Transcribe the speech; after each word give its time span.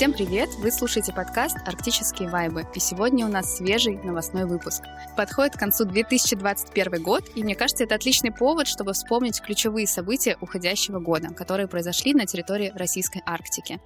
Всем 0.00 0.14
привет! 0.14 0.48
Вы 0.54 0.72
слушаете 0.72 1.12
подкаст 1.12 1.58
«Арктические 1.66 2.30
вайбы», 2.30 2.64
и 2.74 2.80
сегодня 2.80 3.26
у 3.26 3.28
нас 3.28 3.58
свежий 3.58 3.98
новостной 3.98 4.46
выпуск. 4.46 4.82
Подходит 5.14 5.56
к 5.56 5.58
концу 5.58 5.84
2021 5.84 7.02
год, 7.02 7.24
и 7.34 7.44
мне 7.44 7.54
кажется, 7.54 7.84
это 7.84 7.96
отличный 7.96 8.32
повод, 8.32 8.66
чтобы 8.66 8.94
вспомнить 8.94 9.42
ключевые 9.42 9.86
события 9.86 10.38
уходящего 10.40 11.00
года, 11.00 11.34
которые 11.34 11.68
произошли 11.68 12.14
на 12.14 12.24
территории 12.24 12.72
Российской 12.74 13.20
Арктики. 13.26 13.78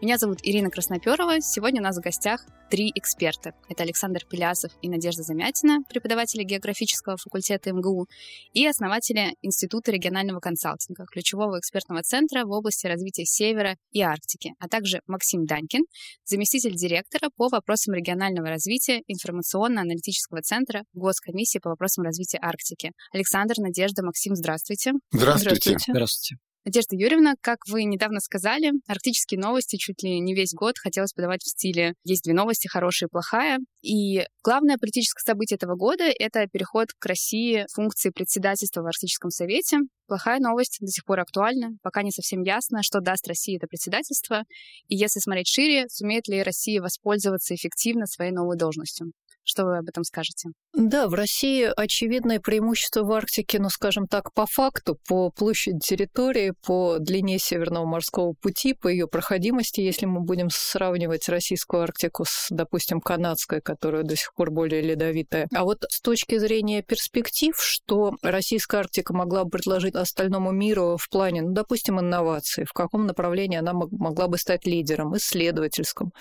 Меня 0.00 0.16
зовут 0.16 0.38
Ирина 0.42 0.70
Красноперова. 0.70 1.42
Сегодня 1.42 1.82
у 1.82 1.84
нас 1.84 1.98
в 1.98 2.00
гостях 2.00 2.46
три 2.70 2.92
эксперта. 2.94 3.52
Это 3.68 3.82
Александр 3.82 4.24
Пелясов 4.28 4.72
и 4.82 4.88
Надежда 4.88 5.22
Замятина, 5.22 5.78
преподаватели 5.88 6.42
географического 6.42 7.16
факультета 7.16 7.72
МГУ, 7.72 8.06
и 8.52 8.66
основатели 8.66 9.34
Института 9.42 9.90
регионального 9.90 10.40
консалтинга, 10.40 11.06
ключевого 11.06 11.58
экспертного 11.58 12.02
центра 12.02 12.44
в 12.44 12.50
области 12.50 12.86
развития 12.86 13.24
Севера 13.24 13.76
и 13.92 14.02
Арктики, 14.02 14.54
а 14.58 14.68
также 14.68 15.00
Максим 15.06 15.44
Данькин, 15.46 15.84
заместитель 16.24 16.74
директора 16.74 17.30
по 17.36 17.48
вопросам 17.48 17.94
регионального 17.94 18.48
развития 18.48 19.02
информационно-аналитического 19.06 20.42
центра 20.42 20.84
Госкомиссии 20.92 21.58
по 21.58 21.70
вопросам 21.70 22.04
развития 22.04 22.38
Арктики. 22.40 22.92
Александр, 23.12 23.54
Надежда, 23.58 24.04
Максим, 24.04 24.34
здравствуйте. 24.34 24.92
Здравствуйте. 25.12 25.60
Здравствуйте. 25.60 25.92
Здравствуйте. 25.92 26.47
Надежда 26.68 26.96
Юрьевна, 26.96 27.32
как 27.40 27.60
вы 27.66 27.84
недавно 27.84 28.20
сказали, 28.20 28.72
арктические 28.86 29.40
новости 29.40 29.76
чуть 29.76 30.02
ли 30.02 30.20
не 30.20 30.34
весь 30.34 30.52
год 30.52 30.76
хотелось 30.76 31.14
подавать 31.14 31.40
в 31.40 31.48
стиле 31.48 31.94
«есть 32.04 32.24
две 32.24 32.34
новости, 32.34 32.68
хорошая 32.68 33.08
и 33.08 33.10
плохая». 33.10 33.58
И 33.80 34.26
главное 34.44 34.76
политическое 34.76 35.24
событие 35.24 35.56
этого 35.56 35.76
года— 35.76 36.04
это 36.18 36.46
переход 36.46 36.88
к 36.98 37.06
России 37.06 37.64
функции 37.72 38.10
председательства 38.10 38.82
в 38.82 38.86
Арктическом 38.86 39.30
совете. 39.30 39.78
Плохая 40.08 40.40
новость 40.40 40.76
до 40.82 40.88
сих 40.88 41.06
пор 41.06 41.20
актуальна. 41.20 41.70
Пока 41.82 42.02
не 42.02 42.10
совсем 42.10 42.42
ясно, 42.42 42.82
что 42.82 43.00
даст 43.00 43.26
России 43.26 43.56
это 43.56 43.66
председательство. 43.66 44.42
И 44.88 44.94
если 44.94 45.20
смотреть 45.20 45.48
шире, 45.48 45.86
сумеет 45.88 46.28
ли 46.28 46.42
Россия 46.42 46.82
воспользоваться 46.82 47.54
эффективно 47.54 48.04
своей 48.04 48.32
новой 48.32 48.58
должностью. 48.58 49.12
Что 49.42 49.64
вы 49.64 49.78
об 49.78 49.88
этом 49.88 50.04
скажете? 50.04 50.50
Да, 50.80 51.08
в 51.08 51.14
России 51.14 51.68
очевидное 51.76 52.38
преимущество 52.38 53.02
в 53.02 53.10
Арктике, 53.10 53.58
ну, 53.58 53.68
скажем 53.68 54.06
так, 54.06 54.32
по 54.32 54.46
факту, 54.46 54.96
по 55.08 55.28
площади 55.28 55.80
территории, 55.80 56.52
по 56.64 56.98
длине 57.00 57.40
Северного 57.40 57.84
морского 57.84 58.34
пути, 58.34 58.74
по 58.74 58.86
ее 58.86 59.08
проходимости, 59.08 59.80
если 59.80 60.06
мы 60.06 60.20
будем 60.20 60.50
сравнивать 60.50 61.28
российскую 61.28 61.82
Арктику 61.82 62.24
с, 62.24 62.46
допустим, 62.50 63.00
канадской, 63.00 63.60
которая 63.60 64.04
до 64.04 64.14
сих 64.14 64.32
пор 64.34 64.52
более 64.52 64.80
ледовитая. 64.80 65.48
А 65.52 65.64
вот 65.64 65.84
с 65.88 66.00
точки 66.00 66.38
зрения 66.38 66.82
перспектив, 66.82 67.60
что 67.60 68.14
российская 68.22 68.76
Арктика 68.76 69.12
могла 69.12 69.42
бы 69.42 69.50
предложить 69.50 69.96
остальному 69.96 70.52
миру 70.52 70.96
в 70.96 71.08
плане, 71.08 71.42
ну, 71.42 71.54
допустим, 71.54 71.98
инноваций, 71.98 72.64
в 72.64 72.72
каком 72.72 73.04
направлении 73.04 73.58
она 73.58 73.72
могла 73.72 74.28
бы 74.28 74.38
стать 74.38 74.64
лидером, 74.64 75.16
исследовательском, 75.16 76.12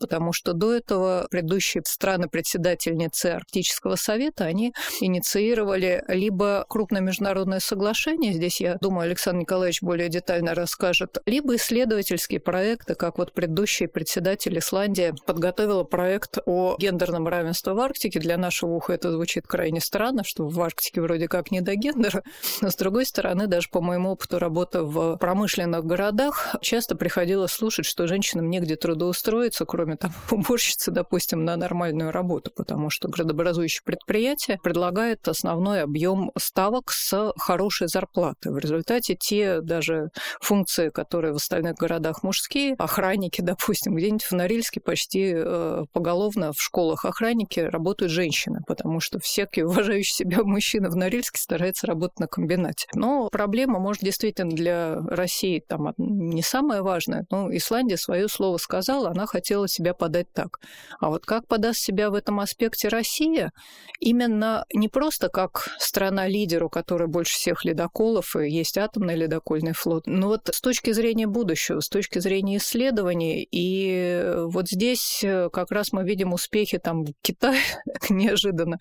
потому 0.00 0.32
что 0.32 0.52
до 0.52 0.74
этого 0.74 1.28
предыдущие 1.30 1.84
страны-председательницы 1.86 3.26
Арктического 3.26 3.99
совета, 4.00 4.44
они 4.44 4.72
инициировали 5.00 6.04
либо 6.08 6.64
крупное 6.68 7.00
международное 7.00 7.60
соглашение, 7.60 8.32
здесь, 8.32 8.60
я 8.60 8.76
думаю, 8.80 9.06
Александр 9.06 9.40
Николаевич 9.40 9.82
более 9.82 10.08
детально 10.08 10.54
расскажет, 10.54 11.18
либо 11.26 11.56
исследовательские 11.56 12.40
проекты, 12.40 12.94
как 12.94 13.18
вот 13.18 13.32
предыдущий 13.32 13.88
председатель 13.88 14.58
Исландии 14.58 15.14
подготовила 15.26 15.84
проект 15.84 16.38
о 16.46 16.76
гендерном 16.78 17.28
равенстве 17.28 17.72
в 17.72 17.80
Арктике. 17.80 18.20
Для 18.20 18.36
нашего 18.36 18.74
уха 18.74 18.92
это 18.92 19.10
звучит 19.10 19.46
крайне 19.46 19.80
странно, 19.80 20.24
что 20.24 20.46
в 20.46 20.60
Арктике 20.60 21.00
вроде 21.00 21.28
как 21.28 21.50
не 21.50 21.60
до 21.60 21.74
гендера, 21.74 22.22
но 22.60 22.70
с 22.70 22.76
другой 22.76 23.06
стороны, 23.06 23.46
даже 23.46 23.68
по 23.70 23.80
моему 23.80 24.10
опыту 24.10 24.38
работы 24.38 24.82
в 24.82 25.16
промышленных 25.16 25.84
городах, 25.84 26.56
часто 26.60 26.96
приходилось 26.96 27.52
слушать, 27.52 27.86
что 27.86 28.06
женщинам 28.06 28.50
негде 28.50 28.76
трудоустроиться, 28.76 29.64
кроме 29.64 29.96
там 29.96 30.12
уборщицы, 30.30 30.90
допустим, 30.90 31.44
на 31.44 31.56
нормальную 31.56 32.10
работу, 32.10 32.50
потому 32.54 32.90
что 32.90 33.08
градообразующее 33.08 33.82
предприятие 33.90 34.56
предлагает 34.62 35.26
основной 35.26 35.82
объем 35.82 36.30
ставок 36.38 36.92
с 36.92 37.32
хорошей 37.36 37.88
зарплатой. 37.88 38.52
В 38.52 38.58
результате 38.58 39.16
те 39.16 39.60
даже 39.60 40.10
функции, 40.40 40.90
которые 40.90 41.32
в 41.32 41.36
остальных 41.36 41.74
городах 41.74 42.22
мужские, 42.22 42.74
охранники, 42.78 43.40
допустим, 43.42 43.96
где-нибудь 43.96 44.22
в 44.22 44.32
Норильске 44.32 44.80
почти 44.80 45.32
э, 45.34 45.84
поголовно 45.92 46.52
в 46.52 46.62
школах 46.62 47.04
охранники 47.04 47.58
работают 47.58 48.12
женщины, 48.12 48.60
потому 48.68 49.00
что 49.00 49.18
всякий 49.18 49.62
уважающий 49.64 50.14
себя 50.14 50.44
мужчина 50.44 50.88
в 50.88 50.94
Норильске 50.94 51.40
старается 51.40 51.88
работать 51.88 52.20
на 52.20 52.28
комбинате. 52.28 52.86
Но 52.94 53.28
проблема, 53.28 53.80
может, 53.80 54.04
действительно 54.04 54.52
для 54.52 54.94
России 55.00 55.64
там 55.66 55.92
не 55.98 56.42
самая 56.42 56.82
важная, 56.82 57.26
но 57.30 57.52
Исландия 57.52 57.96
свое 57.96 58.28
слово 58.28 58.58
сказала, 58.58 59.10
она 59.10 59.26
хотела 59.26 59.66
себя 59.66 59.94
подать 59.94 60.32
так. 60.32 60.60
А 61.00 61.08
вот 61.08 61.26
как 61.26 61.48
подаст 61.48 61.80
себя 61.80 62.10
в 62.10 62.14
этом 62.14 62.38
аспекте 62.38 62.86
Россия, 62.86 63.50
именно 63.98 64.64
не 64.72 64.88
просто 64.88 65.28
как 65.28 65.68
страна-лидер, 65.78 66.64
у 66.64 66.68
которой 66.68 67.08
больше 67.08 67.34
всех 67.34 67.64
ледоколов, 67.64 68.36
и 68.36 68.48
есть 68.50 68.78
атомный 68.78 69.16
ледокольный 69.16 69.72
флот, 69.72 70.06
но 70.06 70.28
вот 70.28 70.48
с 70.52 70.60
точки 70.60 70.92
зрения 70.92 71.26
будущего, 71.26 71.80
с 71.80 71.88
точки 71.88 72.18
зрения 72.18 72.58
исследований, 72.58 73.46
и 73.50 74.34
вот 74.46 74.68
здесь 74.68 75.22
э, 75.22 75.48
как 75.52 75.70
раз 75.70 75.92
мы 75.92 76.04
видим 76.04 76.32
успехи 76.32 76.78
там 76.78 77.04
Китая 77.22 77.60
неожиданно, 78.10 78.78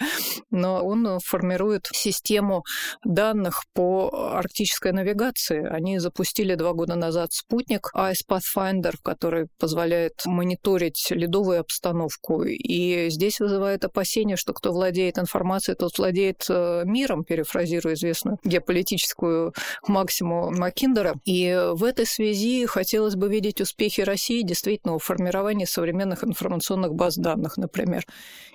но 0.52 0.84
он 0.84 1.20
формирует 1.24 1.88
систему 1.92 2.64
данных 3.04 3.64
по 3.74 4.10
арктической 4.36 4.92
навигации. 4.92 5.66
Они 5.68 6.00
запустили 6.00 6.56
два 6.56 6.74
года 6.74 6.96
назад 6.96 7.34
спутник 7.34 7.92
Ice 7.96 8.26
Pathfinder, 8.28 8.96
который 9.04 9.48
позволяет 9.60 10.26
мониторить 10.26 11.08
ледовую 11.12 11.60
обстановку. 11.62 12.44
И 12.44 13.10
здесь 13.10 13.40
вызывает 13.40 13.86
опасение, 13.86 14.38
что 14.38 14.54
кто 14.54 14.72
владеет 14.72 14.89
информацией, 14.98 15.76
тот 15.76 15.98
владеет 15.98 16.46
э, 16.50 16.84
миром, 16.86 17.24
перефразируя 17.24 17.94
известную 17.94 18.38
геополитическую 18.44 19.54
максиму 19.88 20.52
Маккиндера. 20.52 21.16
И 21.26 21.58
в 21.74 21.84
этой 21.84 22.06
связи 22.06 22.66
хотелось 22.66 23.16
бы 23.16 23.30
видеть 23.30 23.62
успехи 23.62 24.02
России 24.02 24.42
действительно 24.42 24.98
в 24.98 25.04
формировании 25.04 25.66
современных 25.66 26.24
информационных 26.24 26.94
баз 26.94 27.16
данных, 27.16 27.58
например, 27.58 28.06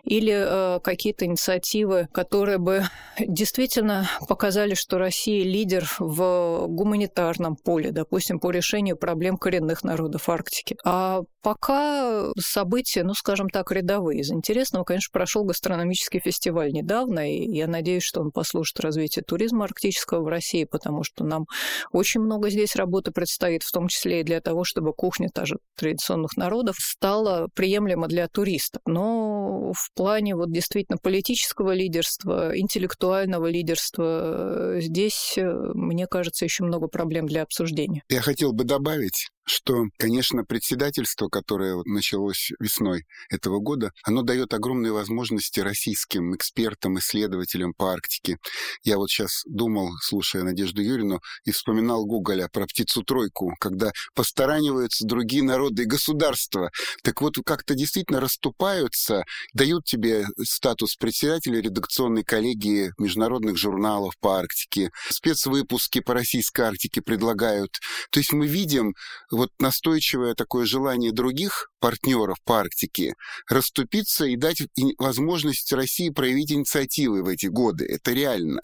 или 0.04 0.34
э, 0.34 0.80
какие-то 0.80 1.24
инициативы, 1.24 2.08
которые 2.12 2.58
бы 2.58 2.84
действительно 3.18 4.08
показали, 4.28 4.74
что 4.74 4.98
Россия 4.98 5.44
лидер 5.44 5.88
в 5.98 6.66
гуманитарном 6.68 7.56
поле, 7.56 7.90
допустим, 7.90 8.38
по 8.38 8.50
решению 8.50 8.96
проблем 8.96 9.36
коренных 9.36 9.84
народов 9.84 10.28
Арктики. 10.28 10.76
А 10.84 11.22
пока 11.42 12.32
события, 12.38 13.04
ну, 13.04 13.14
скажем 13.14 13.48
так, 13.48 13.70
рядовые. 13.70 14.20
Из 14.20 14.30
интересного, 14.30 14.84
конечно, 14.84 15.10
прошел 15.12 15.44
гастрономический 15.44 16.13
фестиваль 16.20 16.72
недавно, 16.72 17.30
и 17.30 17.50
я 17.50 17.66
надеюсь, 17.66 18.02
что 18.02 18.20
он 18.20 18.30
послужит 18.30 18.80
развитию 18.80 19.24
туризма 19.24 19.64
арктического 19.64 20.22
в 20.22 20.28
России, 20.28 20.64
потому 20.64 21.02
что 21.02 21.24
нам 21.24 21.46
очень 21.92 22.20
много 22.20 22.50
здесь 22.50 22.76
работы 22.76 23.10
предстоит, 23.10 23.62
в 23.62 23.72
том 23.72 23.88
числе 23.88 24.20
и 24.20 24.24
для 24.24 24.40
того, 24.40 24.64
чтобы 24.64 24.92
кухня 24.92 25.28
даже 25.34 25.58
традиционных 25.76 26.36
народов 26.36 26.76
стала 26.78 27.48
приемлема 27.54 28.08
для 28.08 28.28
туристов. 28.28 28.82
Но 28.86 29.72
в 29.72 29.92
плане 29.94 30.36
вот 30.36 30.52
действительно 30.52 30.98
политического 30.98 31.72
лидерства, 31.72 32.56
интеллектуального 32.58 33.46
лидерства, 33.46 34.76
здесь, 34.78 35.34
мне 35.36 36.06
кажется, 36.06 36.44
еще 36.44 36.64
много 36.64 36.88
проблем 36.88 37.26
для 37.26 37.42
обсуждения. 37.42 38.02
Я 38.08 38.20
хотел 38.20 38.52
бы 38.52 38.64
добавить, 38.64 39.28
что, 39.44 39.84
конечно, 39.98 40.44
председательство, 40.44 41.28
которое 41.28 41.82
началось 41.84 42.50
весной 42.58 43.04
этого 43.30 43.58
года, 43.58 43.90
оно 44.02 44.22
дает 44.22 44.54
огромные 44.54 44.92
возможности 44.92 45.60
российским 45.60 46.34
экспертам, 46.34 46.98
исследователям 46.98 47.74
по 47.74 47.92
Арктике. 47.92 48.38
Я 48.82 48.96
вот 48.96 49.10
сейчас 49.10 49.42
думал, 49.46 49.90
слушая 50.00 50.42
Надежду 50.42 50.82
Юрину, 50.82 51.20
и 51.44 51.50
вспоминал 51.50 52.04
Гоголя 52.06 52.48
про 52.52 52.66
птицу-тройку, 52.66 53.54
когда 53.60 53.92
постараниваются 54.14 55.06
другие 55.06 55.42
народы 55.42 55.82
и 55.82 55.86
государства. 55.86 56.70
Так 57.02 57.20
вот, 57.20 57.34
как-то 57.44 57.74
действительно 57.74 58.20
расступаются, 58.20 59.24
дают 59.52 59.84
тебе 59.84 60.26
статус 60.42 60.96
председателя 60.96 61.60
редакционной 61.60 62.24
коллегии 62.24 62.92
международных 62.98 63.56
журналов 63.56 64.14
по 64.20 64.38
Арктике, 64.38 64.90
спецвыпуски 65.10 66.00
по 66.00 66.14
российской 66.14 66.62
Арктике 66.62 67.02
предлагают. 67.02 67.70
То 68.10 68.20
есть 68.20 68.32
мы 68.32 68.46
видим 68.46 68.94
вот 69.34 69.50
настойчивое 69.58 70.34
такое 70.34 70.66
желание 70.66 71.12
других 71.12 71.70
партнеров 71.80 72.38
по 72.44 72.60
Арктике 72.60 73.14
расступиться 73.48 74.24
и 74.24 74.36
дать 74.36 74.62
возможность 74.98 75.72
России 75.72 76.10
проявить 76.10 76.52
инициативы 76.52 77.22
в 77.22 77.28
эти 77.28 77.46
годы. 77.46 77.86
Это 77.86 78.12
реально. 78.12 78.60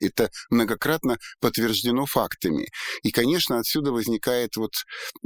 Это 0.00 0.30
многократно 0.50 1.18
подтверждено 1.40 2.06
фактами. 2.06 2.68
И, 3.02 3.10
конечно, 3.10 3.58
отсюда 3.58 3.92
возникает 3.92 4.56
вот 4.56 4.72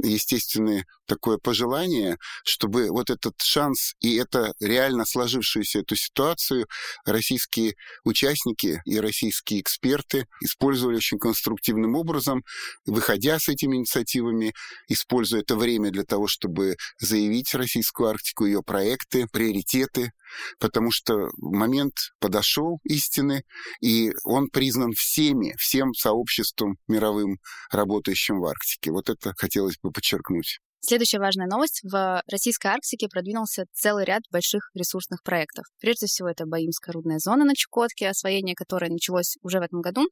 естественное 0.01 0.85
такое 1.11 1.37
пожелание, 1.37 2.17
чтобы 2.45 2.87
вот 2.89 3.09
этот 3.09 3.33
шанс 3.41 3.93
и 3.99 4.15
это 4.15 4.53
реально 4.61 5.05
сложившуюся 5.05 5.79
эту 5.79 5.95
ситуацию 5.97 6.67
российские 7.05 7.73
участники 8.05 8.81
и 8.85 8.99
российские 8.99 9.59
эксперты 9.59 10.25
использовали 10.41 10.95
очень 10.95 11.19
конструктивным 11.19 11.95
образом, 11.95 12.43
выходя 12.85 13.39
с 13.39 13.49
этими 13.49 13.75
инициативами, 13.75 14.53
используя 14.87 15.41
это 15.41 15.57
время 15.57 15.91
для 15.91 16.03
того, 16.03 16.27
чтобы 16.27 16.77
заявить 16.99 17.53
российскую 17.55 18.09
Арктику, 18.09 18.45
ее 18.45 18.63
проекты, 18.63 19.27
приоритеты, 19.31 20.11
потому 20.59 20.91
что 20.91 21.29
момент 21.37 21.93
подошел 22.19 22.79
истины, 22.83 23.43
и 23.81 24.11
он 24.23 24.49
признан 24.51 24.93
всеми, 24.93 25.55
всем 25.57 25.93
сообществом 25.93 26.77
мировым, 26.87 27.39
работающим 27.71 28.39
в 28.39 28.45
Арктике. 28.45 28.91
Вот 28.91 29.09
это 29.09 29.33
хотелось 29.37 29.77
бы 29.81 29.91
подчеркнуть. 29.91 30.59
Следующая 30.83 31.19
важная 31.19 31.45
новость. 31.45 31.81
В 31.83 32.23
российской 32.27 32.67
Арктике 32.67 33.07
продвинулся 33.07 33.65
целый 33.71 34.03
ряд 34.03 34.23
больших 34.31 34.71
ресурсных 34.73 35.21
проектов. 35.21 35.65
Прежде 35.79 36.07
всего, 36.07 36.27
это 36.27 36.47
Баимская 36.47 36.91
рудная 36.91 37.19
зона 37.19 37.45
на 37.45 37.53
Чукотке, 37.53 38.09
освоение 38.09 38.55
которой 38.55 38.89
началось 38.89 39.37
уже 39.43 39.59
в 39.59 39.61
этом 39.61 39.81
году, 39.81 40.07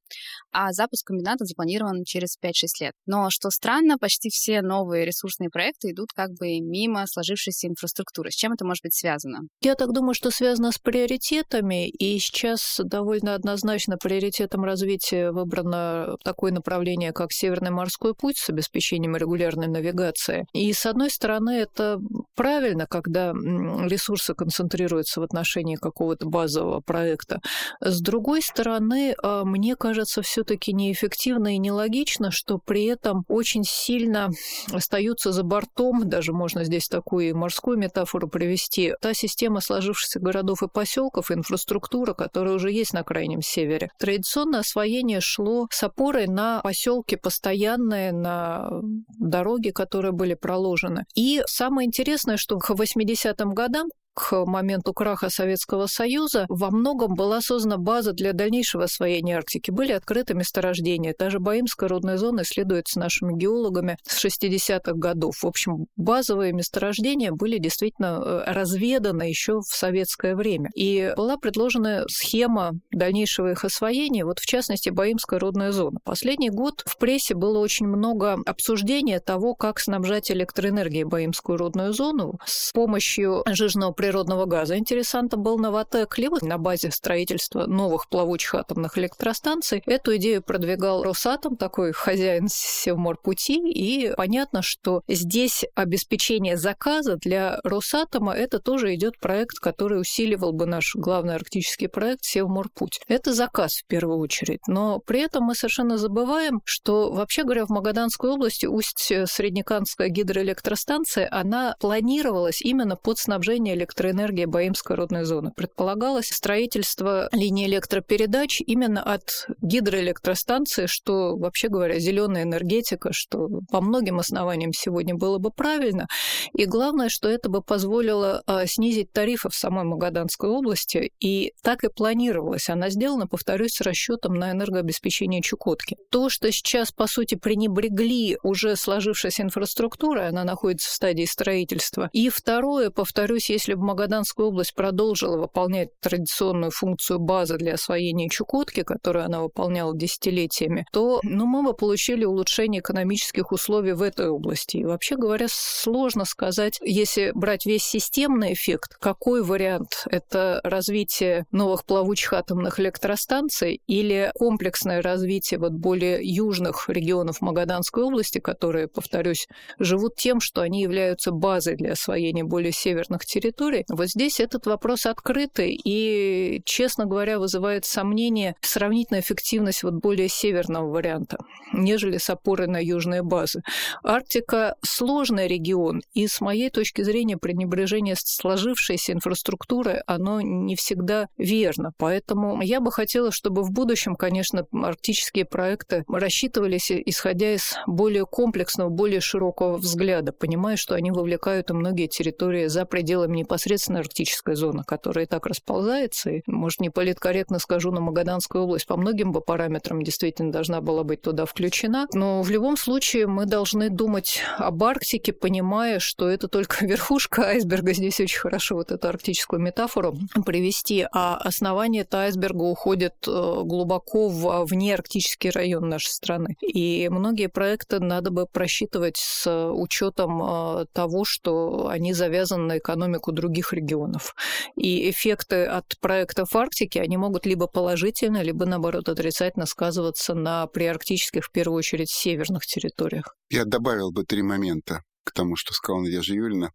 а 0.51 0.71
запуск 0.71 1.07
комбината 1.07 1.45
запланирован 1.45 2.03
через 2.03 2.37
5-6 2.39 2.51
лет. 2.81 2.93
Но, 3.07 3.31
что 3.31 3.49
странно, 3.49 3.97
почти 3.97 4.29
все 4.29 4.61
новые 4.61 5.05
ресурсные 5.05 5.49
проекты 5.49 5.89
идут 5.89 6.09
как 6.15 6.29
бы 6.39 6.59
мимо 6.59 7.07
сложившейся 7.07 7.67
инфраструктуры. 7.67 8.29
С 8.29 8.35
чем 8.35 8.53
это 8.53 8.63
может 8.63 8.83
быть 8.83 8.93
связано? 8.93 9.39
Я 9.61 9.73
так 9.73 9.91
думаю, 9.91 10.13
что 10.13 10.29
связано 10.29 10.71
с 10.71 10.77
приоритетами, 10.77 11.89
и 11.89 12.19
сейчас 12.19 12.79
довольно 12.83 13.33
однозначно 13.33 13.97
приоритетом 13.97 14.63
развития 14.63 15.31
выбрано 15.31 16.15
такое 16.23 16.51
направление, 16.51 17.11
как 17.11 17.31
Северный 17.31 17.71
морской 17.71 18.13
путь 18.13 18.37
с 18.37 18.49
обеспечением 18.49 19.17
регулярной 19.17 19.67
навигации. 19.67 20.45
И, 20.59 20.73
с 20.73 20.85
одной 20.85 21.09
стороны, 21.09 21.51
это 21.51 22.01
правильно, 22.35 22.85
когда 22.85 23.31
ресурсы 23.31 24.33
концентрируются 24.33 25.21
в 25.21 25.23
отношении 25.23 25.77
какого-то 25.77 26.25
базового 26.27 26.81
проекта. 26.81 27.39
С 27.79 28.01
другой 28.01 28.41
стороны, 28.41 29.15
а, 29.23 29.45
мне 29.45 29.77
кажется, 29.77 30.21
все 30.21 30.43
таки 30.43 30.73
неэффективно 30.73 31.55
и 31.55 31.59
нелогично, 31.59 32.29
что 32.29 32.57
при 32.57 32.83
этом 32.87 33.23
очень 33.29 33.63
сильно 33.63 34.31
остаются 34.73 35.31
за 35.31 35.43
бортом, 35.43 36.09
даже 36.09 36.33
можно 36.33 36.65
здесь 36.65 36.89
такую 36.89 37.37
морскую 37.37 37.77
метафору 37.77 38.27
привести, 38.27 38.93
та 38.99 39.13
система 39.13 39.61
сложившихся 39.61 40.19
городов 40.19 40.61
и 40.61 40.67
поселков, 40.67 41.31
инфраструктура, 41.31 42.13
которая 42.13 42.55
уже 42.55 42.69
есть 42.69 42.91
на 42.91 43.03
Крайнем 43.03 43.41
Севере. 43.41 43.91
Традиционное 43.97 44.59
освоение 44.59 45.21
шло 45.21 45.67
с 45.71 45.81
опорой 45.83 46.27
на 46.27 46.59
поселки 46.59 47.15
постоянные, 47.15 48.11
на 48.11 48.69
дороги, 49.17 49.69
которые 49.69 50.11
были 50.11 50.33
проложены. 50.49 51.03
И 51.15 51.43
самое 51.45 51.85
интересное, 51.85 52.37
что 52.37 52.57
к 52.57 52.71
80-м 52.71 53.53
годам 53.53 53.89
к 54.19 54.45
моменту 54.45 54.93
краха 54.93 55.29
Советского 55.29 55.87
Союза 55.87 56.45
во 56.49 56.71
многом 56.71 57.15
была 57.15 57.39
создана 57.39 57.77
база 57.77 58.11
для 58.11 58.33
дальнейшего 58.33 58.83
освоения 58.83 59.37
Арктики. 59.37 59.71
Были 59.71 59.93
открыты 59.93 60.33
месторождения. 60.33 61.13
Та 61.17 61.29
же 61.29 61.39
Баимская 61.39 61.87
рудная 61.87 62.17
зона 62.17 62.41
исследуется 62.41 62.99
нашими 62.99 63.37
геологами 63.37 63.97
с 64.03 64.23
60-х 64.23 64.91
годов. 64.95 65.37
В 65.41 65.47
общем, 65.47 65.85
базовые 65.95 66.51
месторождения 66.51 67.31
были 67.31 67.59
действительно 67.59 68.21
э, 68.21 68.43
разведаны 68.51 69.23
еще 69.23 69.61
в 69.61 69.73
советское 69.73 70.35
время. 70.35 70.69
И 70.75 71.13
была 71.15 71.37
предложена 71.37 72.03
схема 72.09 72.73
дальнейшего 72.91 73.51
их 73.51 73.63
освоения, 73.63 74.25
вот 74.25 74.39
в 74.39 74.45
частности 74.45 74.89
Баимская 74.89 75.39
рудная 75.39 75.71
зона. 75.71 75.99
Последний 76.03 76.49
год 76.49 76.83
в 76.85 76.97
прессе 76.97 77.35
было 77.35 77.59
очень 77.59 77.87
много 77.87 78.37
обсуждения 78.45 79.21
того, 79.21 79.55
как 79.55 79.79
снабжать 79.79 80.29
электроэнергией 80.29 81.05
Баимскую 81.05 81.57
рудную 81.57 81.93
зону 81.93 82.37
с 82.45 82.73
помощью 82.73 83.43
жижного 83.47 83.93
природного 84.09 84.45
газа. 84.45 84.75
Интересантом 84.75 85.43
был 85.43 85.59
Новотек 85.59 86.17
либо 86.17 86.43
на 86.43 86.57
базе 86.57 86.89
строительства 86.89 87.67
новых 87.67 88.09
плавучих 88.09 88.55
атомных 88.55 88.97
электростанций. 88.97 89.83
Эту 89.85 90.15
идею 90.17 90.41
продвигал 90.41 91.03
Росатом, 91.03 91.57
такой 91.57 91.91
хозяин 91.91 92.47
Севморпути, 92.49 93.59
и 93.69 94.11
понятно, 94.17 94.63
что 94.63 95.03
здесь 95.07 95.63
обеспечение 95.75 96.57
заказа 96.57 97.17
для 97.17 97.59
Росатома 97.63 98.33
это 98.33 98.57
тоже 98.57 98.95
идет 98.95 99.19
проект, 99.19 99.59
который 99.59 100.01
усиливал 100.01 100.53
бы 100.53 100.65
наш 100.65 100.95
главный 100.95 101.35
арктический 101.35 101.87
проект 101.87 102.23
Севморпуть. 102.23 103.01
Это 103.07 103.31
заказ 103.31 103.75
в 103.75 103.85
первую 103.85 104.17
очередь, 104.17 104.61
но 104.67 104.97
при 105.05 105.21
этом 105.21 105.43
мы 105.43 105.53
совершенно 105.53 105.99
забываем, 105.99 106.61
что 106.65 107.11
вообще 107.11 107.43
говоря, 107.43 107.67
в 107.67 107.69
Магаданской 107.69 108.31
области 108.31 108.65
Усть-Среднеканская 108.65 110.09
гидроэлектростанция, 110.09 111.27
она 111.29 111.75
планировалась 111.79 112.63
именно 112.63 112.95
под 112.95 113.19
снабжение 113.19 113.75
электроэнергией 113.75 113.98
электроэнергия 113.99 114.47
Баимской 114.47 114.95
родной 114.95 115.25
зоны. 115.25 115.51
Предполагалось 115.55 116.27
строительство 116.27 117.27
линии 117.31 117.67
электропередач 117.67 118.61
именно 118.65 119.03
от 119.03 119.47
гидроэлектростанции, 119.61 120.85
что, 120.85 121.35
вообще 121.35 121.67
говоря, 121.67 121.99
зеленая 121.99 122.43
энергетика, 122.43 123.11
что 123.11 123.47
по 123.69 123.81
многим 123.81 124.19
основаниям 124.19 124.71
сегодня 124.73 125.15
было 125.15 125.37
бы 125.37 125.51
правильно. 125.51 126.07
И 126.53 126.65
главное, 126.65 127.09
что 127.09 127.27
это 127.29 127.49
бы 127.49 127.61
позволило 127.61 128.41
а, 128.45 128.65
снизить 128.65 129.11
тарифы 129.11 129.49
в 129.49 129.55
самой 129.55 129.83
Магаданской 129.83 130.49
области. 130.49 131.11
И 131.19 131.53
так 131.61 131.83
и 131.83 131.89
планировалось. 131.89 132.69
Она 132.69 132.89
сделана, 132.89 133.27
повторюсь, 133.27 133.73
с 133.73 133.81
расчетом 133.81 134.35
на 134.35 134.51
энергообеспечение 134.51 135.41
Чукотки. 135.41 135.97
То, 136.09 136.29
что 136.29 136.51
сейчас, 136.51 136.91
по 136.91 137.07
сути, 137.07 137.35
пренебрегли 137.35 138.37
уже 138.43 138.75
сложившейся 138.75 139.43
инфраструктурой, 139.43 140.27
она 140.27 140.43
находится 140.43 140.89
в 140.89 140.93
стадии 140.93 141.25
строительства. 141.25 142.09
И 142.13 142.29
второе, 142.29 142.89
повторюсь, 142.89 143.49
если 143.49 143.73
бы 143.79 143.85
Магаданская 143.85 144.45
область 144.45 144.75
продолжила 144.75 145.37
выполнять 145.37 145.89
традиционную 145.99 146.71
функцию 146.71 147.19
базы 147.19 147.57
для 147.57 147.73
освоения 147.73 148.29
Чукотки, 148.29 148.83
которую 148.83 149.25
она 149.25 149.41
выполняла 149.41 149.95
десятилетиями, 149.95 150.85
то 150.91 151.19
ну, 151.23 151.45
мы 151.45 151.63
бы 151.63 151.73
получили 151.73 152.25
улучшение 152.25 152.81
экономических 152.81 153.51
условий 153.51 153.93
в 153.93 154.01
этой 154.01 154.29
области. 154.29 154.77
И 154.77 154.85
вообще 154.85 155.15
говоря, 155.15 155.47
сложно 155.49 156.25
сказать, 156.25 156.79
если 156.81 157.31
брать 157.33 157.65
весь 157.65 157.83
системный 157.83 158.53
эффект, 158.53 158.97
какой 158.99 159.43
вариант– 159.43 160.05
это 160.09 160.61
развитие 160.63 161.45
новых 161.51 161.85
плавучих 161.85 162.33
атомных 162.33 162.79
электростанций 162.79 163.81
или 163.87 164.31
комплексное 164.35 165.01
развитие 165.01 165.59
вот 165.59 165.73
более 165.73 166.19
южных 166.21 166.89
регионов 166.89 167.41
Магаданской 167.41 168.03
области, 168.03 168.39
которые, 168.39 168.87
повторюсь, 168.87 169.47
живут 169.79 170.15
тем, 170.15 170.39
что 170.39 170.61
они 170.61 170.81
являются 170.81 171.31
базой 171.31 171.75
для 171.75 171.93
освоения 171.93 172.43
более 172.43 172.71
северных 172.71 173.25
территорий, 173.25 173.68
культуре. 173.69 173.85
Вот 173.89 174.07
здесь 174.07 174.39
этот 174.39 174.65
вопрос 174.65 175.05
открытый 175.05 175.79
и, 175.83 176.61
честно 176.65 177.05
говоря, 177.05 177.39
вызывает 177.39 177.85
сомнение 177.85 178.55
сравнительная 178.61 179.21
эффективность 179.21 179.83
вот 179.83 179.93
более 179.95 180.27
северного 180.27 180.89
варианта, 180.89 181.37
нежели 181.73 182.17
с 182.17 182.29
опорой 182.29 182.67
на 182.67 182.83
южные 182.83 183.23
базы. 183.23 183.61
Арктика– 184.03 184.75
сложный 184.81 185.47
регион, 185.47 186.01
и 186.13 186.27
с 186.27 186.41
моей 186.41 186.69
точки 186.69 187.01
зрения 187.01 187.37
пренебрежение 187.37 188.15
сложившейся 188.17 189.13
инфраструктурой, 189.13 190.01
оно 190.07 190.41
не 190.41 190.75
всегда 190.75 191.27
верно. 191.37 191.91
Поэтому 191.97 192.61
я 192.61 192.79
бы 192.79 192.91
хотела, 192.91 193.31
чтобы 193.31 193.63
в 193.63 193.71
будущем, 193.71 194.15
конечно, 194.15 194.65
арктические 194.71 195.45
проекты 195.45 196.03
рассчитывались, 196.07 196.91
исходя 196.91 197.53
из 197.53 197.75
более 197.87 198.25
комплексного, 198.25 198.89
более 198.89 199.21
широкого 199.21 199.77
взгляда, 199.77 200.31
понимая, 200.31 200.75
что 200.75 200.95
они 200.95 201.11
вовлекают 201.11 201.69
и 201.69 201.73
многие 201.73 202.07
территории 202.07 202.67
за 202.67 202.85
пределами 202.85 203.37
непосредственно 203.37 203.58
непосредственно 203.59 203.99
арктическая 203.99 204.55
зона, 204.55 204.83
которая 204.85 205.25
и 205.25 205.27
так 205.27 205.45
расползается. 205.45 206.29
И, 206.29 206.41
может, 206.47 206.79
не 206.79 206.89
политкорректно 206.89 207.59
скажу, 207.59 207.91
но 207.91 207.99
Магаданская 207.99 208.61
область 208.61 208.87
по 208.87 208.95
многим 208.95 209.33
бы 209.33 209.41
параметрам 209.41 210.01
действительно 210.01 210.51
должна 210.51 210.79
была 210.79 211.03
быть 211.03 211.21
туда 211.21 211.45
включена. 211.45 212.07
Но 212.13 212.41
в 212.41 212.49
любом 212.49 212.77
случае 212.77 213.27
мы 213.27 213.45
должны 213.45 213.89
думать 213.89 214.39
об 214.57 214.81
Арктике, 214.83 215.33
понимая, 215.33 215.99
что 215.99 216.29
это 216.29 216.47
только 216.47 216.85
верхушка 216.85 217.47
айсберга. 217.47 217.91
Здесь 217.93 218.19
очень 218.21 218.39
хорошо 218.39 218.75
вот 218.75 218.91
эту 218.91 219.09
арктическую 219.09 219.61
метафору 219.61 220.15
привести. 220.45 221.05
А 221.11 221.35
основание 221.35 222.03
этого 222.03 222.23
айсберга 222.23 222.63
уходит 222.63 223.15
э, 223.27 223.61
глубоко 223.65 224.29
в 224.29 224.65
внеарктический 224.65 225.49
район 225.49 225.89
нашей 225.89 226.11
страны. 226.11 226.55
И 226.61 227.09
многие 227.11 227.49
проекты 227.49 227.99
надо 227.99 228.31
бы 228.31 228.45
просчитывать 228.45 229.17
с 229.17 229.49
учетом 229.71 230.41
э, 230.41 230.85
того, 230.93 231.25
что 231.25 231.87
они 231.89 232.13
завязаны 232.13 232.63
на 232.63 232.77
экономику 232.77 233.31
других 233.31 233.48
регионов. 233.73 234.35
И 234.75 235.09
эффекты 235.09 235.65
от 235.65 235.85
проектов 235.99 236.51
в 236.51 236.57
Арктике, 236.57 237.01
они 237.01 237.17
могут 237.17 237.45
либо 237.45 237.67
положительно, 237.67 238.41
либо, 238.41 238.65
наоборот, 238.65 239.09
отрицательно 239.09 239.65
сказываться 239.65 240.33
на 240.33 240.67
приарктических, 240.67 241.45
в 241.45 241.51
первую 241.51 241.77
очередь, 241.77 242.09
северных 242.09 242.65
территориях. 242.65 243.35
Я 243.49 243.65
добавил 243.65 244.11
бы 244.11 244.23
три 244.23 244.41
момента 244.41 245.03
к 245.29 245.31
тому, 245.31 245.55
что 245.55 245.73
сказала 245.73 246.01
Надежда 246.01 246.33
Юрьевна. 246.33 246.71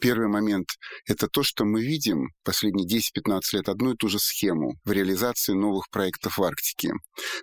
Первый 0.00 0.28
момент– 0.28 0.66
это 1.06 1.28
то, 1.28 1.42
что 1.42 1.64
мы 1.64 1.80
видим 1.80 2.28
последние 2.42 2.86
10-15 2.86 3.40
лет 3.52 3.68
одну 3.68 3.92
и 3.92 3.96
ту 3.96 4.08
же 4.08 4.18
схему 4.18 4.74
в 4.84 4.90
реализации 4.90 5.52
новых 5.52 5.88
проектов 5.90 6.38
в 6.38 6.42
Арктике. 6.42 6.92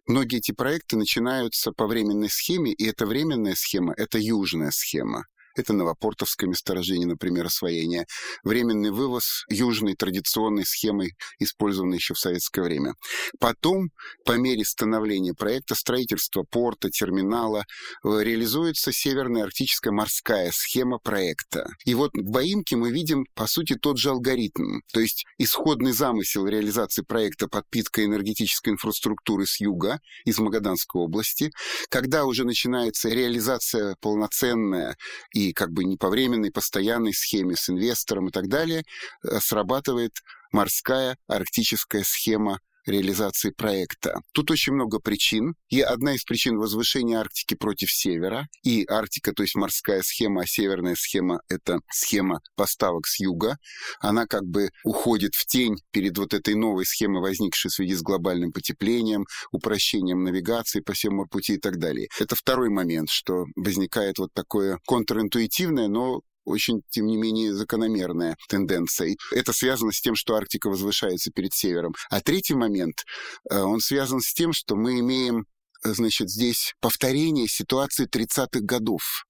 Многие 0.05 0.39
эти 0.39 0.51
проекты 0.51 0.97
начинаются 0.97 1.71
по 1.71 1.87
временной 1.87 2.29
схеме, 2.29 2.73
и 2.73 2.85
эта 2.85 3.05
временная 3.05 3.55
схема– 3.55 3.93
это 3.97 4.17
южная 4.17 4.71
схема. 4.71 5.23
Это 5.55 5.73
Новопортовское 5.73 6.49
месторождение, 6.49 7.07
например, 7.07 7.45
освоение. 7.45 8.05
Временный 8.43 8.91
вывоз 8.91 9.43
южной 9.49 9.95
традиционной 9.95 10.65
схемой, 10.65 11.13
использованной 11.39 11.97
еще 11.97 12.13
в 12.13 12.19
советское 12.19 12.61
время. 12.61 12.93
Потом, 13.39 13.89
по 14.25 14.33
мере 14.33 14.63
становления 14.65 15.33
проекта, 15.33 15.75
строительства 15.75 16.43
порта, 16.43 16.89
терминала, 16.89 17.65
э, 18.03 18.19
реализуется 18.21 18.91
Северная 18.91 19.43
Арктическая 19.43 19.93
морская 19.93 20.51
схема 20.53 20.99
проекта. 20.99 21.67
И 21.85 21.93
вот 21.95 22.11
в 22.13 22.29
Баимке 22.29 22.75
мы 22.75 22.91
видим, 22.91 23.25
по 23.35 23.47
сути, 23.47 23.75
тот 23.75 23.97
же 23.97 24.09
алгоритм. 24.09 24.81
То 24.93 24.99
есть 24.99 25.25
исходный 25.37 25.91
замысел 25.91 26.47
реализации 26.47 27.01
проекта 27.01 27.47
подпитка 27.47 28.05
энергетической 28.05 28.69
инфраструктуры 28.69 29.45
с 29.45 29.59
юга, 29.59 29.99
из 30.25 30.39
Магаданской 30.39 31.01
области. 31.01 31.51
Когда 31.89 32.25
уже 32.25 32.45
начинается 32.45 33.09
реализация 33.09 33.95
полноценная 34.01 34.95
и 35.33 35.40
и 35.49 35.53
как 35.53 35.71
бы 35.71 35.83
не 35.83 35.97
по 35.97 36.09
временной, 36.09 36.51
постоянной 36.51 37.13
схеме 37.13 37.55
с 37.55 37.69
инвестором 37.69 38.27
и 38.27 38.31
так 38.31 38.47
далее, 38.47 38.83
э, 39.23 39.39
срабатывает 39.39 40.13
морская 40.51 41.17
арктическая 41.27 42.03
схема 42.03 42.59
реализации 42.85 43.51
проекта. 43.51 44.21
Тут 44.33 44.51
очень 44.51 44.73
много 44.73 44.99
причин. 44.99 45.55
И 45.69 45.81
одна 45.81 46.15
из 46.15 46.23
причин 46.23 46.57
возвышения 46.57 47.19
Арктики 47.19 47.55
против 47.55 47.91
севера. 47.91 48.47
И 48.63 48.85
Арктика, 48.87 49.33
то 49.33 49.43
есть 49.43 49.55
морская 49.55 50.01
схема, 50.01 50.41
а 50.41 50.47
северная 50.47 50.95
схема— 50.95 51.41
это 51.49 51.79
схема 51.91 52.41
поставок 52.55 53.07
с 53.07 53.19
юга. 53.19 53.57
Она 53.99 54.25
как 54.25 54.43
бы 54.43 54.69
уходит 54.83 55.35
в 55.35 55.45
тень 55.45 55.77
перед 55.91 56.17
вот 56.17 56.33
этой 56.33 56.55
новой 56.55 56.85
схемой, 56.85 57.21
возникшей 57.21 57.69
в 57.69 57.73
связи 57.73 57.93
с 57.93 58.01
глобальным 58.01 58.51
потеплением, 58.51 59.25
упрощением 59.51 60.23
навигации 60.23 60.81
по 60.81 60.93
всем 60.93 61.15
морпути 61.15 61.53
и 61.53 61.57
так 61.57 61.77
далее. 61.77 62.07
Это 62.19 62.35
второй 62.35 62.69
момент, 62.69 63.09
что 63.09 63.45
возникает 63.55 64.19
вот 64.19 64.33
такое 64.33 64.79
контринтуитивное, 64.85 65.87
но 65.87 66.21
очень, 66.45 66.81
тем 66.89 67.05
не 67.05 67.17
менее, 67.17 67.53
закономерная 67.53 68.35
тенденция. 68.49 69.15
Это 69.31 69.53
связано 69.53 69.91
с 69.91 70.01
тем, 70.01 70.15
что 70.15 70.35
Арктика 70.35 70.69
возвышается 70.69 71.31
перед 71.31 71.53
севером. 71.53 71.93
А 72.09 72.21
третий 72.21 72.55
момент, 72.55 73.03
э, 73.49 73.59
он 73.59 73.79
связан 73.79 74.21
с 74.21 74.33
тем, 74.33 74.53
что 74.53 74.75
мы 74.75 74.99
имеем 74.99 75.45
э, 75.83 75.93
значит, 75.93 76.29
здесь 76.29 76.73
повторение 76.79 77.47
ситуации 77.47 78.07
30-х 78.07 78.61
годов. 78.61 79.25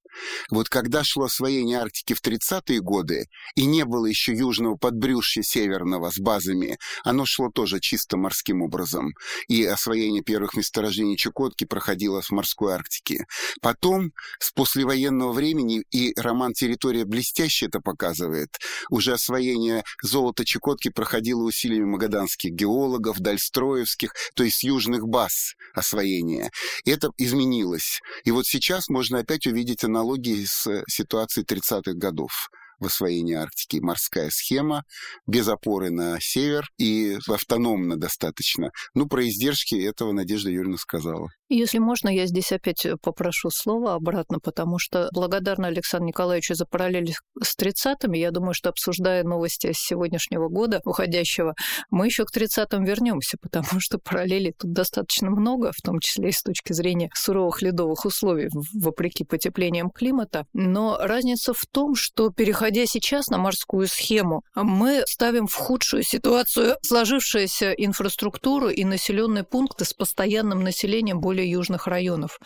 Вот 0.50 0.70
когда 0.70 1.04
шло 1.04 1.26
освоение 1.26 1.80
Арктики 1.80 2.14
в 2.14 2.22
30-е 2.22 2.80
годы, 2.80 3.28
и 3.56 3.66
не 3.66 3.86
было 3.86 4.06
еще 4.06 4.34
южного 4.34 4.76
подбрюшья 4.76 5.44
северного 5.44 6.12
с 6.12 6.20
базами, 6.20 6.78
оно 7.04 7.26
шло 7.26 7.50
тоже 7.50 7.80
чисто 7.80 8.18
морским 8.18 8.62
образом. 8.62 9.14
И 9.48 9.66
освоение 9.66 10.24
первых 10.24 10.56
месторождений 10.56 11.18
Чукотки 11.18 11.66
проходило 11.66 12.22
в 12.22 12.32
морской 12.32 12.74
Арктике. 12.74 13.26
Потом, 13.62 14.12
с 14.40 14.52
послевоенного 14.52 15.32
времени, 15.32 15.84
и 15.92 16.14
роман 16.18 16.54
«Территория 16.54 17.06
блестящая» 17.06 17.70
это 17.70 17.80
показывает, 17.80 18.50
уже 18.90 19.14
освоение 19.14 19.84
золота 20.02 20.46
Чукотки 20.46 20.90
проходило 20.90 21.44
усилиями 21.44 21.86
магаданских 21.86 22.52
геологов, 22.52 23.20
дальстроевских, 23.20 24.14
то 24.36 24.44
есть 24.44 24.64
южных 24.64 25.08
баз 25.08 25.56
освоения. 25.74 26.52
Это 26.86 27.10
изменилось. 27.18 28.02
И 28.24 28.32
вот 28.32 28.46
сейчас 28.46 28.90
можно 28.90 29.20
опять 29.20 29.48
увидеть 29.48 29.84
аналогию 29.84 30.01
аналогии 30.02 30.46
с 30.46 30.84
ситуацией 30.90 31.46
30-х 31.46 31.94
годов 31.94 32.50
в 32.80 32.88
освоении 32.88 33.36
Арктики. 33.36 33.78
Морская 33.78 34.30
схема, 34.32 34.84
без 35.28 35.48
опоры 35.48 35.92
на 35.92 36.18
север 36.20 36.68
и 36.80 37.18
автономно 37.28 37.96
достаточно. 37.98 38.72
Ну, 38.96 39.08
про 39.08 39.28
издержки 39.28 39.76
этого 39.76 40.12
Надежда 40.12 40.50
Юрьевна 40.50 40.78
сказала. 40.78 41.30
Если 41.54 41.80
можно, 41.80 42.08
я 42.08 42.28
здесь 42.28 42.54
опять 42.54 42.86
э, 42.86 42.96
попрошу 42.96 43.50
слово 43.50 43.96
обратно, 43.96 44.40
потому 44.40 44.80
что 44.80 45.10
благодарна 45.14 45.68
Александру 45.68 46.08
Николаевичу 46.08 46.56
за 46.56 46.66
параллели 46.66 47.14
с 47.42 47.58
30-ми. 47.58 48.18
Я 48.18 48.32
думаю, 48.32 48.54
что 48.54 48.70
обсуждая 48.70 49.26
новости 49.26 49.74
с 49.74 49.78
сегодняшнего 49.78 50.48
года 50.48 50.80
уходящего, 50.86 51.54
мы 51.90 52.06
еще 52.06 52.24
к 52.24 52.34
30-м 52.34 52.86
вернемся, 52.86 53.36
потому 53.42 53.82
что 53.82 54.00
параллелей 54.00 54.54
тут 54.58 54.72
достаточно 54.72 55.30
много, 55.30 55.74
в 55.78 55.82
том 55.82 56.00
числе 56.00 56.30
и 56.30 56.32
с 56.32 56.42
точки 56.42 56.72
зрения 56.72 57.10
суровых 57.14 57.62
ледовых 57.62 58.06
условий, 58.06 58.48
вопреки 58.74 59.26
потеплениям 59.26 59.90
климата. 59.90 60.46
Но 60.54 61.00
разница 61.02 61.54
в 61.54 61.66
том, 61.70 61.96
что 61.96 62.30
переходя 62.30 62.86
сейчас 62.86 63.28
на 63.28 63.38
морскую 63.38 63.88
схему, 63.88 64.44
мы 64.56 65.04
ставим 65.06 65.48
в 65.48 65.56
худшую 65.56 66.04
ситуацию 66.04 66.78
сложившуюся 66.82 67.74
инфраструктуру 67.74 68.70
и 68.70 68.86
населенные 68.86 69.44
пункты 69.44 69.84
с 69.84 69.94
постоянным 69.94 70.64
населением 70.64 71.20
более 71.20 71.41
более 71.42 71.52
южных 71.52 71.88
районов. 71.88 72.40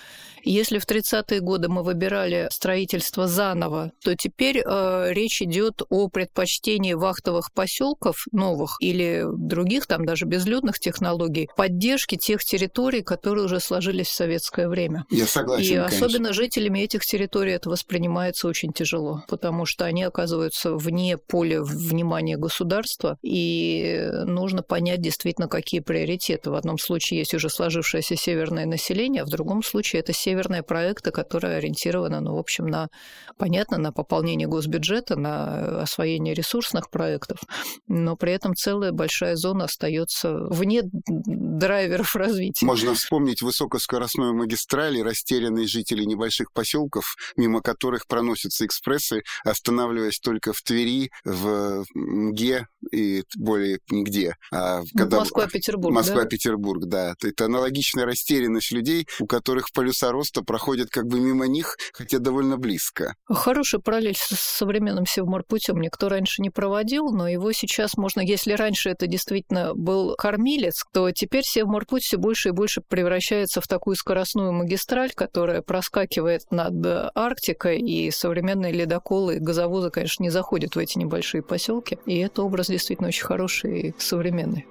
Если 0.44 0.80
в 0.80 0.86
30-е 0.86 1.40
годы 1.40 1.70
мы 1.70 1.84
выбирали 1.84 2.48
строительство 2.52 3.28
заново, 3.28 3.92
то 4.04 4.16
теперь 4.16 4.62
э, 4.64 5.08
речь 5.12 5.42
идет 5.42 5.82
о 5.90 6.08
предпочтении 6.08 6.94
вахтовых 6.94 7.52
поселков 7.52 8.26
новых 8.32 8.78
или 8.80 9.24
других, 9.26 9.88
там 9.88 10.06
даже 10.06 10.26
безлюдных 10.26 10.80
технологий, 10.80 11.50
поддержки 11.58 12.16
тех 12.16 12.44
территорий, 12.44 13.02
которые 13.02 13.46
уже 13.46 13.60
сложились 13.60 14.08
в 14.08 14.14
советское 14.14 14.68
время. 14.68 15.06
Я 15.10 15.26
согласен. 15.26 15.64
И 15.64 15.76
конечно. 15.76 15.98
особенно 15.98 16.34
жителями 16.34 16.80
этих 16.80 17.06
территорий 17.06 17.54
это 17.54 17.70
воспринимается 17.70 18.48
очень 18.48 18.72
тяжело, 18.72 19.24
потому 19.28 19.66
что 19.66 19.86
они 19.86 20.04
оказываются 20.04 20.76
вне 20.76 21.18
поля 21.18 21.64
внимания 21.64 22.38
государства, 22.38 23.18
и 23.24 24.10
нужно 24.26 24.62
понять 24.62 25.02
действительно, 25.02 25.48
какие 25.48 25.80
приоритеты. 25.80 26.52
В 26.52 26.56
одном 26.56 26.78
случае 26.78 27.20
есть 27.20 27.34
уже 27.34 27.50
сложившееся 27.50 28.16
северное 28.16 28.66
население, 28.66 28.85
населения, 28.86 29.24
в 29.24 29.30
другом 29.30 29.64
случае 29.64 30.02
это 30.02 30.14
северные 30.14 30.62
проекты, 30.64 31.12
которые 31.12 31.58
ориентированы, 31.58 32.20
ну, 32.20 32.36
в 32.36 32.40
общем, 32.40 32.68
на, 32.68 32.90
понятно, 33.38 33.78
на 33.78 33.92
пополнение 33.92 34.48
госбюджета, 34.48 35.16
на 35.16 35.82
освоение 35.82 36.34
ресурсных 36.34 36.90
проектов, 36.90 37.40
но 37.88 38.16
при 38.16 38.34
этом 38.34 38.56
целая 38.56 38.92
большая 38.92 39.36
зона 39.36 39.66
остается 39.66 40.36
вне 40.50 40.84
драйверов 41.08 42.16
развития. 42.16 42.66
Можно 42.66 42.94
вспомнить 42.94 43.42
высокоскоростную 43.42 44.36
магистраль 44.36 44.98
и 44.98 45.04
растерянные 45.04 45.68
жители 45.68 46.04
небольших 46.04 46.52
поселков, 46.54 47.16
мимо 47.38 47.62
которых 47.62 48.08
проносятся 48.08 48.66
экспрессы, 48.66 49.24
останавливаясь 49.44 50.20
только 50.20 50.54
в 50.54 50.62
Твери, 50.62 51.10
в 51.24 51.86
МГЕ 51.96 52.68
и 52.92 53.24
более 53.36 53.80
нигде. 53.90 54.36
А 54.52 54.82
когда... 54.96 55.20
Москва-Петербург, 55.20 55.96
Москва-Петербург, 55.96 56.86
да? 56.86 57.16
да. 57.20 57.28
Это 57.28 57.46
аналогичная 57.46 58.06
растерянность 58.06 58.65
людей, 58.72 59.08
у 59.20 59.28
которых 59.28 59.72
полюса 59.74 60.12
роста 60.12 60.42
проходят 60.42 60.90
как 60.90 61.08
бы 61.08 61.20
мимо 61.20 61.48
них, 61.48 61.78
хотя 61.94 62.20
довольно 62.20 62.58
близко. 62.58 63.16
Хороший 63.28 63.80
параллель 63.80 64.16
с 64.16 64.36
современным 64.40 65.06
Севморпутем 65.06 65.80
никто 65.80 66.10
раньше 66.10 66.42
не 66.42 66.50
проводил, 66.50 67.10
но 67.12 67.28
его 67.28 67.52
сейчас 67.52 67.98
можно, 67.98 68.22
если 68.22 68.54
раньше 68.54 68.90
это 68.90 69.08
действительно 69.08 69.74
был 69.74 70.16
кормилец, 70.16 70.84
то 70.94 71.12
теперь 71.12 71.44
Севморпуть 71.44 72.04
все 72.04 72.18
больше 72.18 72.50
и 72.50 72.52
больше 72.52 72.82
превращается 72.82 73.62
в 73.62 73.68
такую 73.68 73.96
скоростную 73.96 74.52
магистраль, 74.52 75.12
которая 75.12 75.62
проскакивает 75.62 76.42
над 76.52 76.74
Арктикой, 77.16 77.80
и 77.80 78.12
современные 78.12 78.72
ледоколы 78.72 79.36
и 79.36 79.40
газовозы, 79.40 79.90
конечно, 79.90 80.24
не 80.24 80.30
заходят 80.30 80.76
в 80.76 80.80
эти 80.80 80.98
небольшие 80.98 81.42
поселки. 81.42 81.98
И 82.06 82.18
это 82.20 82.44
образ 82.44 82.68
действительно 82.68 83.10
очень 83.10 83.26
хороший 83.26 83.80
и 83.80 83.94
современный. 83.98 84.66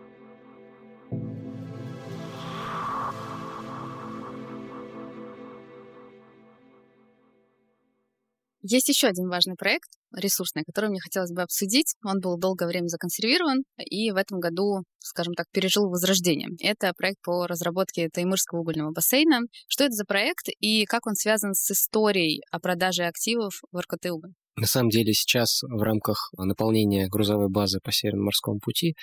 Есть 8.66 8.88
еще 8.88 9.08
один 9.08 9.28
важный 9.28 9.56
проект 9.56 9.90
ресурсный, 10.16 10.62
который 10.64 10.88
мне 10.88 10.98
хотелось 10.98 11.32
бы 11.32 11.42
обсудить. 11.42 11.96
Он 12.02 12.20
был 12.20 12.38
долгое 12.38 12.66
время 12.66 12.86
законсервирован 12.86 13.64
и 13.76 14.10
в 14.10 14.16
этом 14.16 14.40
году, 14.40 14.84
скажем 15.00 15.34
так, 15.34 15.46
пережил 15.52 15.90
возрождение. 15.90 16.48
Это 16.60 16.94
проект 16.96 17.20
по 17.22 17.46
разработке 17.46 18.08
Таймырского 18.08 18.60
угольного 18.60 18.90
бассейна. 18.90 19.40
Что 19.68 19.84
это 19.84 19.92
за 19.92 20.06
проект 20.06 20.48
и 20.60 20.86
как 20.86 21.06
он 21.06 21.14
связан 21.14 21.52
с 21.52 21.70
историей 21.70 22.40
о 22.50 22.58
продаже 22.58 23.04
активов 23.04 23.60
в 23.70 23.76
РКТ-Уголь? 23.78 24.32
На 24.56 24.66
самом 24.66 24.90
деле 24.90 25.12
сейчас 25.12 25.62
в 25.62 25.82
рамках 25.82 26.30
наполнения 26.36 27.08
грузовой 27.08 27.48
базы 27.48 27.80
по 27.82 27.90
Северному 27.90 28.26
морскому 28.26 28.60
пути 28.60 28.94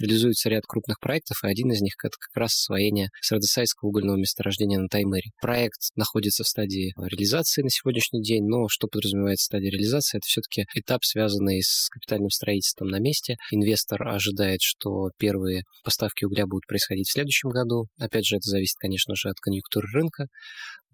реализуется 0.00 0.48
ряд 0.48 0.64
крупных 0.66 0.98
проектов, 0.98 1.44
и 1.44 1.46
один 1.46 1.70
из 1.72 1.82
них— 1.82 1.92
это 2.02 2.16
как 2.18 2.34
раз 2.40 2.54
освоение 2.54 3.10
Средосайского 3.20 3.90
угольного 3.90 4.16
месторождения 4.16 4.78
на 4.78 4.88
Таймыре. 4.88 5.30
Проект 5.42 5.90
находится 5.94 6.42
в 6.42 6.48
стадии 6.48 6.94
реализации 6.96 7.62
на 7.62 7.68
сегодняшний 7.68 8.22
день, 8.22 8.44
но 8.44 8.68
что 8.68 8.88
подразумевает 8.88 9.40
стадия 9.40 9.70
реализации? 9.70 10.18
Это 10.18 10.26
все-таки 10.26 10.64
этап, 10.74 11.04
связанный 11.04 11.62
с 11.62 11.88
капитальным 11.90 12.30
строительством 12.30 12.88
на 12.88 12.98
месте. 12.98 13.36
Инвестор 13.50 14.08
ожидает, 14.08 14.60
что 14.62 15.10
первые 15.18 15.64
поставки 15.84 16.24
угля 16.24 16.46
будут 16.46 16.66
происходить 16.66 17.08
в 17.08 17.12
следующем 17.12 17.50
году. 17.50 17.88
Опять 17.98 18.24
же, 18.24 18.36
это 18.36 18.48
зависит, 18.48 18.76
конечно 18.78 19.14
же, 19.14 19.28
от 19.28 19.38
конъюнктуры 19.38 19.86
рынка. 19.92 20.28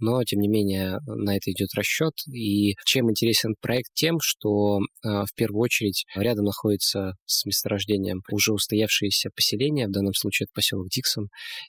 Но, 0.00 0.23
тем 0.25 0.40
не 0.40 0.49
менее, 0.49 0.99
на 1.07 1.37
это 1.37 1.50
идет 1.50 1.75
расчет. 1.75 2.14
И 2.33 2.75
чем 2.85 3.11
интересен 3.11 3.54
проект? 3.61 3.90
Тем, 3.95 4.19
что 4.21 4.80
в 5.02 5.28
первую 5.35 5.62
очередь 5.62 6.04
рядом 6.14 6.47
находится 6.47 7.14
с 7.26 7.45
месторождением 7.45 8.23
уже 8.30 8.52
устоявшиеся 8.52 9.30
поселения, 9.35 9.87
в 9.87 9.92
данном 9.92 10.14
случае 10.14 10.47
это 10.47 10.52
поселок 10.54 10.88
Диксон. 10.88 11.28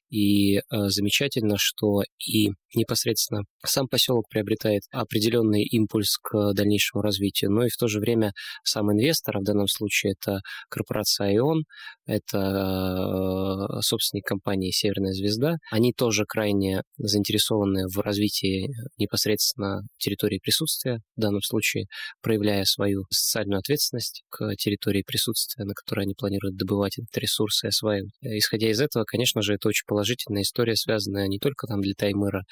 И 0.09 0.61
замечательно, 0.69 1.55
что 1.57 2.03
и 2.25 2.50
непосредственно 2.73 3.41
сам 3.65 3.88
поселок 3.88 4.29
приобретает 4.29 4.83
определенный 4.91 5.63
импульс 5.63 6.17
к 6.17 6.53
дальнейшему 6.53 7.01
развитию, 7.01 7.51
но 7.51 7.65
и 7.65 7.69
в 7.69 7.75
то 7.77 7.88
же 7.88 8.00
время 8.00 8.31
сам 8.63 8.91
инвестор, 8.91 9.38
а 9.38 9.39
в 9.41 9.43
данном 9.43 9.67
случае 9.67 10.13
это 10.13 10.39
корпорация 10.69 11.35
ION, 11.35 11.63
это 12.12 12.38
э, 12.38 13.82
собственник 13.82 14.25
компании 14.25 14.72
«Северная 14.72 15.13
звезда», 15.13 15.56
они 15.72 15.94
тоже 15.94 16.25
крайне 16.25 16.82
заинтересованы 16.98 17.88
в 17.88 18.00
развитии 18.00 18.70
непосредственно 18.98 19.82
территории 19.98 20.39
присутствия, 20.41 21.00
в 21.15 21.22
данном 21.22 21.41
случае 21.41 21.86
проявляя 22.22 22.63
свою 22.65 23.03
социальную 23.10 23.60
ответственность 23.60 24.24
к 24.30 24.56
территории 24.56 25.03
присутствия, 25.06 25.65
на 25.65 25.74
которой 25.74 26.06
они 26.06 26.13
планируют 26.13 26.58
добывать 26.58 26.98
этот 26.98 27.18
ресурс 27.18 27.63
и 27.63 27.68
осваивать. 27.68 28.12
Исходя 28.22 28.70
из 28.70 28.82
этого, 28.82 29.03
конечно 29.06 29.41
же, 29.41 29.56
это 29.56 29.68
очень 29.68 29.86
положительная 29.88 30.44
история, 30.44 30.75
связанная 30.75 31.27
не 31.27 31.39
только 31.39 31.68
там 31.68 31.82
для 31.82 31.94
Таймыра, 31.94 32.44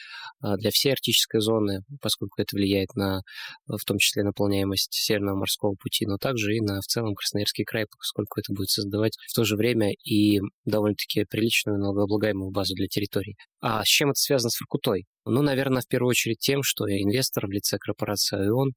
а 0.42 0.56
для 0.58 0.72
всей 0.72 0.94
арктической 0.94 1.42
зоны, 1.42 1.82
поскольку 2.02 2.42
это 2.42 2.56
влияет 2.56 2.96
на, 2.96 3.22
в 3.68 3.84
том 3.86 3.98
числе, 3.98 4.24
наполняемость 4.24 4.94
Северного 4.94 5.38
морского 5.38 5.76
пути, 5.76 6.06
но 6.06 6.18
также 6.18 6.56
и 6.56 6.62
на 6.62 6.80
в 6.82 6.86
целом 6.86 7.16
Красноярский 7.16 7.66
край, 7.66 7.86
поскольку 7.86 8.40
это 8.40 8.54
будет 8.54 8.70
создавать 8.70 9.18
в 9.28 9.34
то 9.34 9.44
же 9.44 9.49
время 9.56 9.92
и 10.04 10.40
довольно-таки 10.66 11.26
приличную 11.26 11.80
налогооблагаемую 11.80 12.52
базу 12.52 12.76
для 12.76 12.88
территорий. 12.88 13.36
А 13.62 13.84
с 13.84 13.88
чем 13.88 14.10
это 14.10 14.20
связано 14.20 14.50
с 14.50 14.60
Воркутой? 14.60 15.06
Ну, 15.26 15.42
наверное, 15.42 15.82
в 15.82 15.88
первую 15.88 16.10
очередь 16.10 16.40
тем, 16.40 16.64
что 16.64 16.86
инвесторы 16.86 17.48
в 17.48 17.52
лице 17.52 17.78
корпорации 17.78 18.50
ООН, 18.50 18.72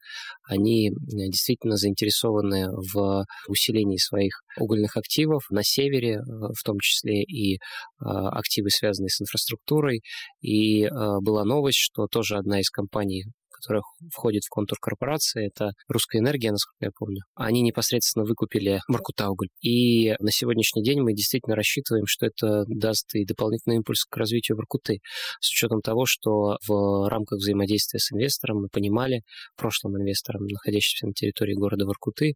они 0.44 0.90
действительно 1.06 1.76
заинтересованы 1.76 2.68
в 2.70 3.24
усилении 3.48 3.96
своих 3.96 4.42
угольных 4.58 4.96
активов 4.96 5.44
на 5.50 5.62
севере, 5.62 6.16
э, 6.16 6.20
в 6.20 6.62
том 6.64 6.78
числе 6.80 7.22
и 7.22 7.54
э, 7.54 7.58
активы, 8.00 8.70
связанные 8.70 9.08
с 9.08 9.20
инфраструктурой. 9.22 10.02
И 10.40 10.84
э, 10.84 10.90
была 11.20 11.44
новость, 11.44 11.78
что 11.78 12.06
тоже 12.06 12.36
одна 12.36 12.60
из 12.60 12.70
компаний, 12.70 13.24
которая 13.62 13.82
входит 14.10 14.44
в 14.44 14.48
контур 14.48 14.78
корпорации, 14.80 15.46
это 15.46 15.70
«Русская 15.88 16.18
энергия», 16.18 16.50
насколько 16.50 16.84
я 16.84 16.90
помню. 16.96 17.22
Они 17.34 17.62
непосредственно 17.62 18.24
выкупили 18.24 18.80
Маркутауголь. 18.88 19.48
И 19.60 20.14
на 20.18 20.30
сегодняшний 20.30 20.82
день 20.82 21.00
мы 21.00 21.14
действительно 21.14 21.54
рассчитываем, 21.54 22.06
что 22.06 22.26
это 22.26 22.64
даст 22.66 23.14
и 23.14 23.24
дополнительный 23.24 23.76
импульс 23.76 24.04
к 24.04 24.16
развитию 24.16 24.56
Воркуты, 24.56 24.98
с 25.40 25.50
учетом 25.50 25.80
того, 25.80 26.06
что 26.06 26.58
в 26.66 27.08
рамках 27.08 27.38
взаимодействия 27.38 28.00
с 28.00 28.12
инвестором 28.12 28.62
мы 28.62 28.68
понимали, 28.68 29.22
прошлым 29.56 29.96
инвестором, 29.96 30.46
находящимся 30.46 31.06
на 31.06 31.12
территории 31.12 31.54
города 31.54 31.86
Воркуты, 31.86 32.34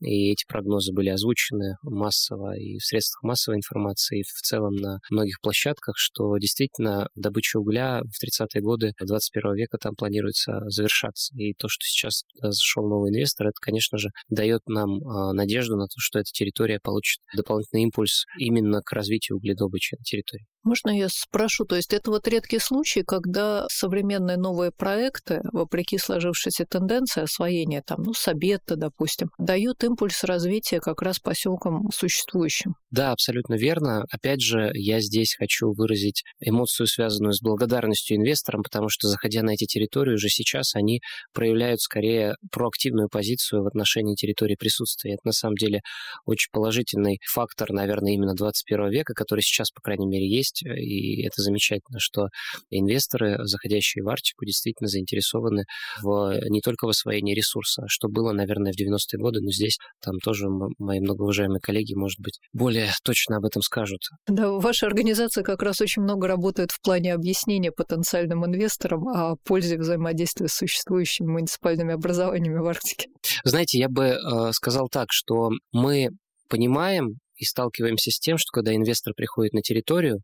и 0.00 0.32
эти 0.32 0.44
прогнозы 0.46 0.92
были 0.92 1.10
озвучены 1.10 1.76
массово 1.82 2.56
и 2.56 2.78
в 2.78 2.84
средствах 2.84 3.22
массовой 3.22 3.58
информации, 3.58 4.20
и 4.20 4.22
в 4.22 4.40
целом 4.42 4.74
на 4.74 4.98
многих 5.10 5.40
площадках, 5.40 5.94
что 5.96 6.36
действительно 6.38 7.08
добыча 7.14 7.58
угля 7.58 8.02
в 8.02 8.24
30-е 8.24 8.60
годы 8.60 8.92
21 9.00 9.54
века 9.54 9.78
там 9.78 9.94
планируется 9.94 10.53
завершаться. 10.66 11.34
И 11.36 11.54
то, 11.54 11.68
что 11.68 11.84
сейчас 11.84 12.24
зашел 12.34 12.88
новый 12.88 13.10
инвестор, 13.10 13.48
это, 13.48 13.56
конечно 13.60 13.98
же, 13.98 14.10
дает 14.28 14.62
нам 14.66 15.02
а, 15.06 15.32
надежду 15.32 15.76
на 15.76 15.86
то, 15.86 15.96
что 15.98 16.18
эта 16.18 16.30
территория 16.32 16.80
получит 16.82 17.20
дополнительный 17.36 17.82
импульс 17.82 18.24
именно 18.38 18.80
к 18.82 18.92
развитию 18.92 19.36
угледобычи 19.36 19.96
на 19.96 20.04
территории. 20.04 20.46
Можно 20.64 20.96
я 20.98 21.08
спрошу, 21.10 21.66
то 21.66 21.76
есть 21.76 21.92
это 21.92 22.10
вот 22.10 22.26
редкий 22.26 22.58
случай, 22.58 23.02
когда 23.02 23.66
современные 23.70 24.38
новые 24.38 24.72
проекты, 24.72 25.40
вопреки 25.52 25.98
сложившейся 25.98 26.64
тенденции 26.64 27.22
освоения, 27.22 27.82
там, 27.86 28.02
ну, 28.02 28.14
Сабетта, 28.14 28.76
допустим, 28.76 29.28
дают 29.38 29.84
импульс 29.84 30.24
развития 30.24 30.80
как 30.80 31.02
раз 31.02 31.18
поселкам 31.18 31.90
существующим? 31.92 32.76
Да, 32.90 33.12
абсолютно 33.12 33.54
верно. 33.54 34.04
Опять 34.10 34.40
же, 34.40 34.70
я 34.74 35.00
здесь 35.00 35.34
хочу 35.36 35.72
выразить 35.72 36.22
эмоцию, 36.40 36.86
связанную 36.86 37.34
с 37.34 37.42
благодарностью 37.42 38.16
инвесторам, 38.16 38.62
потому 38.62 38.88
что, 38.88 39.08
заходя 39.08 39.42
на 39.42 39.50
эти 39.50 39.66
территории, 39.66 40.14
уже 40.14 40.28
сейчас 40.28 40.74
они 40.74 41.00
проявляют 41.32 41.80
скорее 41.80 42.36
проактивную 42.50 43.08
позицию 43.08 43.64
в 43.64 43.66
отношении 43.66 44.14
территории 44.14 44.56
присутствия. 44.56 45.14
Это, 45.14 45.22
на 45.24 45.32
самом 45.32 45.56
деле, 45.56 45.82
очень 46.24 46.48
положительный 46.52 47.18
фактор, 47.30 47.70
наверное, 47.72 48.12
именно 48.12 48.34
21 48.34 48.88
века, 48.90 49.12
который 49.12 49.40
сейчас, 49.40 49.70
по 49.70 49.82
крайней 49.82 50.06
мере, 50.06 50.26
есть 50.26 50.53
есть, 50.54 50.66
э, 50.66 50.80
и 50.80 51.26
это 51.26 51.42
замечательно, 51.42 51.98
что 51.98 52.28
инвесторы, 52.70 53.38
заходящие 53.44 54.04
в 54.04 54.08
Арктику, 54.08 54.44
действительно 54.44 54.88
заинтересованы 54.88 55.64
в, 56.02 56.38
не 56.48 56.60
только 56.60 56.86
в 56.86 56.90
освоении 56.90 57.34
ресурса, 57.34 57.84
что 57.88 58.08
было, 58.08 58.32
наверное, 58.32 58.72
в 58.72 58.80
90-е 58.80 59.18
годы, 59.18 59.40
но 59.40 59.50
здесь 59.50 59.78
там 60.00 60.18
тоже 60.18 60.46
мои 60.78 61.00
многоуважаемые 61.00 61.60
коллеги, 61.60 61.94
может 61.94 62.20
быть, 62.20 62.38
более 62.52 62.90
точно 63.02 63.36
об 63.36 63.44
этом 63.44 63.62
скажут. 63.62 64.00
Да, 64.26 64.50
ваша 64.50 64.86
организация 64.86 65.44
как 65.44 65.62
раз 65.62 65.80
очень 65.80 66.02
много 66.02 66.26
работает 66.26 66.70
в 66.70 66.80
плане 66.80 67.14
объяснения 67.14 67.72
потенциальным 67.72 68.44
инвесторам 68.46 69.08
о 69.08 69.36
пользе 69.44 69.78
взаимодействия 69.78 70.48
с 70.48 70.54
существующими 70.54 71.26
муниципальными 71.26 71.94
образованиями 71.94 72.58
в 72.58 72.66
Арктике. 72.66 73.08
Знаете, 73.44 73.78
я 73.78 73.88
бы 73.88 74.04
э, 74.04 74.52
сказал 74.52 74.88
так, 74.88 75.08
что 75.10 75.50
мы 75.72 76.10
понимаем 76.48 77.18
и 77.36 77.44
сталкиваемся 77.44 78.10
с 78.10 78.18
тем, 78.18 78.38
что 78.38 78.50
когда 78.52 78.74
инвестор 78.74 79.14
приходит 79.14 79.52
на 79.52 79.62
территорию, 79.62 80.22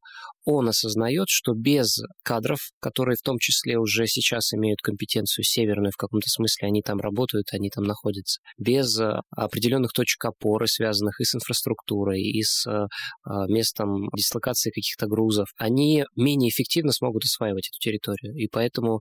он 0.52 0.68
осознает, 0.68 1.26
что 1.28 1.52
без 1.54 1.98
кадров, 2.22 2.58
которые 2.80 3.16
в 3.16 3.22
том 3.22 3.38
числе 3.38 3.78
уже 3.78 4.06
сейчас 4.06 4.52
имеют 4.52 4.80
компетенцию 4.80 5.44
северную 5.44 5.92
в 5.92 5.96
каком-то 5.96 6.28
смысле, 6.28 6.68
они 6.68 6.82
там 6.82 6.98
работают, 6.98 7.46
они 7.52 7.70
там 7.70 7.84
находятся, 7.84 8.40
без 8.58 8.98
э, 8.98 9.20
определенных 9.30 9.92
точек 9.92 10.24
опоры, 10.24 10.66
связанных 10.66 11.20
и 11.20 11.24
с 11.24 11.34
инфраструктурой, 11.34 12.22
и 12.22 12.42
с 12.42 12.66
э, 12.66 12.86
а, 13.24 13.46
местом 13.46 14.08
дислокации 14.16 14.70
каких-то 14.70 15.06
грузов, 15.06 15.48
они 15.56 16.04
менее 16.16 16.50
эффективно 16.50 16.92
смогут 16.92 17.24
осваивать 17.24 17.68
эту 17.68 17.78
территорию. 17.78 18.34
И 18.34 18.48
поэтому, 18.50 19.00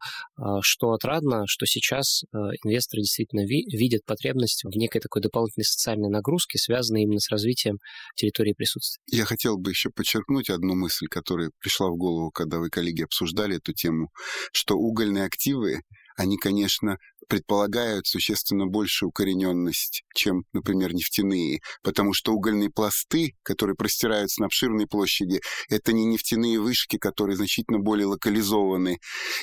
что 0.61 0.91
отрадно, 0.91 1.43
что 1.47 1.65
сейчас 1.65 2.23
э, 2.23 2.37
инвесторы 2.63 3.01
действительно 3.01 3.41
видят 3.41 4.01
потребность 4.05 4.63
в 4.63 4.75
некой 4.77 5.01
такой 5.01 5.21
дополнительной 5.21 5.65
социальной 5.65 6.09
нагрузке, 6.09 6.57
связанной 6.57 7.03
именно 7.03 7.19
с 7.19 7.29
развитием 7.29 7.77
территории 8.15 8.53
присутствия. 8.53 9.01
Я 9.07 9.25
хотел 9.25 9.57
бы 9.57 9.71
еще 9.71 9.89
подчеркнуть 9.89 10.49
одну 10.49 10.75
мысль, 10.75 11.07
которая 11.07 11.38
пришла 11.59 11.89
в 11.89 11.95
голову, 11.95 12.31
когда 12.31 12.59
вы, 12.59 12.69
коллеги, 12.69 13.03
обсуждали 13.03 13.57
эту 13.57 13.73
тему, 13.73 14.11
что 14.51 14.75
угольные 14.75 15.25
активы, 15.25 15.81
они, 16.15 16.37
конечно, 16.37 16.97
предполагают 17.29 18.07
существенно 18.07 18.65
большую 18.65 19.09
укорененность, 19.09 20.03
чем, 20.13 20.43
например, 20.51 20.93
нефтяные, 20.93 21.61
потому 21.83 22.13
что 22.13 22.33
угольные 22.33 22.69
пласты, 22.69 23.35
которые 23.43 23.75
простираются 23.75 24.41
на 24.41 24.47
обширной 24.47 24.87
площади, 24.87 25.39
это 25.69 25.93
не 25.93 26.05
нефтяные 26.05 26.59
вышки, 26.59 26.97
которые 26.97 27.37
значительно 27.37 27.79
более 27.79 28.07
локализованы. 28.07 28.97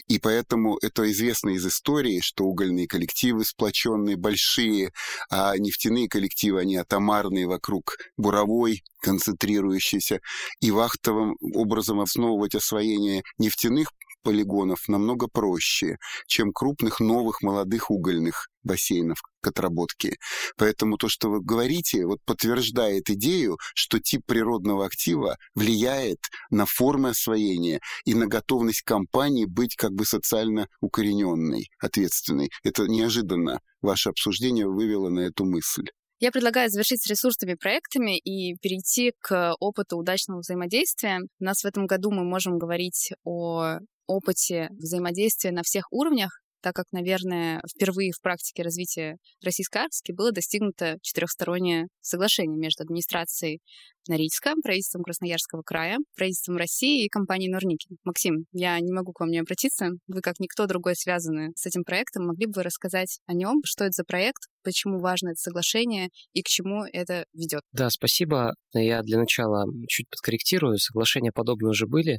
И 0.09 0.19
поэтому 0.19 0.77
это 0.83 1.11
известно 1.13 1.51
из 1.51 1.65
истории, 1.65 2.21
что 2.21 2.45
угольные 2.45 2.89
коллективы 2.89 3.45
сплоченные, 3.45 4.17
большие, 4.17 4.93
а 5.31 5.57
нефтяные 5.57 6.09
коллективы, 6.09 6.61
они 6.61 6.77
атомарные 6.77 7.47
вокруг 7.47 7.97
буровой, 8.17 8.83
концентрирующиеся, 9.01 10.21
и 10.61 10.71
вахтовым 10.73 11.37
образом 11.55 12.01
основывать 12.01 12.57
освоение 12.57 13.23
нефтяных 13.39 13.89
полигонов 14.27 14.89
намного 14.89 15.29
проще, 15.29 15.99
чем 16.27 16.51
крупных 16.53 16.99
новых 16.99 17.43
молодых 17.43 17.93
угольных 17.93 18.49
бассейнов 18.65 19.23
к 19.41 19.47
отработке. 19.47 20.17
Поэтому 20.57 20.97
то, 20.97 21.09
что 21.09 21.31
вы 21.31 21.41
говорите, 21.41 22.05
вот 22.07 22.19
подтверждает 22.25 23.09
идею, 23.09 23.57
что 23.77 24.01
тип 24.01 24.23
природного 24.27 24.85
актива 24.85 25.37
влияет 25.55 26.19
на 26.51 26.67
формы 26.67 27.11
освоения 27.11 27.79
и 28.05 28.15
на 28.15 28.27
готовность 28.27 28.83
компании 28.83 29.45
быть 29.45 29.77
как 29.77 29.93
бы 29.93 30.05
социально 30.05 30.67
укорененной, 30.81 31.71
ответственной. 31.79 32.51
Это 32.65 32.89
неожиданно. 32.89 33.61
Ваше 33.81 34.09
обсуждение 34.09 34.67
вывело 34.67 35.09
на 35.09 35.21
эту 35.21 35.45
мысль. 35.45 35.85
Я 36.19 36.33
предлагаю 36.33 36.71
завершить 36.71 37.03
с 37.03 37.11
ресурсными 37.11 37.55
проектами 37.55 38.19
и 38.19 38.57
перейти 38.63 39.13
к 39.21 39.55
опыту 39.61 39.99
удачного 39.99 40.39
взаимодействия. 40.41 41.21
У 41.39 41.45
нас 41.45 41.63
в 41.63 41.67
этом 41.67 41.87
году 41.87 42.11
мы 42.11 42.25
можем 42.25 42.57
говорить 42.57 43.13
о 43.23 43.81
опыте 44.07 44.69
взаимодействия 44.71 45.53
на 45.53 45.63
всех 45.63 45.93
уровнях, 45.93 46.41
так 46.63 46.75
как, 46.75 46.87
наверное, 46.91 47.61
впервые 47.71 48.13
в 48.13 48.23
практике 48.23 48.63
развития 48.63 49.19
российской 49.45 49.79
Арктики 49.83 50.13
было 50.13 50.33
достигнуто 50.33 50.97
четырехстороннее 51.03 51.89
соглашение 52.01 52.59
между 52.59 52.85
администрацией 52.85 53.61
Норильска, 54.09 54.55
правительством 54.63 55.03
Красноярского 55.03 55.63
края, 55.63 55.99
правительством 56.17 56.57
России 56.57 57.05
и 57.05 57.09
компанией 57.09 57.51
Норникель. 57.51 57.97
Максим, 58.05 58.47
я 58.53 58.81
не 58.81 58.93
могу 58.93 59.13
к 59.13 59.21
вам 59.21 59.31
не 59.31 59.39
обратиться. 59.39 59.91
Вы, 60.07 60.23
как 60.23 60.41
никто 60.41 60.67
другой, 60.67 60.97
связаны 60.97 61.53
с 61.57 61.67
этим 61.67 61.85
проектом. 61.85 62.27
Могли 62.27 62.47
бы 62.47 62.53
вы 62.57 62.63
рассказать 62.63 63.21
о 63.27 63.35
нем? 63.35 63.61
Что 63.65 63.85
это 63.85 63.93
за 63.93 64.05
проект? 64.05 64.49
Почему 64.67 64.99
важно 64.99 65.29
это 65.29 65.39
соглашение 65.39 66.09
и 66.33 66.43
к 66.43 66.47
чему 66.47 66.83
это 66.93 67.25
ведет. 67.33 67.63
Да, 67.73 67.89
спасибо. 67.89 68.55
Я 68.75 69.03
для 69.03 69.17
начала 69.17 69.65
чуть 69.89 70.11
подкорректирую. 70.11 70.77
Соглашения 70.79 71.31
подобные 71.33 71.71
уже 71.71 71.87
были 71.87 72.19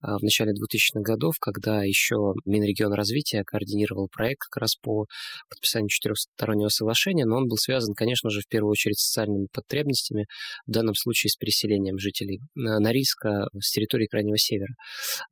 а, 0.00 0.18
в 0.18 0.22
начале 0.22 0.52
2000-х 0.52 1.00
годов, 1.00 1.34
когда 1.40 1.82
еще 1.82 2.34
Минрегион 2.44 2.92
развития 2.92 3.42
координировал 3.44 4.08
проект 4.08 4.42
как 4.48 4.62
раз 4.62 4.76
по 4.76 5.06
подписанию 5.48 5.88
четырехстороннего 5.88 6.68
соглашения, 6.68 7.24
но 7.26 7.38
он 7.38 7.48
был 7.48 7.56
связан, 7.56 7.94
конечно 7.94 8.30
же, 8.30 8.40
в 8.40 8.46
первую 8.46 8.70
очередь 8.70 9.00
с 9.00 9.06
социальными 9.06 9.48
потребностями, 9.52 10.26
в 10.68 10.70
данном 10.70 10.94
случае 10.94 11.30
с 11.30 11.36
переселением 11.36 11.98
жителей 11.98 12.40
Норильска 12.54 13.48
с 13.58 13.72
территории 13.72 14.06
Крайнего 14.06 14.38
Севера. 14.38 14.74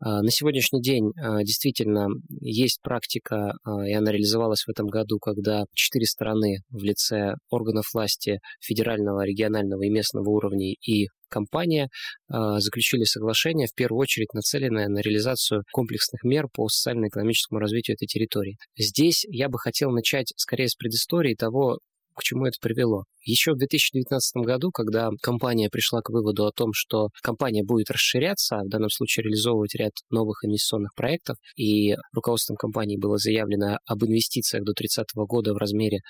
А, 0.01 0.23
на 0.23 0.31
сегодняшний 0.33 0.83
день 0.83 1.13
а, 1.23 1.45
действительно 1.45 2.09
есть 2.41 2.81
практика, 2.83 3.53
и 3.87 3.93
она 3.93 4.11
реализовалась 4.11 4.65
в 4.65 4.71
этом 4.71 4.89
году, 4.89 5.21
когда 5.21 5.65
четыре 5.75 6.07
стороны 6.49 6.59
в 6.71 6.83
лице 6.83 7.35
органов 7.51 7.87
власти 7.93 8.39
федерального, 8.61 9.25
регионального 9.25 9.83
и 9.83 9.91
местного 9.91 10.29
уровней 10.29 10.77
и 10.87 11.09
компания 11.31 11.89
э, 12.33 12.59
заключили 12.59 13.05
соглашение, 13.05 13.67
в 13.67 13.75
первую 13.75 14.01
очередь 14.01 14.33
нацеленное 14.33 14.89
на 14.89 15.01
реализацию 15.01 15.63
комплексных 15.73 16.25
мер 16.25 16.47
по 16.53 16.69
социально-экономическому 16.69 17.61
развитию 17.61 17.97
этой 17.97 18.07
территории. 18.07 18.57
Здесь 18.79 19.25
я 19.29 19.49
бы 19.49 19.59
хотел 19.59 19.91
начать 19.91 20.33
скорее 20.37 20.69
с 20.69 20.75
предыстории 20.75 21.35
того, 21.35 21.79
к 22.19 22.23
чему 22.23 22.45
это 22.45 22.59
привело. 22.61 23.05
Еще 23.25 23.53
в 23.53 23.59
2019 23.59 24.45
году, 24.45 24.71
когда 24.71 25.11
компания 25.23 25.69
пришла 25.71 26.01
к 26.01 26.11
выводу 26.11 26.47
о 26.47 26.53
том, 26.53 26.73
что 26.75 27.09
компания 27.23 27.63
будет 27.63 27.91
расширяться, 27.91 28.59
в 28.65 28.69
данном 28.69 28.91
случае 28.91 29.25
реализовывать 29.25 29.75
ряд 29.75 29.93
новых 30.11 30.45
инвестиционных 30.45 30.95
проектов, 30.95 31.37
и 31.57 31.95
руководством 32.13 32.57
компании 32.57 32.97
было 32.97 33.19
заявлено 33.19 33.79
об 33.87 34.05
инвестициях 34.05 34.65
до 34.65 34.73
30 34.73 35.07
года 35.15 35.55
в 35.55 35.57
размере 35.57 36.01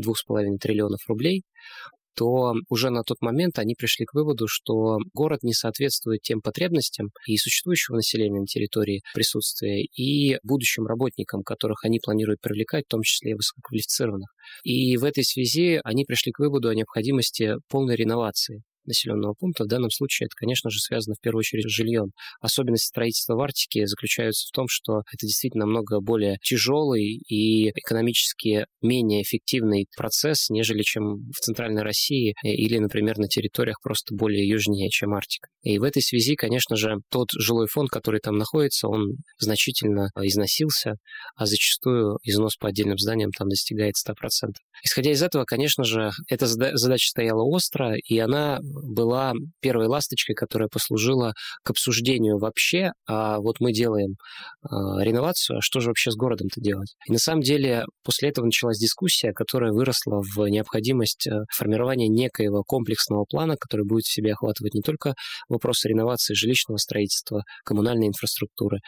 2,5 0.00 0.58
триллионов 0.58 1.00
рублей, 1.08 1.42
то 2.18 2.54
уже 2.68 2.90
на 2.90 3.04
тот 3.04 3.18
момент 3.20 3.60
они 3.60 3.76
пришли 3.76 4.04
к 4.04 4.12
выводу, 4.12 4.46
что 4.48 4.98
город 5.14 5.44
не 5.44 5.52
соответствует 5.52 6.20
тем 6.22 6.40
потребностям 6.40 7.10
и 7.28 7.36
существующего 7.36 7.94
населения 7.94 8.40
на 8.40 8.46
территории 8.46 9.02
присутствия, 9.14 9.84
и 9.84 10.38
будущим 10.42 10.86
работникам, 10.86 11.44
которых 11.44 11.84
они 11.84 12.00
планируют 12.00 12.40
привлекать, 12.40 12.86
в 12.86 12.90
том 12.90 13.02
числе 13.02 13.30
и 13.30 13.34
высококвалифицированных. 13.34 14.28
И 14.64 14.96
в 14.96 15.04
этой 15.04 15.22
связи 15.22 15.80
они 15.84 16.04
пришли 16.04 16.32
к 16.32 16.40
выводу 16.40 16.68
о 16.68 16.74
необходимости 16.74 17.54
полной 17.68 17.94
реновации 17.94 18.62
населенного 18.88 19.34
пункта. 19.38 19.64
В 19.64 19.68
данном 19.68 19.90
случае 19.90 20.26
это, 20.26 20.34
конечно 20.36 20.70
же, 20.70 20.80
связано 20.80 21.14
в 21.14 21.20
первую 21.20 21.40
очередь 21.40 21.68
с 21.68 21.72
жильем. 21.72 22.10
Особенность 22.40 22.86
строительства 22.86 23.34
в 23.34 23.40
Арктике 23.40 23.86
заключается 23.86 24.48
в 24.48 24.50
том, 24.52 24.66
что 24.68 25.02
это 25.12 25.26
действительно 25.26 25.66
намного 25.66 26.00
более 26.00 26.38
тяжелый 26.42 27.04
и 27.04 27.70
экономически 27.70 28.66
менее 28.82 29.22
эффективный 29.22 29.86
процесс, 29.96 30.50
нежели 30.50 30.82
чем 30.82 31.30
в 31.30 31.40
Центральной 31.40 31.82
России 31.82 32.34
или, 32.42 32.78
например, 32.78 33.18
на 33.18 33.28
территориях 33.28 33.80
просто 33.82 34.14
более 34.14 34.48
южнее, 34.48 34.88
чем 34.90 35.14
Арктика. 35.14 35.48
И 35.62 35.78
в 35.78 35.82
этой 35.82 36.02
связи, 36.02 36.34
конечно 36.34 36.76
же, 36.76 36.96
тот 37.10 37.28
жилой 37.32 37.66
фонд, 37.66 37.90
который 37.90 38.20
там 38.20 38.36
находится, 38.36 38.88
он 38.88 39.16
значительно 39.38 40.08
износился, 40.16 40.94
а 41.36 41.46
зачастую 41.46 42.18
износ 42.22 42.56
по 42.56 42.68
отдельным 42.68 42.98
зданиям 42.98 43.32
там 43.32 43.48
достигает 43.48 43.94
100%. 43.96 44.14
Исходя 44.84 45.10
из 45.10 45.22
этого, 45.22 45.44
конечно 45.44 45.84
же, 45.84 46.10
эта 46.28 46.46
задача 46.46 47.08
стояла 47.08 47.42
остро, 47.42 47.96
и 47.96 48.18
она 48.18 48.60
была 48.82 49.32
первой 49.60 49.86
ласточкой, 49.86 50.34
которая 50.34 50.68
послужила 50.68 51.32
к 51.62 51.70
обсуждению 51.70 52.38
вообще, 52.38 52.92
а 53.06 53.38
вот 53.38 53.60
мы 53.60 53.72
делаем 53.72 54.12
э, 54.12 54.66
реновацию, 55.02 55.58
а 55.58 55.60
что 55.62 55.80
же 55.80 55.88
вообще 55.88 56.10
с 56.10 56.16
городом-то 56.16 56.60
делать? 56.60 56.94
И 57.06 57.12
на 57.12 57.18
самом 57.18 57.42
деле 57.42 57.84
после 58.04 58.30
этого 58.30 58.44
началась 58.44 58.78
дискуссия, 58.78 59.32
которая 59.32 59.72
выросла 59.72 60.22
в 60.22 60.46
необходимость 60.48 61.26
э, 61.26 61.44
формирования 61.54 62.08
некоего 62.08 62.62
комплексного 62.62 63.24
плана, 63.24 63.56
который 63.56 63.86
будет 63.86 64.04
в 64.04 64.12
себе 64.12 64.32
охватывать 64.32 64.74
не 64.74 64.82
только 64.82 65.14
вопросы 65.48 65.88
реновации 65.88 66.34
жилищного 66.34 66.78
строительства, 66.78 67.44
коммунальной 67.64 68.08
инфраструктуры, 68.08 68.78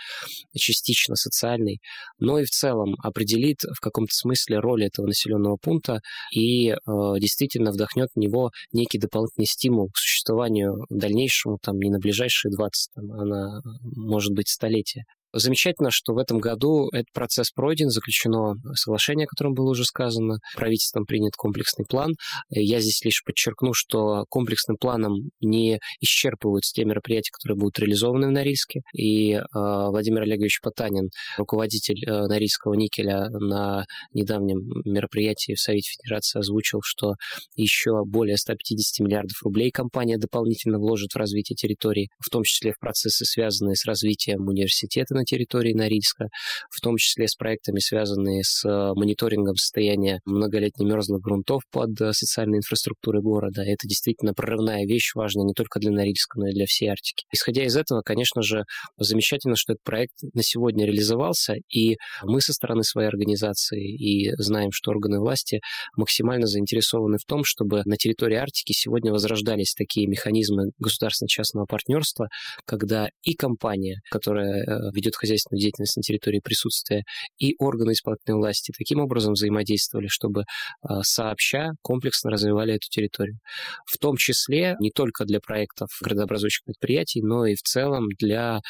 частично 0.57 1.16
социальной, 1.16 1.81
но 2.18 2.38
и 2.38 2.44
в 2.44 2.50
целом 2.50 2.94
определит 3.03 3.59
в 3.62 3.81
каком-то 3.81 4.12
смысле 4.12 4.59
роль 4.59 4.85
этого 4.85 5.07
населенного 5.07 5.57
пункта 5.57 6.00
и 6.33 6.70
э, 6.70 6.74
действительно 7.18 7.70
вдохнет 7.70 8.09
в 8.14 8.18
него 8.18 8.50
некий 8.72 8.98
дополнительный 8.98 9.46
стимул 9.46 9.80
стимул 9.81 9.88
к 9.88 9.97
существованию 9.97 10.85
дальнейшему, 10.90 11.59
там, 11.62 11.79
не 11.79 11.90
на 11.90 11.99
ближайшие 11.99 12.53
20, 12.53 12.90
там, 12.95 13.12
а 13.12 13.25
на, 13.25 13.61
может 13.83 14.33
быть, 14.35 14.49
столетия. 14.49 15.05
Замечательно, 15.33 15.90
что 15.90 16.14
в 16.14 16.19
этом 16.19 16.38
году 16.38 16.88
этот 16.93 17.12
процесс 17.12 17.51
пройден, 17.51 17.90
заключено 17.90 18.55
соглашение, 18.75 19.27
о 19.27 19.29
котором 19.29 19.55
было 19.55 19.71
уже 19.71 19.85
сказано, 19.85 20.38
правительством 20.57 21.05
принят 21.07 21.35
комплексный 21.37 21.85
план. 21.88 22.14
Я 22.51 22.81
здесь 22.81 23.05
лишь 23.05 23.23
подчеркну, 23.25 23.73
что 23.73 24.25
комплексным 24.29 24.77
планом 24.77 25.31
не 25.40 25.79
исчерпываются 26.01 26.73
те 26.75 26.85
мероприятия, 26.85 27.31
которые 27.33 27.59
будут 27.59 27.79
реализованы 27.79 28.29
в 28.29 28.31
Норильске. 28.31 28.81
И 28.95 29.35
э, 29.35 29.43
Владимир 29.53 30.23
Олегович 30.23 30.61
Потанин, 30.62 31.11
руководитель 31.37 32.05
э, 32.07 32.27
Норильского 32.27 32.75
никеля, 32.75 33.29
на 33.31 33.85
недавнем 34.12 34.59
мероприятии 34.85 35.55
в 35.55 35.61
Совете 35.61 35.90
Федерации 35.90 36.40
озвучил, 36.40 36.81
что 36.83 37.14
еще 37.55 38.05
более 38.05 38.37
150 38.37 39.07
миллиардов 39.07 39.43
рублей 39.43 39.71
компания 39.71 40.19
дополнительно 40.19 40.79
вложит 40.79 41.12
в 41.12 41.16
развитие 41.16 41.57
территории, 41.57 42.09
в 42.19 42.31
том 42.31 42.43
числе 42.43 42.73
в 42.73 42.79
процессы, 42.79 43.25
связанные 43.25 43.77
с 43.77 43.85
развитием 43.85 44.47
университета 44.47 45.14
на 45.20 45.24
территории 45.24 45.74
Норильска, 45.74 46.28
в 46.70 46.80
том 46.80 46.96
числе 46.96 47.28
с 47.28 47.35
проектами, 47.35 47.78
связанные 47.78 48.42
с 48.42 48.64
э, 48.64 48.92
мониторингом 48.94 49.56
состояния 49.56 50.20
многолетних 50.24 50.87
мерзлых 50.87 51.20
грунтов 51.20 51.62
под 51.70 52.00
э, 52.00 52.12
социальной 52.12 52.59
инфраструктурой 52.59 53.22
города. 53.22 53.62
Это 53.62 53.87
действительно 53.87 54.33
прорывная 54.33 54.87
вещь, 54.87 55.12
важная 55.14 55.44
не 55.44 55.52
только 55.52 55.78
для 55.78 55.90
Норильска, 55.90 56.38
но 56.38 56.48
и 56.48 56.52
для 56.52 56.66
всей 56.66 56.88
Арктики. 56.88 57.24
Исходя 57.33 57.64
из 57.64 57.76
этого, 57.76 58.00
конечно 58.00 58.42
же, 58.42 58.64
замечательно, 58.98 59.56
что 59.56 59.74
этот 59.74 59.85
проект 59.85 60.14
на 60.33 60.42
сегодня 60.42 60.87
реализовался, 60.87 61.56
и 61.68 61.96
мы 62.22 62.40
со 62.40 62.52
стороны 62.52 62.83
своей 62.83 63.09
организации 63.09 63.94
и 63.94 64.33
знаем, 64.38 64.72
что 64.72 64.90
органы 64.90 65.20
власти 65.20 65.61
максимально 65.96 66.46
заинтересованы 66.46 67.18
в 67.18 67.24
том, 67.26 67.44
чтобы 67.44 67.83
на 67.85 67.96
территории 67.96 68.37
Арктики 68.37 68.72
сегодня 68.72 69.12
возрождались 69.12 69.74
такие 69.74 70.06
механизмы 70.06 70.70
государственно-частного 70.78 71.66
партнерства, 71.66 72.28
когда 72.64 73.11
и 73.22 73.35
компания, 73.35 74.00
которая 74.11 74.64
э, 74.64 74.90
ведет 74.94 75.10
ведет 75.11 75.16
хозяйственную 75.16 75.61
деятельность 75.61 75.96
на 75.96 76.03
территории 76.03 76.40
присутствия, 76.40 77.05
и 77.38 77.55
органы 77.59 77.92
исполнительной 77.92 78.38
власти 78.38 78.73
таким 78.77 79.01
образом 79.01 79.35
взаимодействовали, 79.35 80.07
чтобы 80.09 80.44
а, 80.83 81.03
сообща 81.03 81.73
комплексно 81.83 82.31
развивали 82.31 82.75
эту 82.75 82.88
территорию. 82.88 83.38
В 83.87 83.99
том 83.99 84.16
числе 84.16 84.77
не 84.81 84.90
только 84.90 85.25
для 85.25 85.40
проектов 85.40 85.88
градообразующих 86.01 86.64
предприятий, 86.64 87.23
но 87.23 87.46
и 87.46 87.55
в 87.55 87.62
целом 87.62 88.09
для 88.18 88.59
а, 88.59 88.61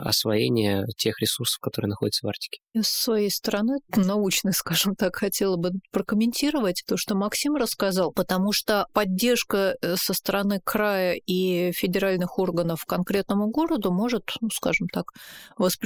освоения 0.00 0.86
тех 0.96 1.20
ресурсов, 1.20 1.58
которые 1.60 1.88
находятся 1.90 2.26
в 2.26 2.28
Арктике. 2.28 2.60
С 2.74 2.88
своей 2.88 3.30
стороны, 3.30 3.78
научной, 3.96 4.52
скажем 4.52 4.94
так, 4.94 5.16
хотела 5.16 5.56
бы 5.56 5.70
прокомментировать 5.90 6.82
то, 6.86 6.96
что 6.96 7.14
Максим 7.14 7.54
рассказал, 7.56 8.12
потому 8.12 8.52
что 8.52 8.86
поддержка 8.92 9.76
э, 9.80 9.96
со 9.96 10.14
стороны 10.14 10.60
края 10.64 11.14
и 11.14 11.72
федеральных 11.72 12.38
органов 12.38 12.84
конкретному 12.84 13.48
городу 13.48 13.92
может, 13.92 14.22
ну, 14.40 14.48
скажем 14.50 14.88
так, 14.88 15.12
восприниматься 15.56 15.77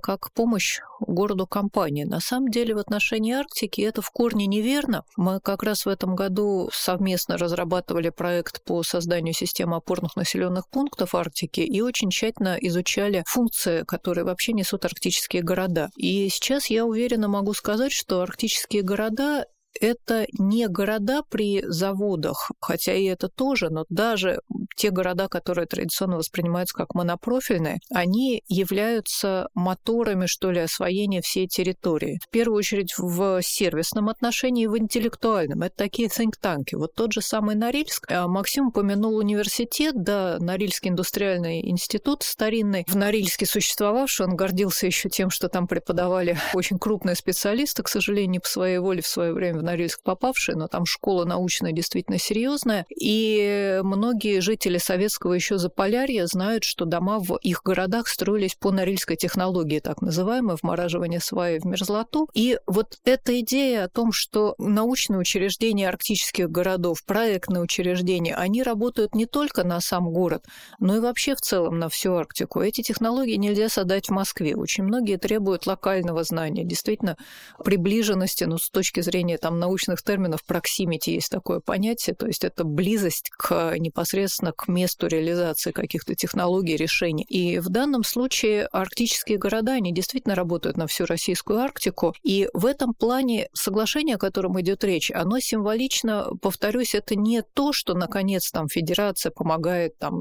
как 0.00 0.32
помощь 0.32 0.80
городу 1.00 1.46
компании. 1.46 2.04
На 2.04 2.20
самом 2.20 2.50
деле 2.50 2.74
в 2.74 2.78
отношении 2.78 3.34
Арктики 3.34 3.80
это 3.80 4.02
в 4.02 4.10
корне 4.10 4.46
неверно. 4.46 5.04
Мы 5.16 5.40
как 5.40 5.62
раз 5.62 5.84
в 5.84 5.88
этом 5.88 6.14
году 6.14 6.70
совместно 6.72 7.36
разрабатывали 7.36 8.10
проект 8.10 8.62
по 8.64 8.82
созданию 8.82 9.34
системы 9.34 9.76
опорных 9.76 10.16
населенных 10.16 10.68
пунктов 10.68 11.14
Арктики 11.14 11.60
и 11.60 11.80
очень 11.80 12.10
тщательно 12.10 12.56
изучали 12.60 13.24
функции, 13.26 13.82
которые 13.82 14.24
вообще 14.24 14.52
несут 14.52 14.84
арктические 14.84 15.42
города. 15.42 15.90
И 15.96 16.28
сейчас 16.28 16.66
я 16.66 16.86
уверенно 16.86 17.28
могу 17.28 17.52
сказать, 17.54 17.92
что 17.92 18.20
арктические 18.20 18.82
города 18.82 19.46
это 19.82 20.26
не 20.38 20.68
города 20.68 21.22
при 21.28 21.62
заводах, 21.66 22.50
хотя 22.60 22.94
и 22.94 23.04
это 23.04 23.28
тоже, 23.28 23.68
но 23.70 23.84
даже 23.88 24.40
те 24.76 24.90
города, 24.90 25.28
которые 25.28 25.66
традиционно 25.66 26.16
воспринимаются 26.16 26.74
как 26.74 26.94
монопрофильные, 26.94 27.78
они 27.92 28.42
являются 28.48 29.48
моторами, 29.54 30.26
что 30.26 30.50
ли, 30.50 30.60
освоения 30.60 31.20
всей 31.20 31.46
территории. 31.48 32.18
В 32.22 32.30
первую 32.30 32.58
очередь 32.58 32.94
в 32.96 33.42
сервисном 33.42 34.08
отношении 34.08 34.64
и 34.64 34.68
в 34.68 34.78
интеллектуальном. 34.78 35.62
Это 35.62 35.76
такие 35.76 36.08
think-танки. 36.08 36.74
Вот 36.74 36.94
тот 36.94 37.12
же 37.12 37.20
самый 37.20 37.56
Норильск. 37.56 38.10
А 38.10 38.28
Максим 38.28 38.68
упомянул 38.68 39.16
университет, 39.16 39.94
да, 39.96 40.36
Норильский 40.38 40.90
индустриальный 40.90 41.68
институт 41.68 42.22
старинный. 42.22 42.84
В 42.86 42.96
Норильске 42.96 43.46
существовавший, 43.46 44.26
он 44.26 44.36
гордился 44.36 44.86
еще 44.86 45.08
тем, 45.08 45.30
что 45.30 45.48
там 45.48 45.66
преподавали 45.66 46.38
очень 46.54 46.78
крупные 46.78 47.16
специалисты, 47.16 47.82
к 47.82 47.88
сожалению, 47.88 48.40
по 48.42 48.48
своей 48.48 48.78
воле 48.78 49.02
в 49.02 49.06
свое 49.06 49.32
время 49.32 49.60
в 49.60 49.62
Норильск 49.72 50.02
попавшие, 50.02 50.54
но 50.54 50.68
там 50.68 50.84
школа 50.84 51.24
научная 51.24 51.72
действительно 51.72 52.18
серьезная. 52.18 52.84
И 52.90 53.80
многие 53.82 54.40
жители 54.40 54.76
советского 54.76 55.32
еще 55.32 55.56
Заполярья 55.56 56.26
знают, 56.26 56.64
что 56.64 56.84
дома 56.84 57.18
в 57.18 57.36
их 57.36 57.62
городах 57.64 58.08
строились 58.08 58.54
по 58.54 58.70
норильской 58.70 59.16
технологии, 59.16 59.80
так 59.80 60.02
называемой, 60.02 60.56
вмораживание 60.60 61.20
сваи 61.20 61.58
в 61.58 61.64
мерзлоту. 61.64 62.28
И 62.34 62.58
вот 62.66 62.98
эта 63.04 63.40
идея 63.40 63.84
о 63.84 63.88
том, 63.88 64.12
что 64.12 64.54
научные 64.58 65.18
учреждения 65.18 65.88
арктических 65.88 66.50
городов, 66.50 67.02
проектные 67.04 67.62
учреждения, 67.62 68.34
они 68.34 68.62
работают 68.62 69.14
не 69.14 69.24
только 69.24 69.64
на 69.64 69.80
сам 69.80 70.10
город, 70.10 70.44
но 70.80 70.96
и 70.96 71.00
вообще 71.00 71.34
в 71.34 71.40
целом 71.40 71.78
на 71.78 71.88
всю 71.88 72.12
Арктику. 72.12 72.60
Эти 72.60 72.82
технологии 72.82 73.36
нельзя 73.36 73.70
создать 73.70 74.08
в 74.08 74.12
Москве. 74.12 74.54
Очень 74.54 74.84
многие 74.84 75.16
требуют 75.16 75.66
локального 75.66 76.24
знания, 76.24 76.64
действительно 76.64 77.16
приближенности, 77.64 78.44
ну, 78.44 78.58
с 78.58 78.68
точки 78.68 79.00
зрения 79.00 79.38
там 79.38 79.58
научных 79.62 80.02
терминов, 80.02 80.44
проксимити 80.44 81.10
есть 81.10 81.30
такое 81.30 81.60
понятие, 81.60 82.14
то 82.14 82.26
есть 82.26 82.44
это 82.44 82.64
близость 82.64 83.30
к 83.30 83.74
непосредственно 83.78 84.52
к 84.52 84.68
месту 84.68 85.06
реализации 85.06 85.70
каких-то 85.70 86.14
технологий, 86.14 86.76
решений. 86.76 87.24
И 87.28 87.58
в 87.58 87.68
данном 87.68 88.04
случае 88.04 88.66
арктические 88.66 89.38
города, 89.38 89.72
они 89.72 89.92
действительно 89.92 90.34
работают 90.34 90.76
на 90.76 90.86
всю 90.86 91.06
российскую 91.06 91.60
Арктику, 91.60 92.14
и 92.22 92.48
в 92.52 92.66
этом 92.66 92.92
плане 92.92 93.48
соглашение, 93.54 94.16
о 94.16 94.18
котором 94.18 94.60
идет 94.60 94.84
речь, 94.84 95.10
оно 95.10 95.38
символично, 95.38 96.26
повторюсь, 96.40 96.94
это 96.94 97.14
не 97.14 97.42
то, 97.42 97.72
что 97.72 97.94
наконец 97.94 98.50
там 98.50 98.68
федерация 98.68 99.30
помогает 99.30 99.96
там 99.98 100.20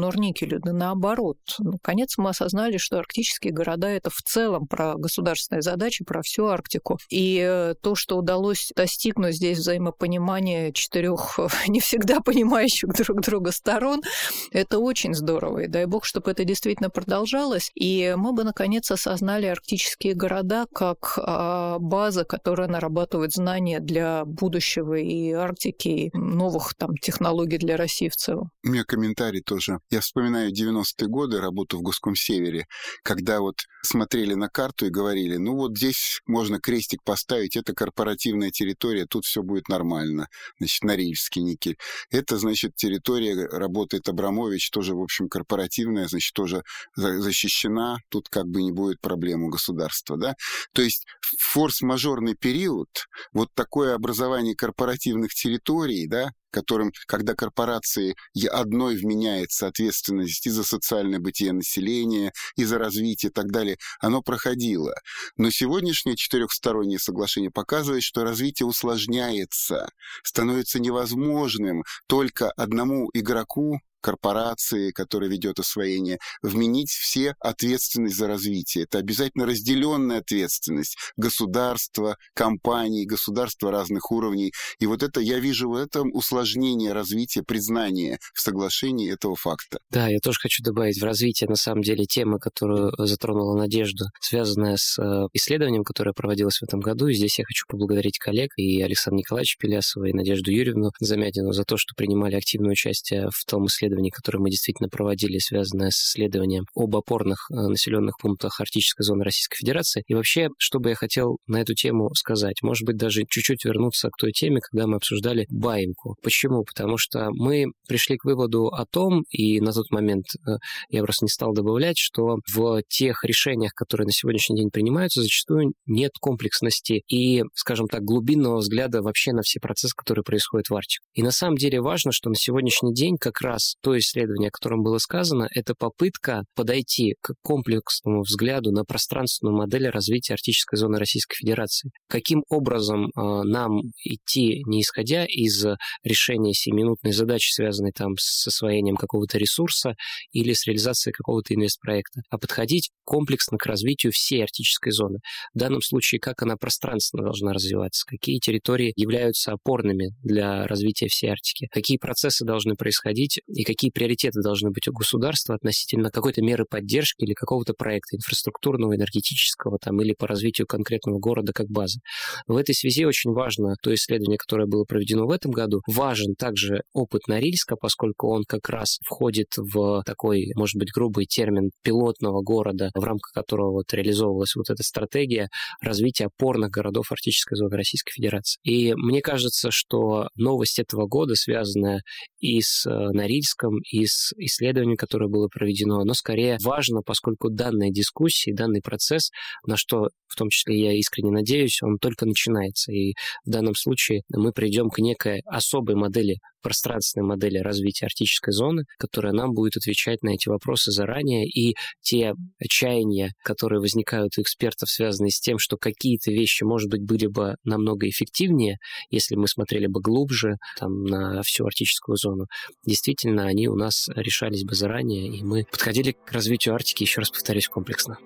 Норникелю, 0.00 0.60
да 0.60 0.72
наоборот. 0.72 1.38
Наконец 1.58 2.16
мы 2.16 2.30
осознали, 2.30 2.78
что 2.78 2.98
арктические 2.98 3.52
города 3.52 3.88
это 3.88 4.10
в 4.10 4.22
целом 4.22 4.66
про 4.66 4.94
государственные 4.94 5.62
задачи, 5.62 6.04
про 6.04 6.22
всю 6.22 6.46
Арктику. 6.46 6.98
И 7.10 7.38
э, 7.44 7.74
то, 7.82 7.94
что 7.94 8.16
удалось 8.16 8.67
достигнуть 8.74 9.36
здесь 9.36 9.58
взаимопонимания 9.58 10.72
четырех 10.72 11.38
не 11.68 11.80
всегда 11.80 12.20
понимающих 12.20 12.92
друг 12.94 13.20
друга 13.20 13.52
сторон, 13.52 14.02
это 14.50 14.78
очень 14.78 15.14
здорово. 15.14 15.60
И 15.60 15.66
дай 15.66 15.86
бог, 15.86 16.04
чтобы 16.04 16.30
это 16.30 16.44
действительно 16.44 16.90
продолжалось. 16.90 17.70
И 17.74 18.14
мы 18.16 18.32
бы 18.32 18.44
наконец 18.44 18.90
осознали 18.90 19.46
арктические 19.46 20.14
города 20.14 20.66
как 20.74 21.18
а, 21.18 21.78
база, 21.78 22.24
которая 22.24 22.68
нарабатывает 22.68 23.32
знания 23.32 23.80
для 23.80 24.24
будущего 24.24 24.94
и 24.94 25.32
Арктики, 25.32 25.88
и 25.88 26.10
новых 26.16 26.74
там 26.74 26.96
технологий 26.96 27.58
для 27.58 27.76
России 27.76 28.08
в 28.08 28.16
целом. 28.16 28.50
У 28.64 28.68
меня 28.68 28.84
комментарий 28.84 29.42
тоже. 29.42 29.78
Я 29.90 30.00
вспоминаю 30.00 30.52
90-е 30.52 31.08
годы, 31.08 31.40
работу 31.40 31.78
в 31.78 31.82
Госкомсевере, 31.82 32.66
когда 33.02 33.40
вот 33.40 33.56
смотрели 33.82 34.34
на 34.34 34.48
карту 34.48 34.86
и 34.86 34.90
говорили, 34.90 35.36
ну 35.36 35.56
вот 35.56 35.76
здесь 35.76 36.20
можно 36.26 36.60
крестик 36.60 37.02
поставить, 37.04 37.56
это 37.56 37.74
корпоративная 37.74 38.50
территория, 38.58 39.06
тут 39.06 39.24
все 39.24 39.42
будет 39.42 39.68
нормально. 39.68 40.28
Значит, 40.58 40.82
Норильский 40.82 41.42
никель. 41.42 41.78
Это, 42.10 42.38
значит, 42.38 42.74
территория, 42.74 43.46
работает 43.46 44.08
Абрамович, 44.08 44.70
тоже, 44.70 44.94
в 44.94 45.00
общем, 45.00 45.28
корпоративная, 45.28 46.08
значит, 46.08 46.32
тоже 46.32 46.62
защищена, 46.96 47.98
тут 48.08 48.28
как 48.28 48.46
бы 48.46 48.62
не 48.62 48.72
будет 48.72 49.00
проблем 49.00 49.44
у 49.44 49.48
государства, 49.48 50.16
да. 50.16 50.34
То 50.72 50.82
есть 50.82 51.06
форс-мажорный 51.38 52.34
период, 52.34 52.88
вот 53.32 53.48
такое 53.54 53.94
образование 53.94 54.54
корпоративных 54.54 55.32
территорий, 55.34 56.06
да, 56.06 56.32
которым, 56.50 56.92
когда 57.06 57.34
корпорации 57.34 58.14
одной 58.50 58.96
вменяется 58.96 59.66
ответственность 59.66 60.46
и 60.46 60.50
за 60.50 60.64
социальное 60.64 61.18
бытие 61.18 61.52
населения, 61.52 62.32
и 62.56 62.64
за 62.64 62.78
развитие 62.78 63.30
и 63.30 63.32
так 63.32 63.50
далее, 63.50 63.76
оно 64.00 64.22
проходило. 64.22 64.94
Но 65.36 65.50
сегодняшнее 65.50 66.16
четырехстороннее 66.16 66.98
соглашение 66.98 67.50
показывает, 67.50 68.02
что 68.02 68.24
развитие 68.24 68.66
усложняется, 68.66 69.88
становится 70.22 70.80
невозможным 70.80 71.84
только 72.06 72.50
одному 72.52 73.10
игроку 73.12 73.80
корпорации, 74.00 74.90
которая 74.90 75.30
ведет 75.30 75.58
освоение, 75.58 76.18
вменить 76.42 76.90
все 76.90 77.34
ответственность 77.40 78.16
за 78.16 78.26
развитие. 78.26 78.84
Это 78.84 78.98
обязательно 78.98 79.46
разделенная 79.46 80.18
ответственность 80.18 80.96
государства, 81.16 82.16
компаний, 82.34 83.06
государства 83.06 83.70
разных 83.70 84.10
уровней. 84.10 84.52
И 84.78 84.86
вот 84.86 85.02
это 85.02 85.20
я 85.20 85.38
вижу 85.38 85.70
в 85.70 85.74
этом 85.74 86.10
усложнение 86.12 86.92
развития, 86.92 87.42
признание 87.42 88.18
в 88.34 88.40
соглашении 88.40 89.12
этого 89.12 89.36
факта. 89.36 89.78
Да, 89.90 90.08
я 90.08 90.18
тоже 90.20 90.38
хочу 90.40 90.62
добавить 90.62 91.00
в 91.00 91.04
развитие, 91.04 91.48
на 91.48 91.56
самом 91.56 91.82
деле, 91.82 92.04
темы, 92.04 92.38
которую 92.38 92.92
затронула 92.98 93.56
Надежда, 93.56 94.06
связанная 94.20 94.76
с 94.76 94.98
э, 94.98 95.28
исследованием, 95.32 95.84
которое 95.84 96.12
проводилось 96.12 96.58
в 96.58 96.62
этом 96.62 96.80
году. 96.80 97.08
И 97.08 97.14
здесь 97.14 97.38
я 97.38 97.44
хочу 97.44 97.64
поблагодарить 97.68 98.18
коллег 98.18 98.52
и 98.56 98.80
Александра 98.82 99.18
Николаевича 99.18 99.56
Пелясова, 99.58 100.04
и 100.06 100.12
Надежду 100.12 100.50
Юрьевну 100.50 100.90
Замятину 101.00 101.52
за 101.52 101.64
то, 101.64 101.76
что 101.76 101.94
принимали 101.96 102.36
активное 102.36 102.72
участие 102.72 103.28
в 103.32 103.44
том 103.44 103.66
исследовании, 103.66 103.87
исследований, 103.88 104.10
которые 104.10 104.40
мы 104.40 104.50
действительно 104.50 104.88
проводили, 104.88 105.38
связанное 105.38 105.90
с 105.90 106.04
исследованием 106.04 106.64
об 106.74 106.94
опорных 106.96 107.46
э, 107.50 107.54
населенных 107.54 108.16
пунктах 108.18 108.60
Арктической 108.60 109.04
зоны 109.04 109.24
Российской 109.24 109.56
Федерации. 109.56 110.02
И 110.06 110.14
вообще, 110.14 110.48
что 110.58 110.78
бы 110.78 110.90
я 110.90 110.94
хотел 110.94 111.38
на 111.46 111.60
эту 111.60 111.74
тему 111.74 112.10
сказать? 112.14 112.62
Может 112.62 112.86
быть, 112.86 112.96
даже 112.96 113.24
чуть-чуть 113.28 113.64
вернуться 113.64 114.08
к 114.10 114.16
той 114.18 114.32
теме, 114.32 114.60
когда 114.60 114.86
мы 114.86 114.96
обсуждали 114.96 115.46
Баимку. 115.50 116.16
Почему? 116.22 116.64
Потому 116.64 116.98
что 116.98 117.30
мы 117.32 117.66
пришли 117.86 118.16
к 118.16 118.24
выводу 118.24 118.66
о 118.66 118.84
том, 118.86 119.22
и 119.30 119.60
на 119.60 119.72
тот 119.72 119.90
момент 119.90 120.26
э, 120.46 120.56
я 120.90 121.02
просто 121.02 121.24
не 121.24 121.30
стал 121.30 121.52
добавлять, 121.52 121.98
что 121.98 122.36
в 122.52 122.82
тех 122.88 123.24
решениях, 123.24 123.72
которые 123.74 124.06
на 124.06 124.12
сегодняшний 124.12 124.56
день 124.56 124.70
принимаются, 124.70 125.22
зачастую 125.22 125.72
нет 125.86 126.12
комплексности 126.20 127.02
и, 127.08 127.42
скажем 127.54 127.88
так, 127.88 128.02
глубинного 128.02 128.58
взгляда 128.58 129.02
вообще 129.02 129.32
на 129.32 129.42
все 129.42 129.60
процессы, 129.60 129.94
которые 129.96 130.22
происходят 130.22 130.68
в 130.68 130.74
Арктике. 130.74 131.02
И 131.14 131.22
на 131.22 131.30
самом 131.30 131.56
деле 131.56 131.80
важно, 131.80 132.12
что 132.12 132.28
на 132.28 132.36
сегодняшний 132.36 132.92
день 132.92 133.16
как 133.18 133.40
раз 133.40 133.76
то 133.82 133.96
исследование, 133.98 134.48
о 134.48 134.52
котором 134.52 134.82
было 134.82 134.98
сказано, 134.98 135.48
это 135.54 135.74
попытка 135.74 136.44
подойти 136.54 137.16
к 137.20 137.34
комплексному 137.42 138.22
взгляду 138.22 138.72
на 138.72 138.84
пространственную 138.84 139.56
модель 139.56 139.88
развития 139.88 140.34
арктической 140.34 140.78
зоны 140.78 140.98
Российской 140.98 141.36
Федерации. 141.36 141.90
Каким 142.08 142.44
образом 142.48 143.06
э, 143.06 143.08
нам 143.16 143.80
идти, 144.04 144.62
не 144.66 144.82
исходя 144.82 145.24
из 145.24 145.64
решения 146.02 146.54
семиминутной 146.54 147.12
задачи, 147.12 147.52
связанной 147.52 147.92
там 147.92 148.14
с 148.18 148.46
освоением 148.46 148.96
какого-то 148.96 149.38
ресурса 149.38 149.94
или 150.32 150.52
с 150.52 150.66
реализацией 150.66 151.12
какого-то 151.12 151.54
инвестпроекта, 151.54 152.22
а 152.30 152.38
подходить 152.38 152.90
комплексно 153.04 153.58
к 153.58 153.66
развитию 153.66 154.12
всей 154.12 154.42
арктической 154.42 154.92
зоны. 154.92 155.18
В 155.54 155.58
данном 155.58 155.82
случае, 155.82 156.20
как 156.20 156.42
она 156.42 156.56
пространственно 156.56 157.22
должна 157.22 157.52
развиваться, 157.52 158.04
какие 158.06 158.38
территории 158.38 158.92
являются 158.96 159.52
опорными 159.52 160.14
для 160.22 160.66
развития 160.66 161.08
всей 161.08 161.30
Арктики, 161.30 161.68
какие 161.70 161.98
процессы 161.98 162.44
должны 162.44 162.74
происходить 162.74 163.40
и 163.46 163.64
какие 163.68 163.90
приоритеты 163.90 164.40
должны 164.40 164.70
быть 164.70 164.88
у 164.88 164.92
государства 164.92 165.54
относительно 165.54 166.10
какой-то 166.10 166.40
меры 166.40 166.64
поддержки 166.64 167.22
или 167.22 167.34
какого-то 167.34 167.74
проекта 167.74 168.16
инфраструктурного, 168.16 168.96
энергетического 168.96 169.78
там, 169.78 170.00
или 170.00 170.14
по 170.14 170.26
развитию 170.26 170.66
конкретного 170.66 171.18
города 171.18 171.52
как 171.52 171.66
базы. 171.66 172.00
В 172.46 172.56
этой 172.56 172.74
связи 172.74 173.04
очень 173.04 173.32
важно 173.32 173.74
то 173.82 173.92
исследование, 173.94 174.38
которое 174.38 174.66
было 174.66 174.84
проведено 174.84 175.26
в 175.26 175.30
этом 175.30 175.50
году. 175.50 175.82
Важен 175.86 176.34
также 176.34 176.80
опыт 176.94 177.28
Норильска, 177.28 177.76
поскольку 177.76 178.28
он 178.28 178.44
как 178.48 178.70
раз 178.70 178.98
входит 179.04 179.48
в 179.58 180.02
такой, 180.06 180.50
может 180.54 180.76
быть, 180.76 180.90
грубый 180.90 181.26
термин 181.26 181.70
пилотного 181.82 182.40
города, 182.40 182.90
в 182.94 183.04
рамках 183.04 183.32
которого 183.32 183.72
вот 183.72 183.92
реализовывалась 183.92 184.56
вот 184.56 184.70
эта 184.70 184.82
стратегия 184.82 185.48
развития 185.82 186.26
опорных 186.26 186.70
городов 186.70 187.12
Арктической 187.12 187.56
зоны 187.56 187.76
Российской 187.76 188.12
Федерации. 188.14 188.58
И 188.62 188.94
мне 188.94 189.20
кажется, 189.20 189.70
что 189.70 190.28
новость 190.36 190.78
этого 190.78 191.06
года, 191.06 191.34
связанная 191.34 192.00
и 192.40 192.62
с 192.62 192.86
э, 192.86 192.90
Норильском, 192.90 193.57
итогам 193.58 193.78
из 193.90 194.32
исследований, 194.36 194.96
которое 194.96 195.28
было 195.28 195.48
проведено, 195.48 196.04
но 196.04 196.14
скорее 196.14 196.58
важно, 196.62 197.00
поскольку 197.02 197.50
данная 197.50 197.90
дискуссия, 197.90 198.54
данный 198.54 198.80
процесс, 198.80 199.30
на 199.66 199.76
что 199.76 200.08
в 200.26 200.36
том 200.36 200.48
числе 200.50 200.78
я 200.78 200.92
искренне 200.92 201.30
надеюсь, 201.30 201.82
он 201.82 201.98
только 201.98 202.26
начинается. 202.26 202.92
И 202.92 203.14
в 203.44 203.50
данном 203.50 203.74
случае 203.74 204.22
мы 204.28 204.52
придем 204.52 204.90
к 204.90 204.98
некой 204.98 205.42
особой 205.46 205.96
модели 205.96 206.36
пространственной 206.68 207.24
модели 207.24 207.56
развития 207.56 208.04
арктической 208.04 208.52
зоны, 208.52 208.84
которая 208.98 209.32
нам 209.32 209.54
будет 209.54 209.78
отвечать 209.78 210.22
на 210.22 210.34
эти 210.34 210.50
вопросы 210.50 210.92
заранее, 210.92 211.48
и 211.48 211.74
те 212.02 212.34
отчаяния, 212.60 213.32
которые 213.42 213.80
возникают 213.80 214.36
у 214.36 214.42
экспертов, 214.42 214.90
связанные 214.90 215.30
с 215.30 215.40
тем, 215.40 215.58
что 215.58 215.78
какие-то 215.78 216.30
вещи, 216.30 216.64
может 216.64 216.90
быть, 216.90 217.00
были 217.00 217.26
бы 217.26 217.56
намного 217.64 218.06
эффективнее, 218.06 218.76
если 219.08 219.34
мы 219.34 219.48
смотрели 219.48 219.86
бы 219.86 220.02
глубже 220.02 220.56
там, 220.78 221.04
на 221.04 221.42
всю 221.42 221.64
арктическую 221.64 222.16
зону, 222.16 222.44
действительно, 222.84 223.46
они 223.46 223.66
у 223.68 223.74
нас 223.74 224.10
решались 224.14 224.64
бы 224.64 224.74
заранее, 224.74 225.38
и 225.38 225.42
мы 225.42 225.64
подходили 225.64 226.12
к 226.12 226.30
развитию 226.32 226.74
Арктики, 226.74 227.04
еще 227.04 227.20
раз 227.20 227.30
повторюсь, 227.30 227.68
комплексно. 227.68 228.18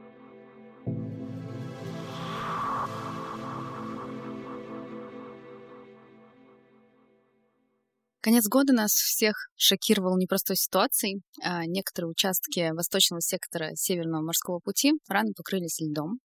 Конец 8.23 8.47
года 8.47 8.73
нас 8.73 8.93
всех 8.93 9.35
шокировал 9.57 10.17
непростой 10.17 10.55
ситуацией. 10.55 11.23
А 11.43 11.67
некоторые 11.67 12.09
участки 12.09 12.71
восточного 12.73 13.21
сектора 13.21 13.71
Северного 13.75 14.23
морского 14.23 14.61
пути 14.61 14.93
рано 15.09 15.33
покрылись 15.37 15.81
льдом, 15.81 16.21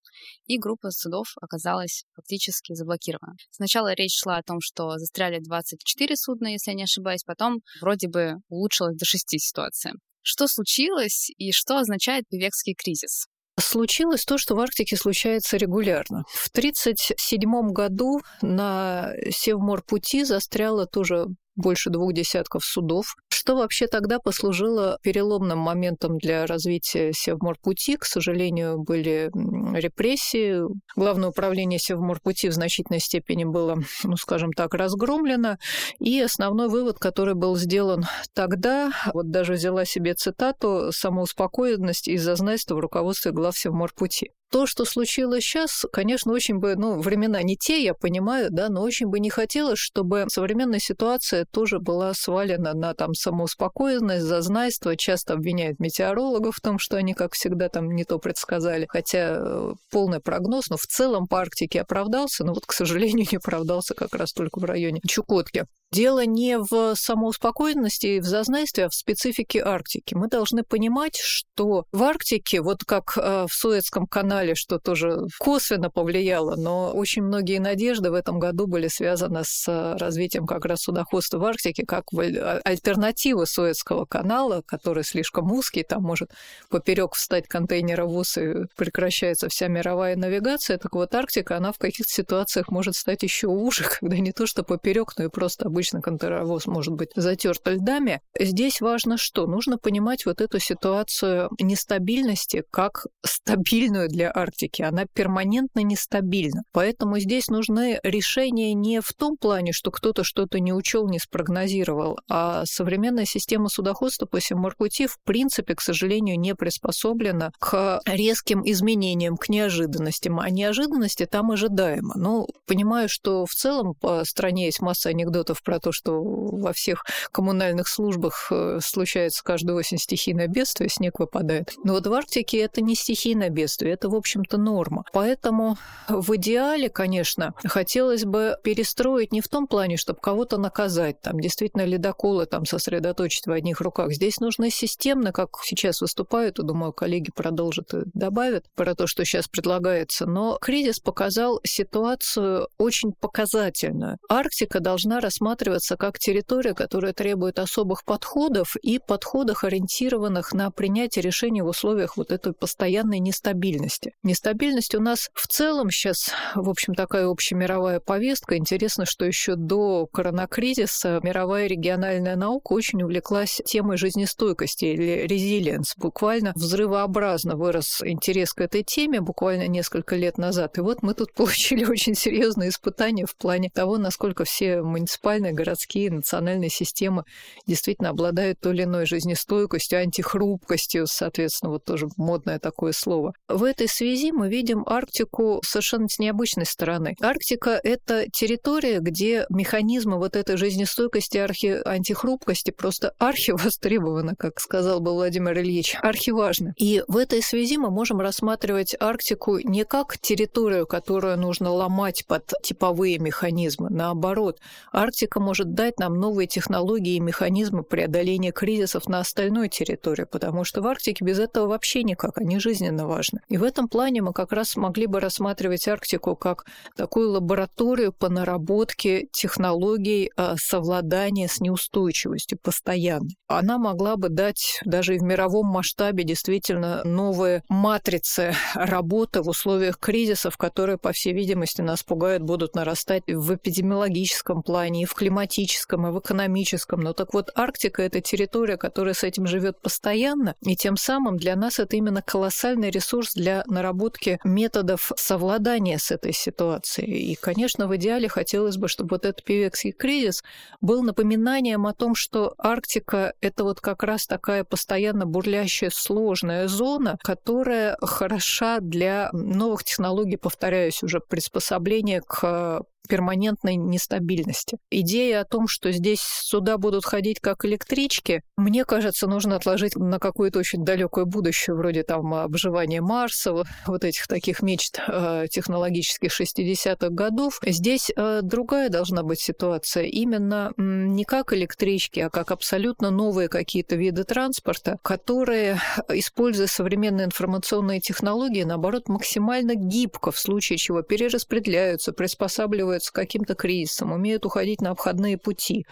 и 0.46 0.60
группа 0.60 0.92
судов 0.92 1.26
оказалась 1.42 2.04
фактически 2.16 2.76
заблокирована. 2.76 3.34
Сначала 3.50 3.94
речь 3.94 4.16
шла 4.16 4.38
о 4.38 4.44
том, 4.44 4.60
что 4.62 5.00
застряли 5.00 5.40
24 5.40 6.16
судна, 6.16 6.50
если 6.50 6.70
я 6.70 6.78
не 6.78 6.84
ошибаюсь, 6.84 7.24
потом 7.24 7.62
вроде 7.82 8.08
бы 8.08 8.36
улучшилась 8.48 8.96
до 8.96 9.06
6 9.06 9.40
ситуация. 9.40 9.94
Что 10.22 10.48
случилось 10.48 11.32
и 11.38 11.52
что 11.52 11.80
означает 11.80 12.26
певекский 12.30 12.76
кризис? 12.76 13.26
Случилось 13.60 14.24
то, 14.24 14.38
что 14.38 14.54
в 14.54 14.60
Арктике 14.60 14.96
случается 14.98 15.58
регулярно. 15.58 16.26
В 16.30 16.50
1937 16.50 17.72
году 17.72 18.20
на 18.44 19.14
Севморпути 19.32 20.26
застряло 20.26 20.86
тоже 20.86 21.26
больше 21.58 21.90
двух 21.90 22.14
десятков 22.14 22.64
судов, 22.64 23.16
что 23.30 23.58
вообще 23.58 23.88
тогда 23.88 24.20
послужило 24.20 24.98
переломным 25.04 25.60
моментом 25.60 26.18
для 26.18 26.46
развития 26.46 27.12
Севморпути. 27.14 27.98
К 27.98 28.06
сожалению, 28.06 28.80
были 28.80 29.30
репрессии. 29.78 30.62
Главное 30.96 31.30
управление 31.30 31.80
Севморпути 31.80 32.48
в 32.48 32.54
значительной 32.54 33.00
степени 33.00 33.44
было, 33.44 33.78
ну, 34.04 34.16
скажем 34.16 34.54
так, 34.54 34.74
разгромлено. 34.74 35.58
И 36.00 36.22
основной 36.22 36.70
вывод, 36.70 37.00
который 37.00 37.34
был 37.34 37.58
сделан 37.58 38.06
тогда, 38.34 38.92
вот 39.14 39.30
даже 39.32 39.54
взяла 39.54 39.86
себе 39.86 40.14
цитату, 40.14 40.92
самоуспокоенность 40.92 42.08
и 42.08 42.18
зазнайство 42.18 42.76
в 42.76 42.80
руководстве 42.80 43.32
глав 43.32 43.58
Севморпути. 43.58 44.32
То, 44.50 44.66
что 44.66 44.86
случилось 44.86 45.44
сейчас, 45.44 45.86
конечно, 45.92 46.32
очень 46.32 46.60
бы, 46.60 46.76
ну, 46.78 47.02
времена 47.02 47.44
не 47.44 47.58
те, 47.58 47.84
я 47.84 47.94
понимаю, 47.94 48.48
да, 48.50 48.70
но 48.70 48.82
очень 48.82 49.08
бы 49.08 49.20
не 49.20 49.30
хотелось, 49.30 49.78
чтобы 49.78 50.26
современная 50.30 50.80
ситуация 50.80 51.46
тоже 51.52 51.80
была 51.80 52.14
свалена 52.14 52.74
на 52.74 52.94
там 52.94 53.14
самоуспокоенность, 53.14 54.26
зазнайство. 54.26 54.96
Часто 54.96 55.34
обвиняют 55.34 55.80
метеорологов 55.80 56.56
в 56.56 56.62
том, 56.62 56.80
что 56.80 56.98
они, 56.98 57.14
как 57.14 57.34
всегда, 57.34 57.70
там 57.70 57.92
не 57.92 58.04
то 58.04 58.20
предсказали. 58.20 58.88
Хотя 58.90 59.38
э, 59.38 59.74
полный 59.92 60.20
прогноз, 60.20 60.70
но 60.70 60.78
в 60.78 60.86
целом 60.86 61.28
по 61.28 61.40
Арктике 61.40 61.82
оправдался, 61.82 62.44
но 62.44 62.54
вот, 62.54 62.66
к 62.66 62.74
сожалению, 62.74 63.28
не 63.32 63.38
оправдался 63.38 63.94
как 63.94 64.14
раз 64.16 64.34
только 64.34 64.60
в 64.60 64.66
районе 64.66 65.02
Чукотки. 65.08 65.66
Дело 65.92 66.26
не 66.26 66.58
в 66.60 66.96
самоуспокоенности 66.96 68.08
и 68.08 68.20
в 68.20 68.26
зазнайстве, 68.26 68.86
а 68.86 68.90
в 68.90 68.94
специфике 68.94 69.64
Арктики. 69.64 70.16
Мы 70.16 70.28
должны 70.28 70.64
понимать, 70.64 71.16
что 71.16 71.86
в 71.94 72.04
Арктике, 72.04 72.62
вот 72.62 72.84
как 72.84 73.18
э, 73.18 73.46
в 73.50 73.54
Суэцком 73.54 74.06
канале, 74.06 74.54
что 74.56 74.80
тоже 74.80 75.22
косвенно 75.40 75.90
повлияло, 75.90 76.56
но 76.58 76.92
очень 76.92 77.24
многие 77.24 77.60
надежды 77.60 78.12
в 78.12 78.16
этом 78.16 78.38
году 78.38 78.68
были 78.68 78.90
связаны 78.90 79.42
с 79.46 79.66
э, 79.70 79.96
развитием 79.98 80.46
как 80.46 80.66
раз 80.66 80.82
судоходства 80.82 81.37
в 81.38 81.46
Арктике, 81.46 81.86
как 81.86 82.06
а, 82.14 82.62
альтернатива 82.64 83.46
Суэцкого 83.46 84.06
канала, 84.06 84.62
который 84.66 85.04
слишком 85.04 85.52
узкий, 85.52 85.84
там 85.84 86.04
может 86.04 86.32
поперек 86.70 87.14
встать 87.16 87.48
контейнеровоз 87.48 88.38
и 88.38 88.54
прекращается 88.76 89.50
вся 89.50 89.68
мировая 89.68 90.16
навигация. 90.16 90.78
Так 90.78 90.94
вот, 90.94 91.14
Арктика, 91.14 91.58
она 91.58 91.72
в 91.72 91.78
каких-то 91.78 92.12
ситуациях 92.12 92.70
может 92.70 92.96
стать 92.96 93.24
еще 93.24 93.48
уже, 93.48 93.84
когда 94.00 94.18
не 94.18 94.32
то 94.32 94.48
что 94.48 94.64
поперек, 94.64 95.14
но 95.18 95.26
и 95.26 95.30
просто 95.30 95.66
обычно 95.66 96.02
контейнеровоз 96.02 96.68
может 96.68 96.94
быть 96.94 97.12
затерт 97.16 97.62
льдами. 97.68 98.22
Здесь 98.40 98.82
важно 98.82 99.18
что? 99.18 99.48
Нужно 99.48 99.78
понимать 99.78 100.26
вот 100.26 100.42
эту 100.42 100.60
ситуацию 100.60 101.50
нестабильности 101.60 102.64
как 102.72 103.06
стабильную 103.26 104.10
для 104.10 104.32
Арктики. 104.34 104.82
Она 104.82 105.06
перманентно 105.14 105.80
нестабильна. 105.82 106.64
Поэтому 106.72 107.20
здесь 107.20 107.48
нужны 107.48 108.00
решения 108.04 108.74
не 108.74 109.02
в 109.02 109.14
том 109.14 109.38
плане, 109.38 109.72
что 109.72 109.92
кто-то 109.92 110.24
что-то 110.24 110.60
не 110.60 110.74
учел, 110.74 111.08
не 111.08 111.20
спрогнозировал, 111.28 112.20
а 112.30 112.66
современная 112.66 113.26
система 113.26 113.70
судоходства 113.70 114.26
по 114.26 114.40
Симмаркути 114.40 115.08
в 115.08 115.18
принципе, 115.24 115.76
к 115.76 115.82
сожалению, 115.82 116.40
не 116.40 116.56
приспособлена 116.56 117.52
к 117.60 118.02
резким 118.06 118.62
изменениям, 118.66 119.38
к 119.38 119.50
неожиданностям. 119.50 120.40
А 120.40 120.50
неожиданности 120.50 121.26
там 121.26 121.52
ожидаемо. 121.52 122.14
Но 122.16 122.48
понимаю, 122.66 123.10
что 123.10 123.46
в 123.46 123.54
целом 123.54 123.94
по 123.94 124.24
стране 124.26 124.66
есть 124.66 124.82
масса 124.82 125.10
анекдотов 125.10 125.64
про 125.64 125.80
то, 125.80 125.92
что 125.92 126.22
во 126.22 126.74
всех 126.74 127.06
коммунальных 127.32 127.88
службах 127.88 128.48
э, 128.52 128.80
случается 128.82 129.44
каждую 129.44 129.78
осень 129.78 129.98
стихийное 129.98 130.48
бедствие, 130.48 130.90
снег 130.90 131.20
выпадает. 131.20 131.74
Но 131.84 131.94
вот 131.94 132.08
в 132.08 132.14
Арктике 132.14 132.60
это 132.60 132.82
не 132.82 132.96
стихийное 132.96 133.50
бедствие, 133.50 133.94
это, 133.94 134.10
в 134.10 134.16
общем-то, 134.16 134.58
норма. 134.58 135.04
Поэтому 135.14 135.78
в 136.08 136.36
идеале, 136.36 136.90
конечно, 136.90 137.54
хотелось 137.64 138.26
бы 138.26 138.58
перестроить 138.64 139.32
не 139.32 139.42
в 139.42 139.48
том 139.48 139.68
плане, 139.68 139.98
чтобы 139.98 140.20
кого-то 140.20 140.58
наказать, 140.58 141.07
там 141.14 141.40
действительно 141.40 141.86
ледоколы 141.86 142.46
там 142.46 142.66
сосредоточить 142.66 143.48
в 143.48 143.52
одних 143.52 143.82
руках. 143.82 144.12
Здесь 144.12 144.40
нужно 144.40 144.70
системно, 144.70 145.32
как 145.32 145.50
сейчас 145.64 146.02
выступают, 146.02 146.60
и, 146.60 146.64
думаю, 146.64 146.94
коллеги 146.94 147.32
продолжат 147.36 147.94
и 147.94 148.02
добавят 148.14 148.66
про 148.76 148.96
то, 148.96 149.08
что 149.08 149.26
сейчас 149.26 149.48
предлагается. 149.48 150.26
Но 150.26 150.58
кризис 150.60 151.00
показал 151.00 151.60
ситуацию 151.64 152.68
очень 152.78 153.12
показательную. 153.14 154.18
Арктика 154.30 154.80
должна 154.80 155.20
рассматривать 155.20 155.48
рассматриваться 155.48 155.98
как 155.98 156.20
территория, 156.20 156.74
которая 156.74 157.14
требует 157.14 157.60
особых 157.60 158.04
подходов 158.04 158.76
и 158.78 159.00
подходов, 159.00 159.64
ориентированных 159.64 160.54
на 160.54 160.72
принятие 160.72 161.24
решений 161.24 161.62
в 161.62 161.68
условиях 161.68 162.18
вот 162.18 162.32
этой 162.32 162.54
постоянной 162.54 163.20
нестабильности. 163.20 164.14
Нестабильность 164.24 164.96
у 164.96 165.00
нас 165.00 165.30
в 165.34 165.48
целом 165.48 165.90
сейчас, 165.90 166.32
в 166.56 166.70
общем, 166.70 166.96
такая 166.96 167.28
общемировая 167.28 168.00
повестка. 168.00 168.58
Интересно, 168.58 169.06
что 169.06 169.26
еще 169.26 169.56
до 169.56 170.08
коронакризиса 170.08 170.97
мировая 171.04 171.68
региональная 171.68 172.36
наука 172.36 172.74
очень 172.74 173.04
увлеклась 173.04 173.62
темой 173.66 173.98
жизнестойкости 173.98 174.86
или 174.86 175.28
резилиенс. 175.28 175.96
Буквально 175.98 176.54
взрывообразно 176.56 177.56
вырос 177.56 178.02
интерес 178.04 178.54
к 178.54 178.62
этой 178.62 178.84
теме 178.84 179.22
буквально 179.22 179.68
несколько 179.68 180.16
лет 180.16 180.38
назад. 180.38 180.78
И 180.78 180.82
вот 180.82 181.04
мы 181.04 181.14
тут 181.14 181.34
получили 181.36 181.86
очень 181.86 182.16
серьезные 182.16 182.70
испытания 182.70 183.26
в 183.26 183.36
плане 183.36 183.70
того, 183.74 183.98
насколько 183.98 184.46
все 184.46 184.82
муниципальные 184.82 185.54
городские, 185.54 186.12
национальные 186.12 186.70
системы 186.70 187.24
действительно 187.66 188.10
обладают 188.10 188.60
той 188.60 188.74
или 188.74 188.84
иной 188.84 189.06
жизнестойкостью, 189.06 190.00
антихрупкостью, 190.00 191.08
соответственно, 191.08 191.72
вот 191.72 191.86
тоже 191.86 192.08
модное 192.18 192.60
такое 192.60 192.92
слово. 192.92 193.34
В 193.48 193.64
этой 193.64 193.88
связи 193.88 194.32
мы 194.32 194.50
видим 194.50 194.84
Арктику 194.86 195.62
совершенно 195.64 196.08
с 196.08 196.20
необычной 196.20 196.66
стороны. 196.66 197.16
Арктика— 197.22 197.80
это 197.84 198.30
территория, 198.30 199.00
где 199.00 199.46
механизмы 199.50 200.18
вот 200.18 200.36
этой 200.36 200.58
жизнестойкости, 200.88 201.38
архи... 201.38 201.82
антихрупкости 201.86 202.72
просто 202.72 203.14
архивостребованы, 203.18 204.36
как 204.36 204.60
сказал 204.60 205.00
бы 205.00 205.12
Владимир 205.12 205.58
Ильич, 205.60 205.98
архиважны. 206.02 206.74
И 206.78 207.04
в 207.08 207.18
этой 207.18 207.42
связи 207.42 207.78
мы 207.78 207.92
можем 207.92 208.20
рассматривать 208.20 208.96
Арктику 209.00 209.60
не 209.60 209.84
как 209.84 210.18
территорию, 210.18 210.88
которую 210.88 211.38
нужно 211.38 211.72
ломать 211.72 212.26
под 212.28 212.52
типовые 212.64 213.20
механизмы. 213.20 213.90
Наоборот, 213.90 214.60
Арктика 214.92 215.40
может 215.40 215.74
дать 215.74 216.00
нам 216.00 216.20
новые 216.20 216.48
технологии 216.48 217.16
и 217.16 217.20
механизмы 217.20 217.84
преодоления 217.84 218.52
кризисов 218.52 219.08
на 219.08 219.20
остальной 219.20 219.70
территории, 219.70 220.26
потому 220.26 220.64
что 220.64 220.82
в 220.82 220.88
Арктике 220.88 221.26
без 221.26 221.40
этого 221.40 221.68
вообще 221.68 222.04
никак, 222.04 222.38
они 222.38 222.60
жизненно 222.60 223.08
важны. 223.08 223.42
И 223.50 223.58
в 223.58 223.64
этом 223.64 223.88
плане 223.88 224.22
мы 224.22 224.34
как 224.34 224.52
раз 224.52 224.76
могли 224.76 225.08
бы 225.08 225.20
рассматривать 225.20 225.88
Арктику 225.88 226.36
как 226.36 226.66
такую 226.96 227.32
лабораторию 227.32 228.14
по 228.14 228.30
наработке 228.30 229.28
технологий 229.32 230.32
а, 230.36 230.56
совладания 230.78 231.48
с 231.48 231.60
неустойчивостью 231.60 232.60
постоянно. 232.62 233.30
Она 233.48 233.78
могла 233.78 234.16
бы 234.16 234.30
дать 234.30 234.80
даже 234.86 235.16
и 235.16 235.20
в 235.20 235.24
мировом 235.24 235.68
масштабе 235.68 236.24
действительно 236.24 237.04
новые 237.04 237.64
матрицы 237.68 238.54
работы 238.76 239.42
в 239.42 239.50
условиях 239.50 239.98
кризисов, 239.98 240.58
которые, 240.58 240.98
по 240.98 241.12
всей 241.12 241.34
видимости, 241.34 241.82
нас 241.82 242.04
пугают, 242.04 242.44
будут 242.44 242.76
нарастать 242.76 243.24
в 243.28 243.56
эпидемиологическом 243.56 244.62
плане 244.62 245.04
и 245.04 245.06
в 245.06 245.14
климатическом 245.14 246.08
и 246.08 246.12
в 246.12 246.20
экономическом. 246.20 247.02
Но 247.02 247.14
так 247.14 247.34
вот, 247.34 247.50
Арктика— 247.56 248.02
это 248.04 248.22
территория, 248.22 248.78
которая 248.78 249.14
с 249.14 249.24
этим 249.24 249.48
живет 249.48 249.82
постоянно, 249.82 250.56
и 250.62 250.76
тем 250.76 250.96
самым 250.96 251.38
для 251.38 251.56
нас 251.56 251.80
это 251.80 251.96
именно 251.96 252.22
колоссальный 252.22 252.92
ресурс 252.92 253.34
для 253.34 253.64
наработки 253.68 254.40
методов 254.44 255.12
совладания 255.16 255.98
с 255.98 256.12
этой 256.12 256.34
ситуацией. 256.34 257.32
И, 257.32 257.36
конечно, 257.36 257.88
в 257.88 257.96
идеале 257.96 258.30
хотелось 258.30 258.78
бы, 258.78 258.88
чтобы 258.88 259.16
вот 259.16 259.26
этот 259.26 259.44
певекский 259.44 259.92
кризис 259.92 260.44
был 260.82 261.04
напоминанием 261.04 261.88
о 261.88 261.94
том, 261.94 262.16
что 262.16 262.54
Арктика— 262.58 263.34
это 263.42 263.64
вот 263.64 263.82
как 263.82 264.04
раз 264.04 264.28
такая 264.28 264.64
постоянно 264.64 265.26
бурлящая 265.26 265.90
сложная 265.90 266.68
зона, 266.68 267.18
которая 267.24 267.98
хороша 268.02 268.80
для 268.80 269.30
новых 269.34 269.84
технологий, 269.84 270.38
повторяюсь, 270.38 271.04
уже 271.04 271.20
приспособления 271.20 272.22
к 272.22 272.84
перманентной 273.08 273.76
нестабильности. 273.76 274.78
Идея 274.92 275.42
о 275.42 275.46
том, 275.46 275.68
что 275.68 275.92
здесь 275.92 276.22
суда 276.22 276.78
будут 276.78 277.06
ходить 277.06 277.40
как 277.40 277.66
электрички, 277.66 278.44
мне 278.58 278.86
кажется, 278.86 279.28
нужно 279.28 279.56
отложить 279.56 279.96
на 279.96 280.20
какое-то 280.20 280.60
очень 280.60 280.84
далекое 280.84 281.26
будущее, 281.26 281.76
вроде 281.76 282.04
там 282.04 282.34
обживания 282.34 283.02
Марса, 283.02 283.54
вот 283.86 284.04
этих 284.04 284.28
таких 284.28 284.62
мечт 284.62 285.00
э, 285.08 285.46
технологических 285.50 286.32
60-х 286.32 287.10
годов. 287.10 287.60
Здесь 287.66 288.12
э, 288.16 288.42
другая 288.44 288.90
должна 288.90 289.24
быть 289.24 289.40
ситуация. 289.40 290.04
Именно 290.04 290.74
не 290.78 291.24
как 291.24 291.54
электрички, 291.54 292.20
а 292.20 292.30
как 292.30 292.52
абсолютно 292.52 293.12
новые 293.12 293.48
какие-то 293.48 293.96
виды 293.96 294.24
транспорта, 294.24 294.98
которые, 295.02 295.80
используя 296.10 296.68
современные 296.68 297.26
информационные 297.26 298.00
технологии, 298.00 298.64
наоборот, 298.64 299.08
максимально 299.08 299.76
гибко 299.76 300.32
в 300.32 300.40
случае 300.40 300.78
чего 300.78 301.02
перераспределяются, 301.02 302.12
приспосабливаются 302.12 302.97
к 303.00 303.16
каким-то 303.16 303.56
кризисам, 303.56 304.12
умеют 304.12 304.46
уходить 304.46 304.82
на 304.82 304.92
обходные 304.92 305.38
пути. 305.38 305.86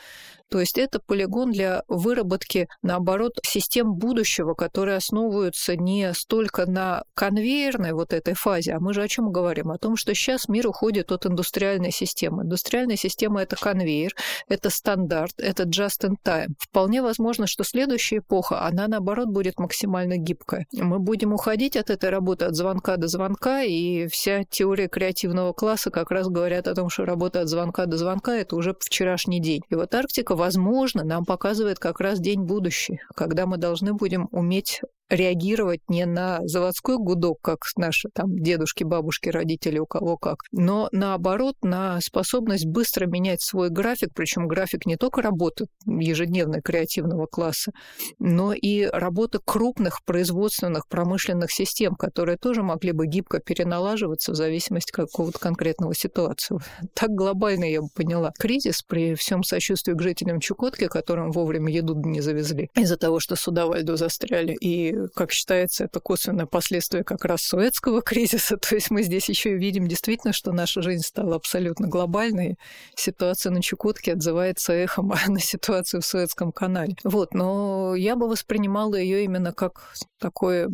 То 0.50 0.60
есть 0.60 0.78
это 0.78 1.00
полигон 1.00 1.52
для 1.52 1.84
выработки, 1.88 2.68
наоборот, 2.82 3.34
систем 3.44 3.94
будущего, 3.94 4.54
которые 4.54 4.98
основываются 4.98 5.76
не 5.76 6.14
столько 6.14 6.66
на 6.66 7.04
конвейерной 7.14 7.94
вот 7.94 8.14
этой 8.14 8.36
фазе, 8.36 8.74
а 8.74 8.80
мы 8.80 8.94
же 8.94 9.02
о 9.02 9.08
чем 9.08 9.32
говорим? 9.32 9.72
О 9.72 9.78
том, 9.78 9.96
что 9.96 10.14
сейчас 10.14 10.48
мир 10.48 10.68
уходит 10.68 11.12
от 11.12 11.26
индустриальной 11.26 11.92
системы. 11.92 12.44
Индустриальная 12.44 12.96
система— 12.96 13.42
это 13.44 13.56
конвейер, 13.56 14.12
это 14.48 14.70
стандарт, 14.70 15.34
это 15.38 15.64
just 15.64 16.08
in 16.08 16.16
time. 16.24 16.54
Вполне 16.60 17.02
возможно, 17.02 17.48
что 17.48 17.64
следующая 17.64 18.18
эпоха, 18.18 18.66
она, 18.66 18.88
наоборот, 18.88 19.28
будет 19.30 19.60
максимально 19.60 20.18
гибкая. 20.18 20.68
Мы 20.72 21.00
будем 21.00 21.34
уходить 21.34 21.76
от 21.76 21.90
этой 21.90 22.10
работы 22.10 22.46
от 22.46 22.56
звонка 22.56 22.98
до 22.98 23.08
звонка, 23.08 23.64
и 23.64 24.08
вся 24.08 24.44
теория 24.44 24.88
креативного 24.88 25.54
класса 25.54 25.90
как 25.90 26.12
раз 26.12 26.28
говорят 26.28 26.68
о 26.68 26.76
том, 26.76 26.90
что 26.90 27.06
работа 27.06 27.42
от 27.42 27.50
звонка 27.50 27.86
до 27.86 27.98
звонка— 27.98 28.36
это 28.38 28.56
уже 28.56 28.76
вчерашний 28.80 29.40
день. 29.40 29.62
И 29.70 29.76
вот 29.76 29.94
Арктика 29.94 30.35
возможно, 30.36 31.04
нам 31.04 31.26
показывает 31.26 31.80
как 31.80 32.00
раз 32.00 32.20
день 32.20 32.44
будущий, 32.44 33.00
когда 33.16 33.46
мы 33.46 33.58
должны 33.58 33.94
будем 33.94 34.28
уметь 34.32 34.82
реагировать 35.10 35.82
не 35.88 36.06
на 36.06 36.40
заводской 36.44 36.98
гудок, 36.98 37.40
как 37.42 37.60
наши 37.78 38.10
там 38.14 38.36
дедушки, 38.36 38.84
бабушки, 38.84 39.30
родители, 39.30 39.80
у 39.80 39.86
кого 39.86 40.18
как, 40.18 40.38
но 40.52 40.90
наоборот 40.92 41.56
на 41.62 42.00
способность 42.02 42.66
быстро 42.66 43.06
менять 43.06 43.42
свой 43.42 43.70
график, 43.70 44.10
причем 44.16 44.48
график 44.48 44.86
не 44.86 44.98
только 44.98 45.22
работы 45.22 45.66
ежедневной 45.86 46.62
креативного 46.62 47.28
класса, 47.28 47.72
но 48.20 48.54
и 48.54 48.86
работы 48.86 49.40
крупных 49.44 50.04
производственных 50.06 50.88
промышленных 50.88 51.52
систем, 51.52 51.96
которые 51.96 52.38
тоже 52.38 52.64
могли 52.64 52.92
бы 52.92 53.08
гибко 53.08 53.40
переналаживаться 53.40 54.32
в 54.32 54.36
зависимости 54.36 54.92
от 54.92 55.10
какого-то 55.10 55.40
конкретного 55.40 55.94
ситуации. 55.94 56.58
Так 56.94 57.10
глобально 57.10 57.66
я 57.66 57.82
бы 57.82 57.88
поняла 57.94 58.32
кризис 58.38 58.82
при 58.82 59.16
всем 59.16 59.44
сочувствии 59.44 59.94
к 59.94 60.02
жителям 60.02 60.40
Чукотки, 60.40 60.88
которым 60.88 61.32
вовремя 61.32 61.72
еду 61.72 61.96
не 61.96 62.22
завезли 62.22 62.70
из-за 62.76 62.98
того, 62.98 63.20
что 63.20 63.36
суда 63.36 63.66
во 63.66 63.78
льду 63.78 63.98
застряли, 63.98 64.54
и 64.54 64.95
как 65.14 65.32
считается, 65.32 65.86
это 65.86 66.00
косвенное 66.00 66.46
последствие 66.46 67.04
как 67.04 67.26
раз 67.26 67.42
Суэцкого 67.44 68.02
кризиса. 68.04 68.58
То 68.58 68.76
есть 68.76 68.92
мы 68.92 69.04
здесь 69.04 69.30
еще 69.30 69.52
и 69.52 69.58
видим 69.58 69.88
действительно, 69.88 70.34
что 70.34 70.52
наша 70.52 70.82
жизнь 70.82 71.04
стала 71.04 71.36
абсолютно 71.36 71.88
глобальной. 71.88 72.58
Ситуация 72.96 73.52
на 73.52 73.62
Чукотке 73.62 74.14
отзывается 74.14 74.74
эхом 74.74 75.14
на 75.28 75.40
ситуацию 75.40 76.02
в 76.02 76.06
Суэцком 76.06 76.52
канале. 76.52 76.96
Вот, 77.04 77.34
но 77.34 77.96
я 77.96 78.16
бы 78.16 78.28
воспринимала 78.28 78.96
ее 78.96 79.24
именно 79.24 79.54
как 79.54 79.94
такой 80.20 80.68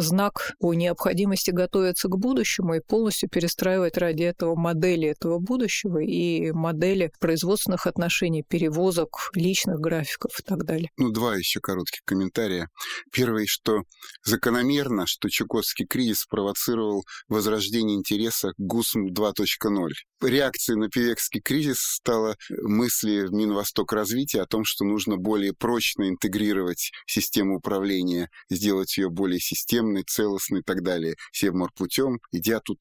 знак 0.00 0.52
о 0.60 0.74
необходимости 0.74 1.50
готовиться 1.50 2.08
к 2.08 2.16
будущему 2.18 2.74
и 2.74 2.80
полностью 2.80 3.28
перестраивать 3.28 3.96
ради 3.96 4.24
этого 4.24 4.54
модели 4.54 5.08
этого 5.08 5.38
будущего 5.38 5.98
и 5.98 6.52
модели 6.52 7.12
производственных 7.20 7.86
отношений, 7.86 8.42
перевозок, 8.42 9.30
личных 9.34 9.80
графиков 9.80 10.38
и 10.38 10.42
так 10.42 10.64
далее. 10.64 10.90
Ну, 10.96 11.10
два 11.10 11.36
еще 11.36 11.60
коротких 11.60 12.00
комментария. 12.04 12.68
Первый, 13.12 13.46
что 13.46 13.67
что 13.68 13.82
закономерно, 14.24 15.06
что 15.06 15.28
Чукотский 15.28 15.86
кризис 15.86 16.20
спровоцировал 16.20 17.04
возрождение 17.28 17.96
интереса 17.96 18.52
к 18.52 18.54
ГУСМ 18.56 19.08
2.0. 19.08 19.90
Реакцией 20.22 20.78
на 20.78 20.88
Певекский 20.88 21.40
кризис 21.40 21.78
стала 21.78 22.36
мысли 22.48 23.26
в 23.26 23.32
Минвосток 23.32 23.92
развития 23.92 24.42
о 24.42 24.46
том, 24.46 24.64
что 24.64 24.84
нужно 24.84 25.16
более 25.16 25.52
прочно 25.52 26.08
интегрировать 26.08 26.90
систему 27.06 27.58
управления, 27.58 28.30
сделать 28.48 28.96
ее 28.96 29.10
более 29.10 29.40
системной, 29.40 30.04
целостной 30.04 30.60
и 30.60 30.64
так 30.64 30.82
далее, 30.82 31.16
Севморпутем, 31.32 32.20
идя 32.32 32.60
тут 32.60 32.78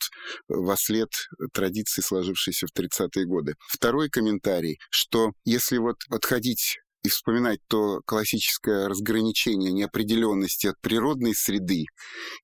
во 0.47 0.77
след 0.77 1.09
традиции, 1.53 2.01
сложившейся 2.01 2.67
в 2.67 2.79
30-е 2.79 3.25
годы. 3.25 3.55
Второй 3.67 4.09
комментарий, 4.09 4.79
что 4.89 5.33
если 5.43 5.77
вот 5.77 5.97
отходить 6.09 6.79
и 7.07 7.09
вспоминать 7.09 7.61
то 7.69 8.01
классическое 8.05 8.89
разграничение 8.89 9.71
неопределенности 9.71 10.67
от 10.67 10.75
природной 10.81 11.33
среды 11.33 11.85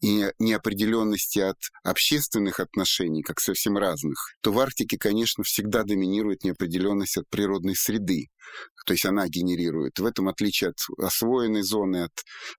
и 0.02 0.32
неопределенности 0.40 1.40
от 1.40 1.58
общественных 1.84 2.62
отношений, 2.62 3.24
как 3.24 3.42
совсем 3.42 3.78
разных, 3.78 4.18
то 4.42 4.54
в 4.54 4.60
Арктике, 4.60 4.98
конечно, 4.98 5.44
всегда 5.44 5.84
доминирует 5.84 6.46
неопределенность 6.46 7.18
от 7.18 7.28
природной 7.30 7.76
среды. 7.76 8.28
То 8.86 8.94
есть 8.94 9.06
она 9.06 9.28
генерирует. 9.28 10.00
В 10.00 10.06
этом 10.06 10.30
отличие 10.30 10.70
от 10.70 10.78
освоенной 10.98 11.64
зоны, 11.64 12.04
от 12.04 12.14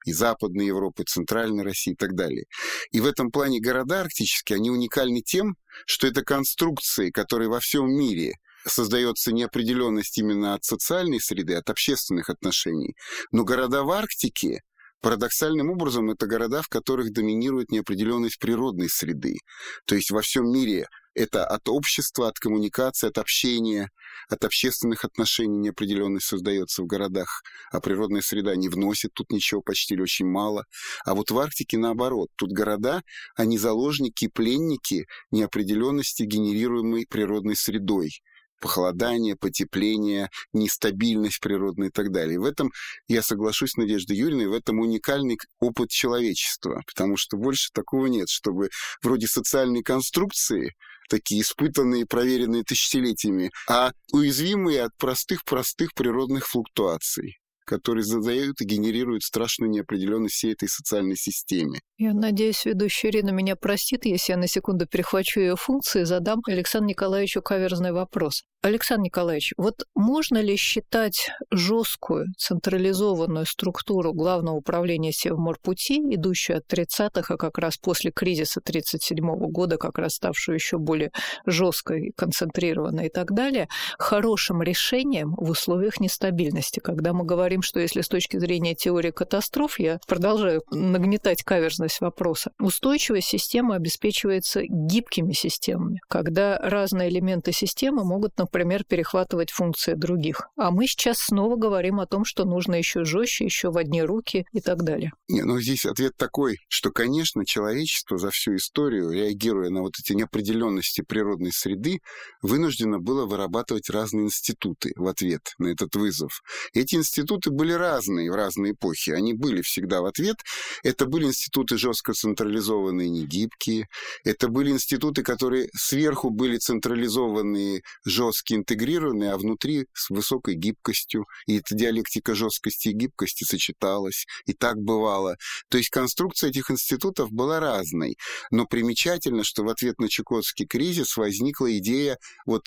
и 0.05 0.12
Западной 0.12 0.66
Европы, 0.66 1.05
Центральной 1.05 1.64
России 1.64 1.94
и 1.94 1.96
так 1.96 2.14
далее. 2.14 2.44
И 2.90 3.00
в 3.00 3.07
этом 3.07 3.30
плане 3.30 3.61
города 3.61 4.02
арктические, 4.02 4.57
они 4.57 4.70
уникальны 4.70 5.22
тем, 5.22 5.57
что 5.86 6.07
это 6.07 6.22
конструкции, 6.22 7.11
которые 7.11 7.48
во 7.48 7.61
всем 7.61 7.88
мире 7.88 8.34
создается 8.67 9.33
неопределенность 9.33 10.19
именно 10.19 10.55
от 10.55 10.65
социальной 10.65 11.21
среды, 11.21 11.55
от 11.55 11.71
общественных 11.71 12.31
отношений. 12.31 12.95
Но 13.33 13.45
города 13.45 13.83
в 13.83 13.91
Арктике, 13.91 14.61
Парадоксальным 15.05 15.69
образом, 15.69 16.11
это 16.11 16.27
города, 16.27 16.62
в 16.62 16.69
которых 16.69 17.12
доминирует 17.12 17.71
неопределенность 17.71 18.39
природной 18.39 18.89
среды. 18.89 19.37
То 19.85 19.95
есть 19.97 20.11
во 20.11 20.23
всем 20.23 20.51
мире 20.51 20.87
это 21.15 21.45
от 21.45 21.69
общества, 21.69 22.29
от 22.29 22.39
коммуникации, 22.39 23.09
от 23.09 23.19
общения, 23.19 23.91
от 24.31 24.47
общественных 24.47 25.05
отношений 25.05 25.59
неопределенность 25.59 26.25
создается 26.25 26.83
в 26.83 26.87
городах, 26.87 27.43
а 27.71 27.81
природная 27.81 28.23
среда 28.23 28.57
не 28.57 28.71
вносит 28.71 29.11
тут 29.12 29.31
ничего 29.31 29.61
почти 29.61 29.93
или 29.93 30.01
очень 30.01 30.27
мало. 30.27 30.65
А 31.05 31.15
вот 31.15 31.31
в 31.31 31.39
Арктике 31.39 31.77
наоборот. 31.77 32.31
Тут 32.37 32.53
города, 32.53 33.03
они 33.37 33.59
заложники, 33.59 34.29
пленники 34.29 35.05
неопределенности, 35.31 36.23
генерируемой 36.23 37.05
природной 37.07 37.57
средой 37.57 38.23
похолодание, 38.65 39.37
потепление, 39.37 40.31
нестабильность 40.55 41.39
природная 41.39 41.89
и 41.89 41.91
так 41.91 42.11
далее. 42.11 42.41
В 42.41 42.45
этом, 42.47 42.73
я 43.09 43.21
соглашусь 43.21 43.73
с 43.73 43.77
Надеждой 43.77 44.17
Юрьевной, 44.17 44.47
в 44.47 44.55
этом 44.55 44.81
уникальный 44.81 45.37
опыт 45.61 45.91
человечества, 45.91 46.81
потому 46.87 47.19
что 47.19 47.37
больше 47.37 47.69
такого 47.75 48.07
нет, 48.07 48.31
чтобы 48.31 48.71
вроде 49.03 49.27
социальной 49.27 49.83
конструкции, 49.83 50.73
такие 51.11 51.43
испытанные, 51.43 52.07
проверенные 52.07 52.65
тысячелетиями, 52.65 53.51
а 53.69 53.93
уязвимые 54.12 54.85
от 54.85 54.97
простых-простых 54.97 55.93
природных 55.93 56.47
флуктуаций 56.49 57.37
которые 57.65 58.05
задают 58.05 58.61
и 58.61 58.65
генерируют 58.65 59.23
страшную 59.23 59.71
неопределенность 59.71 60.35
всей 60.35 60.53
этой 60.53 60.69
социальной 60.69 61.17
системе. 61.17 61.81
Я 61.97 62.12
надеюсь, 62.12 62.65
ведущая 62.65 63.09
Ирина 63.09 63.31
меня 63.31 63.57
простит, 63.57 64.05
если 64.05 64.33
я 64.33 64.39
на 64.39 64.47
секунду 64.47 64.87
перехвачу 64.87 65.41
ее 65.41 65.57
функции 65.57 66.03
и 66.03 66.05
задам 66.05 66.41
Александру 66.47 66.91
Николаевичу 66.91 67.43
каверзный 67.43 67.93
вопрос. 67.93 68.45
Александр 68.65 69.05
Николаевич, 69.05 69.53
вот 69.59 69.85
можно 69.95 70.39
ли 70.39 70.57
считать 70.57 71.29
жесткую 71.51 72.29
централизованную 72.39 73.45
структуру 73.45 74.15
Главного 74.15 74.57
управления 74.57 75.12
Севморпути, 75.12 75.99
идущую 76.15 76.57
от 76.57 76.73
30-х, 76.73 77.35
а 77.35 77.37
как 77.37 77.59
раз 77.59 77.77
после 77.77 78.11
кризиса 78.11 78.62
37 78.62 79.19
-го 79.19 79.49
года, 79.49 79.77
как 79.77 79.99
раз 79.99 80.15
ставшую 80.15 80.55
еще 80.55 80.79
более 80.79 81.11
жесткой, 81.45 82.12
концентрированной 82.17 83.09
и 83.09 83.11
так 83.11 83.33
далее, 83.33 83.69
хорошим 83.99 84.62
решением 84.62 85.35
в 85.37 85.51
условиях 85.51 86.01
нестабильности? 86.01 86.81
Когда 86.81 87.12
мы 87.12 87.27
говорим, 87.27 87.61
что 87.61 87.81
если 87.81 88.01
с 88.01 88.09
точки 88.09 88.39
зрения 88.39 88.75
теории 88.75 89.11
катастроф, 89.11 89.79
я 89.79 90.01
продолжаю 90.07 90.62
нагнетать 90.71 91.43
каверзность 91.43 92.01
вопроса, 92.01 92.51
устойчивая 92.59 93.21
система 93.21 93.75
обеспечивается 93.75 94.62
гибкими 94.67 95.35
системами, 95.35 96.01
когда 96.09 96.57
разные 96.57 97.11
элементы 97.11 97.53
системы 97.53 98.05
могут 98.05 98.39
на 98.39 98.47
например, 98.55 98.84
перехватывать 98.84 99.50
функции 99.50 99.94
других. 99.94 100.48
А 100.57 100.70
мы 100.70 100.86
сейчас 100.86 101.18
снова 101.18 101.57
говорим 101.57 101.98
о 101.98 102.07
том, 102.07 102.24
что 102.24 102.44
нужно 102.44 102.76
еще 102.76 103.05
жестче, 103.05 103.46
еще 103.46 103.72
в 103.72 103.76
одни 103.76 104.00
руки 104.00 104.46
и 104.52 104.61
так 104.61 104.84
далее. 104.84 105.12
Не, 105.28 105.42
ну 105.42 105.61
здесь 105.61 105.84
ответ 105.84 106.12
такой, 106.16 106.59
что, 106.68 106.92
конечно, 106.92 107.44
человечество 107.44 108.16
за 108.16 108.30
всю 108.30 108.55
историю, 108.55 109.11
реагируя 109.11 109.70
на 109.70 109.80
вот 109.80 109.94
эти 109.98 110.12
неопределенности 110.12 111.02
природной 111.02 111.50
среды, 111.50 111.98
вынуждено 112.42 113.00
было 113.00 113.26
вырабатывать 113.26 113.90
разные 113.90 114.26
институты 114.26 114.92
в 114.94 115.09
ответ 115.09 115.55
на 115.59 115.66
этот 115.68 115.96
вызов. 115.96 116.40
Эти 116.74 116.94
институты 116.94 117.50
были 117.50 117.72
разные 117.72 118.30
в 118.30 118.36
разные 118.36 118.74
эпохи. 118.74 119.11
Они 119.11 119.34
были 119.34 119.62
всегда 119.62 120.00
в 120.00 120.05
ответ. 120.05 120.36
Это 120.84 121.07
были 121.07 121.24
институты 121.24 121.76
жестко 121.76 122.12
централизованные, 122.12 123.11
негибкие. 123.11 123.88
Это 124.24 124.46
были 124.46 124.70
институты, 124.70 125.24
которые 125.24 125.70
сверху 125.74 126.30
были 126.30 126.59
централизованные, 126.59 127.82
жесткие, 128.05 128.43
интегрированные, 128.53 129.32
а 129.32 129.38
внутри 129.38 129.86
с 129.92 130.11
высокой 130.11 130.55
гибкостью. 130.55 131.26
И 131.47 131.59
эта 131.59 131.74
диалектика 131.74 132.34
жесткости 132.34 132.88
и 132.88 132.92
гибкости 132.92 133.45
сочеталась. 133.45 134.26
И 134.47 134.53
так 134.53 134.76
бывало. 134.76 135.36
То 135.68 135.78
есть 135.78 135.90
конструкция 135.90 136.51
этих 136.51 136.70
институтов 136.70 137.30
была 137.30 137.61
разной. 137.61 138.16
Но 138.51 138.66
примечательно, 138.66 139.45
что 139.45 139.64
в 139.64 139.68
ответ 139.68 139.99
на 139.99 140.09
Чукотский 140.09 140.66
кризис 140.66 141.16
возникла 141.16 141.76
идея 141.78 142.18
вот 142.47 142.62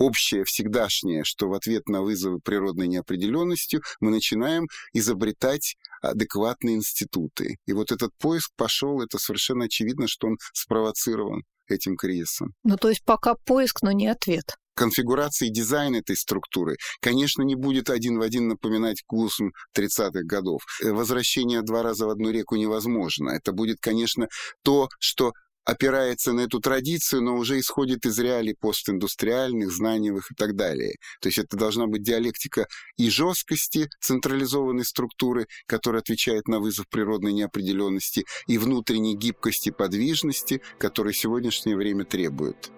общее, 0.00 0.44
всегдашнее, 0.44 1.24
что 1.24 1.48
в 1.48 1.52
ответ 1.52 1.86
на 1.88 2.02
вызовы 2.02 2.40
природной 2.40 2.88
неопределенностью 2.88 3.82
мы 4.00 4.10
начинаем 4.10 4.66
изобретать 4.94 5.76
адекватные 6.00 6.76
институты. 6.76 7.58
И 7.66 7.72
вот 7.72 7.92
этот 7.92 8.10
поиск 8.18 8.50
пошел, 8.56 9.02
это 9.02 9.18
совершенно 9.18 9.66
очевидно, 9.66 10.08
что 10.08 10.28
он 10.28 10.38
спровоцирован 10.54 11.44
этим 11.68 11.96
кризисом. 11.96 12.54
Ну, 12.64 12.76
то 12.76 12.88
есть 12.88 13.04
пока 13.04 13.34
поиск, 13.34 13.82
но 13.82 13.92
не 13.92 14.08
ответ 14.08 14.56
конфигурация 14.80 15.48
и 15.48 15.52
дизайн 15.52 15.94
этой 15.94 16.16
структуры, 16.16 16.76
конечно, 17.02 17.42
не 17.42 17.54
будет 17.54 17.90
один 17.90 18.18
в 18.18 18.22
один 18.22 18.48
напоминать 18.48 19.02
КУСМ 19.06 19.50
30-х 19.76 20.22
годов. 20.22 20.62
Возвращение 20.82 21.60
два 21.60 21.82
раза 21.82 22.06
в 22.06 22.08
одну 22.08 22.30
реку 22.30 22.56
невозможно. 22.56 23.28
Это 23.28 23.52
будет, 23.52 23.76
конечно, 23.78 24.28
то, 24.62 24.88
что 24.98 25.32
опирается 25.66 26.32
на 26.32 26.40
эту 26.40 26.60
традицию, 26.60 27.20
но 27.20 27.36
уже 27.36 27.58
исходит 27.58 28.06
из 28.06 28.18
реалий 28.18 28.54
постиндустриальных, 28.58 29.70
знаниевых 29.70 30.30
и 30.30 30.34
так 30.34 30.56
далее. 30.56 30.94
То 31.20 31.28
есть 31.28 31.36
это 31.36 31.58
должна 31.58 31.86
быть 31.86 32.02
диалектика 32.02 32.66
и 32.96 33.10
жесткости 33.10 33.90
централизованной 34.00 34.86
структуры, 34.86 35.46
которая 35.66 36.00
отвечает 36.00 36.48
на 36.48 36.58
вызов 36.58 36.86
природной 36.88 37.34
неопределенности, 37.34 38.24
и 38.46 38.56
внутренней 38.56 39.14
гибкости, 39.14 39.68
подвижности, 39.70 40.62
которые 40.78 41.12
сегодняшнее 41.12 41.76
время 41.76 42.06
требуют. 42.06 42.70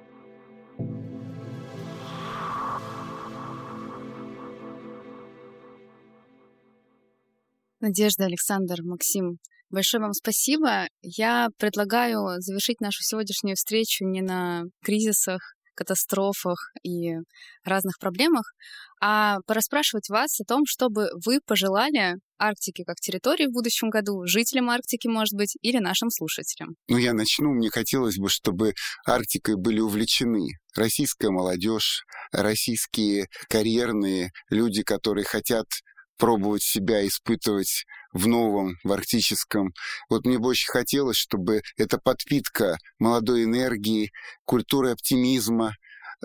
Надежда, 7.82 8.26
Александр, 8.26 8.76
Максим, 8.84 9.38
большое 9.68 10.00
вам 10.04 10.12
спасибо. 10.12 10.86
Я 11.02 11.48
предлагаю 11.58 12.40
завершить 12.40 12.80
нашу 12.80 13.02
сегодняшнюю 13.02 13.56
встречу 13.56 14.04
не 14.04 14.22
на 14.22 14.62
кризисах, 14.84 15.56
катастрофах 15.74 16.70
и 16.84 17.14
разных 17.64 17.98
проблемах, 17.98 18.52
а 19.00 19.38
пораспрашивать 19.48 20.10
вас 20.10 20.38
о 20.38 20.44
том, 20.44 20.62
чтобы 20.64 21.08
вы 21.26 21.40
пожелали 21.44 22.18
Арктике 22.38 22.84
как 22.84 22.96
территории 23.00 23.46
в 23.46 23.52
будущем 23.52 23.90
году, 23.90 24.26
жителям 24.26 24.70
Арктики, 24.70 25.08
может 25.08 25.34
быть, 25.34 25.56
или 25.60 25.78
нашим 25.78 26.10
слушателям? 26.10 26.76
Ну, 26.86 26.98
я 26.98 27.14
начну. 27.14 27.50
Мне 27.50 27.70
хотелось 27.70 28.16
бы, 28.16 28.28
чтобы 28.28 28.74
Арктикой 29.04 29.56
были 29.56 29.80
увлечены 29.80 30.50
российская 30.76 31.30
молодежь, 31.30 32.04
российские 32.30 33.26
карьерные 33.48 34.30
люди, 34.50 34.84
которые 34.84 35.24
хотят 35.24 35.66
пробовать 36.18 36.62
себя, 36.62 37.06
испытывать 37.06 37.84
в 38.12 38.26
новом, 38.26 38.76
в 38.84 38.92
арктическом. 38.92 39.72
Вот 40.08 40.24
мне 40.24 40.38
бы 40.38 40.48
очень 40.48 40.70
хотелось, 40.70 41.16
чтобы 41.16 41.62
эта 41.76 41.98
подпитка 41.98 42.78
молодой 42.98 43.44
энергии, 43.44 44.12
культуры 44.44 44.90
оптимизма, 44.90 45.74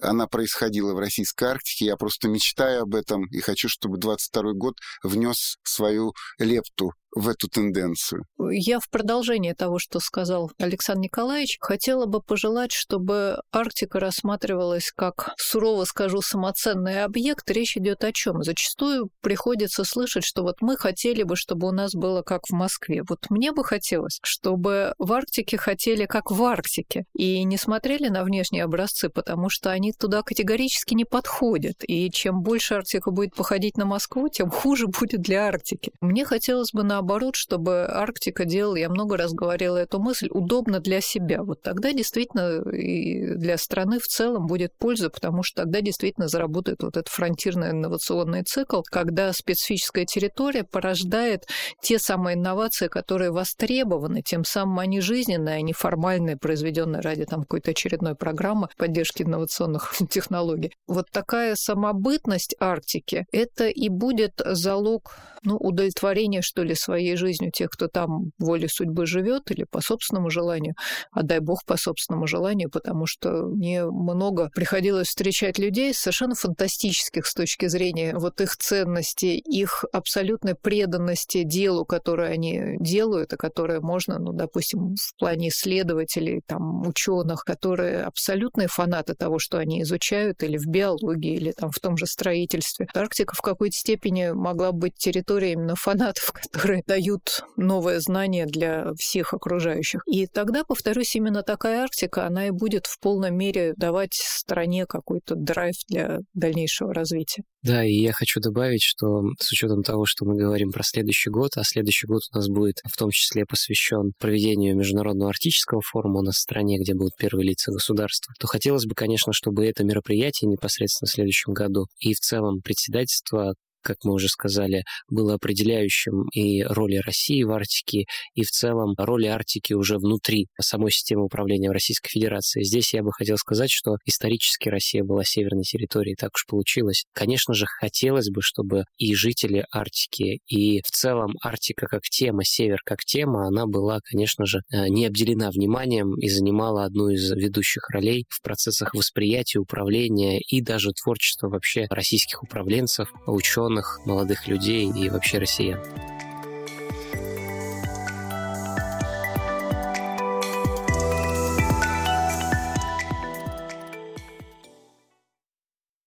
она 0.02 0.28
происходила 0.28 0.94
в 0.94 1.00
Российской 1.00 1.46
Арктике. 1.46 1.86
Я 1.86 1.98
просто 1.98 2.28
мечтаю 2.28 2.84
об 2.84 2.96
этом 2.96 3.26
и 3.28 3.40
хочу, 3.40 3.68
чтобы 3.68 3.98
22 3.98 4.54
год 4.54 4.76
внес 5.04 5.58
свою 5.64 6.14
лепту 6.38 6.94
в 7.18 7.30
эту 7.30 7.48
тенденцию. 7.48 8.24
Я 8.52 8.80
в 8.80 8.90
продолжение 8.90 9.56
того, 9.56 9.80
что 9.80 10.00
сказал 10.00 10.52
Александр 10.60 11.02
Николаевич, 11.02 11.58
хотела 11.60 12.06
бы 12.06 12.22
пожелать, 12.22 12.72
чтобы 12.72 13.42
Арктика 13.52 14.00
рассматривалась 14.00 14.92
как, 14.96 15.34
сурово 15.38 15.86
скажу, 15.86 16.22
самоценный 16.22 17.04
объект. 17.04 17.50
Речь 17.50 17.76
идет 17.76 18.04
о 18.04 18.12
чем? 18.14 18.44
Зачастую 18.44 19.10
приходится 19.22 19.84
слышать, 19.84 20.24
что 20.24 20.44
вот 20.44 20.58
мы 20.62 20.78
хотели 20.78 21.24
бы, 21.24 21.36
чтобы 21.36 21.68
у 21.68 21.72
нас 21.72 21.94
было 21.94 22.22
как 22.22 22.42
в 22.48 22.54
Москве. 22.54 23.02
Вот 23.08 23.26
мне 23.30 23.52
бы 23.52 23.64
хотелось, 23.64 24.20
чтобы 24.22 24.94
в 25.00 25.12
Арктике 25.12 25.58
хотели 25.58 26.06
как 26.06 26.30
в 26.30 26.44
Арктике 26.44 27.06
и 27.16 27.44
не 27.44 27.58
смотрели 27.58 28.10
на 28.10 28.24
внешние 28.24 28.64
образцы, 28.64 29.10
потому 29.10 29.50
что 29.50 29.72
они 29.72 29.92
туда 29.92 30.22
категорически 30.22 30.94
не 30.94 31.06
подходят. 31.06 31.78
И 31.88 32.12
чем 32.12 32.44
больше 32.44 32.76
Арктика 32.76 33.10
будет 33.10 33.34
походить 33.34 33.76
на 33.78 33.86
Москву, 33.86 34.30
тем 34.30 34.52
хуже 34.52 34.86
будет 34.88 35.22
для 35.22 35.48
Арктики. 35.48 35.92
Мне 36.00 36.24
хотелось 36.24 36.72
бы 36.74 36.84
наоборот 36.84 37.07
наоборот, 37.08 37.36
чтобы 37.36 37.88
Арктика 37.90 38.44
делала, 38.44 38.76
я 38.76 38.90
много 38.90 39.16
раз 39.16 39.32
говорила 39.34 39.78
эту 39.78 40.00
мысль, 40.00 40.28
удобно 40.30 40.82
для 40.82 41.00
себя. 41.00 41.42
Вот 41.44 41.62
тогда 41.62 41.94
действительно 41.94 42.70
и 42.70 43.36
для 43.36 43.58
страны 43.58 44.00
в 44.00 44.08
целом 44.08 44.46
будет 44.46 44.74
польза, 44.78 45.10
потому 45.10 45.42
что 45.42 45.64
тогда 45.64 45.80
действительно 45.80 46.28
заработает 46.28 46.84
вот 46.84 46.98
этот 46.98 47.08
фронтирный 47.08 47.72
инновационный 47.72 48.44
цикл, 48.44 48.82
когда 48.84 49.32
специфическая 49.32 50.06
территория 50.06 50.66
порождает 50.66 51.48
те 51.82 51.98
самые 51.98 52.36
инновации, 52.36 52.88
которые 52.88 53.32
востребованы, 53.32 54.22
тем 54.22 54.44
самым 54.44 54.80
они 54.80 55.00
жизненные, 55.00 55.56
а 55.56 55.62
не 55.62 55.74
формальные, 55.74 56.36
произведенные 56.36 57.02
ради 57.02 57.26
там 57.26 57.42
какой-то 57.42 57.72
очередной 57.72 58.16
программы 58.16 58.68
поддержки 58.78 59.24
инновационных 59.24 59.96
технологий. 60.10 60.74
Вот 60.88 61.06
такая 61.12 61.56
самобытность 61.56 62.56
Арктики– 62.60 63.26
это 63.32 63.70
и 63.70 63.88
будет 63.88 64.42
залог 64.46 65.14
ну, 65.44 65.56
удовлетворения, 65.56 66.42
что 66.42 66.64
ли, 66.64 66.76
своей 66.76 66.97
жизнью 67.16 67.52
тех, 67.52 67.70
кто 67.70 67.88
там 67.88 68.32
волей 68.40 68.68
судьбы 68.68 69.06
живет 69.06 69.52
или 69.52 69.66
по 69.70 69.82
собственному 69.82 70.30
желанию, 70.30 70.76
а 71.12 71.24
дай 71.24 71.40
бог 71.40 71.64
по 71.66 71.78
собственному 71.78 72.28
желанию, 72.28 72.70
потому 72.70 73.06
что 73.06 73.44
мне 73.48 73.86
много 73.86 74.50
приходилось 74.54 75.08
встречать 75.08 75.60
людей 75.60 75.94
совершенно 75.94 76.36
фантастических 76.36 77.26
с 77.26 77.34
точки 77.34 77.68
зрения 77.68 78.16
вот 78.16 78.42
их 78.42 78.56
ценности, 78.58 79.26
их 79.26 79.86
абсолютной 79.92 80.56
преданности 80.56 81.44
делу, 81.44 81.86
которое 81.86 82.32
они 82.32 82.78
делают, 82.80 83.34
и 83.34 83.38
которое 83.38 83.80
можно, 83.82 84.20
ну, 84.20 84.34
допустим, 84.34 84.96
в 84.96 85.16
плане 85.18 85.50
исследователей, 85.50 86.42
там, 86.46 86.88
ученых, 86.88 87.44
которые 87.44 88.04
абсолютные 88.04 88.68
фанаты 88.68 89.16
того, 89.16 89.40
что 89.40 89.58
они 89.58 89.82
изучают, 89.84 90.44
или 90.44 90.58
в 90.58 90.68
биологии, 90.68 91.36
или 91.36 91.52
там 91.52 91.72
в 91.72 91.80
том 91.80 91.98
же 91.98 92.06
строительстве. 92.06 92.88
Арктика 92.94 93.36
в 93.36 93.42
какой-то 93.42 93.76
степени 93.76 94.32
могла 94.32 94.72
быть 94.72 94.96
территорией 94.96 95.54
именно 95.54 95.76
фанатов, 95.76 96.32
которые 96.52 96.77
дают 96.86 97.44
новое 97.56 98.00
знание 98.00 98.46
для 98.46 98.94
всех 98.98 99.34
окружающих. 99.34 100.02
И 100.06 100.28
тогда, 100.28 100.64
повторюсь, 100.64 101.16
именно 101.16 101.44
такая 101.44 101.84
Арктика, 101.84 102.26
она 102.26 102.48
и 102.48 102.52
будет 102.52 102.86
в 102.86 103.00
полной 103.00 103.32
мере 103.32 103.74
давать 103.76 104.14
стране 104.14 104.86
какой-то 104.86 105.36
драйв 105.36 105.76
для 105.88 106.20
дальнейшего 106.34 106.94
развития. 106.94 107.44
Да, 107.64 107.84
и 107.84 107.94
я 107.94 108.14
хочу 108.14 108.40
добавить, 108.40 108.84
что 108.84 109.24
с 109.40 109.52
учетом 109.52 109.84
того, 109.84 110.06
что 110.06 110.26
мы 110.26 110.38
говорим 110.38 110.72
про 110.72 110.84
следующий 110.84 111.30
год, 111.30 111.52
а 111.58 111.64
следующий 111.64 112.08
год 112.08 112.22
у 112.32 112.36
нас 112.38 112.48
будет 112.48 112.80
в 112.86 112.96
том 112.96 113.10
числе 113.10 113.46
посвящен 113.46 114.14
проведению 114.20 114.76
Международного 114.76 115.32
арктического 115.32 115.82
форума 115.82 116.22
в 116.24 116.36
стране, 116.36 116.80
где 116.80 116.94
будут 116.94 117.16
первые 117.18 117.48
лица 117.48 117.72
государства, 117.72 118.34
то 118.40 118.48
хотелось 118.48 118.86
бы, 118.86 118.96
конечно, 118.96 119.34
чтобы 119.34 119.66
это 119.66 119.84
мероприятие 119.84 120.50
непосредственно 120.50 121.08
в 121.08 121.12
следующем 121.12 121.54
году 121.54 121.88
и 122.00 122.14
в 122.14 122.20
целом 122.20 122.62
председательство 122.62 123.54
как 123.88 124.04
мы 124.04 124.14
уже 124.14 124.28
сказали, 124.28 124.84
было 125.10 125.36
определяющим 125.36 126.28
и 126.34 126.62
роли 126.64 126.98
России 126.98 127.42
в 127.44 127.52
Арктике, 127.52 128.06
и 128.36 128.44
в 128.44 128.52
целом 128.52 128.96
роли 128.98 129.28
Арктики 129.28 129.72
уже 129.72 129.98
внутри 129.98 130.48
самой 130.60 130.92
системы 130.92 131.24
управления 131.24 131.70
в 131.70 131.74
Российской 131.74 132.10
Федерации. 132.10 132.64
Здесь 132.64 132.94
я 132.94 133.02
бы 133.02 133.14
хотел 133.14 133.38
сказать, 133.38 133.72
что 133.72 133.96
исторически 134.04 134.68
Россия 134.68 135.06
была 135.06 135.24
северной 135.24 135.64
территорией, 135.64 136.18
так 136.18 136.32
уж 136.36 136.46
получилось. 136.48 137.06
Конечно 137.14 137.54
же, 137.54 137.66
хотелось 137.66 138.30
бы, 138.30 138.42
чтобы 138.42 138.84
и 138.98 139.16
жители 139.16 139.66
Арктики, 139.72 140.40
и 140.48 140.82
в 140.82 140.92
целом 140.92 141.36
Арктика 141.42 141.88
как 141.88 142.02
тема, 142.04 142.44
север 142.44 142.82
как 142.84 143.00
тема, 143.06 143.48
она 143.48 143.68
была, 143.68 144.02
конечно 144.04 144.46
же, 144.46 144.64
э, 144.70 144.90
не 144.90 145.06
обделена 145.06 145.50
вниманием 145.50 146.16
и 146.20 146.28
занимала 146.28 146.84
одну 146.84 147.08
из 147.08 147.32
ведущих 147.32 147.90
ролей 147.90 148.26
в 148.28 148.42
процессах 148.42 148.94
восприятия, 148.94 149.60
управления 149.60 150.42
и 150.42 150.60
даже 150.62 150.92
творчества 150.92 151.48
вообще 151.48 151.88
российских 151.90 152.44
управленцев, 152.44 153.08
ученых, 153.26 153.77
молодых 154.06 154.48
людей 154.48 154.90
и 154.90 155.10
вообще 155.10 155.38
россиян. 155.38 155.80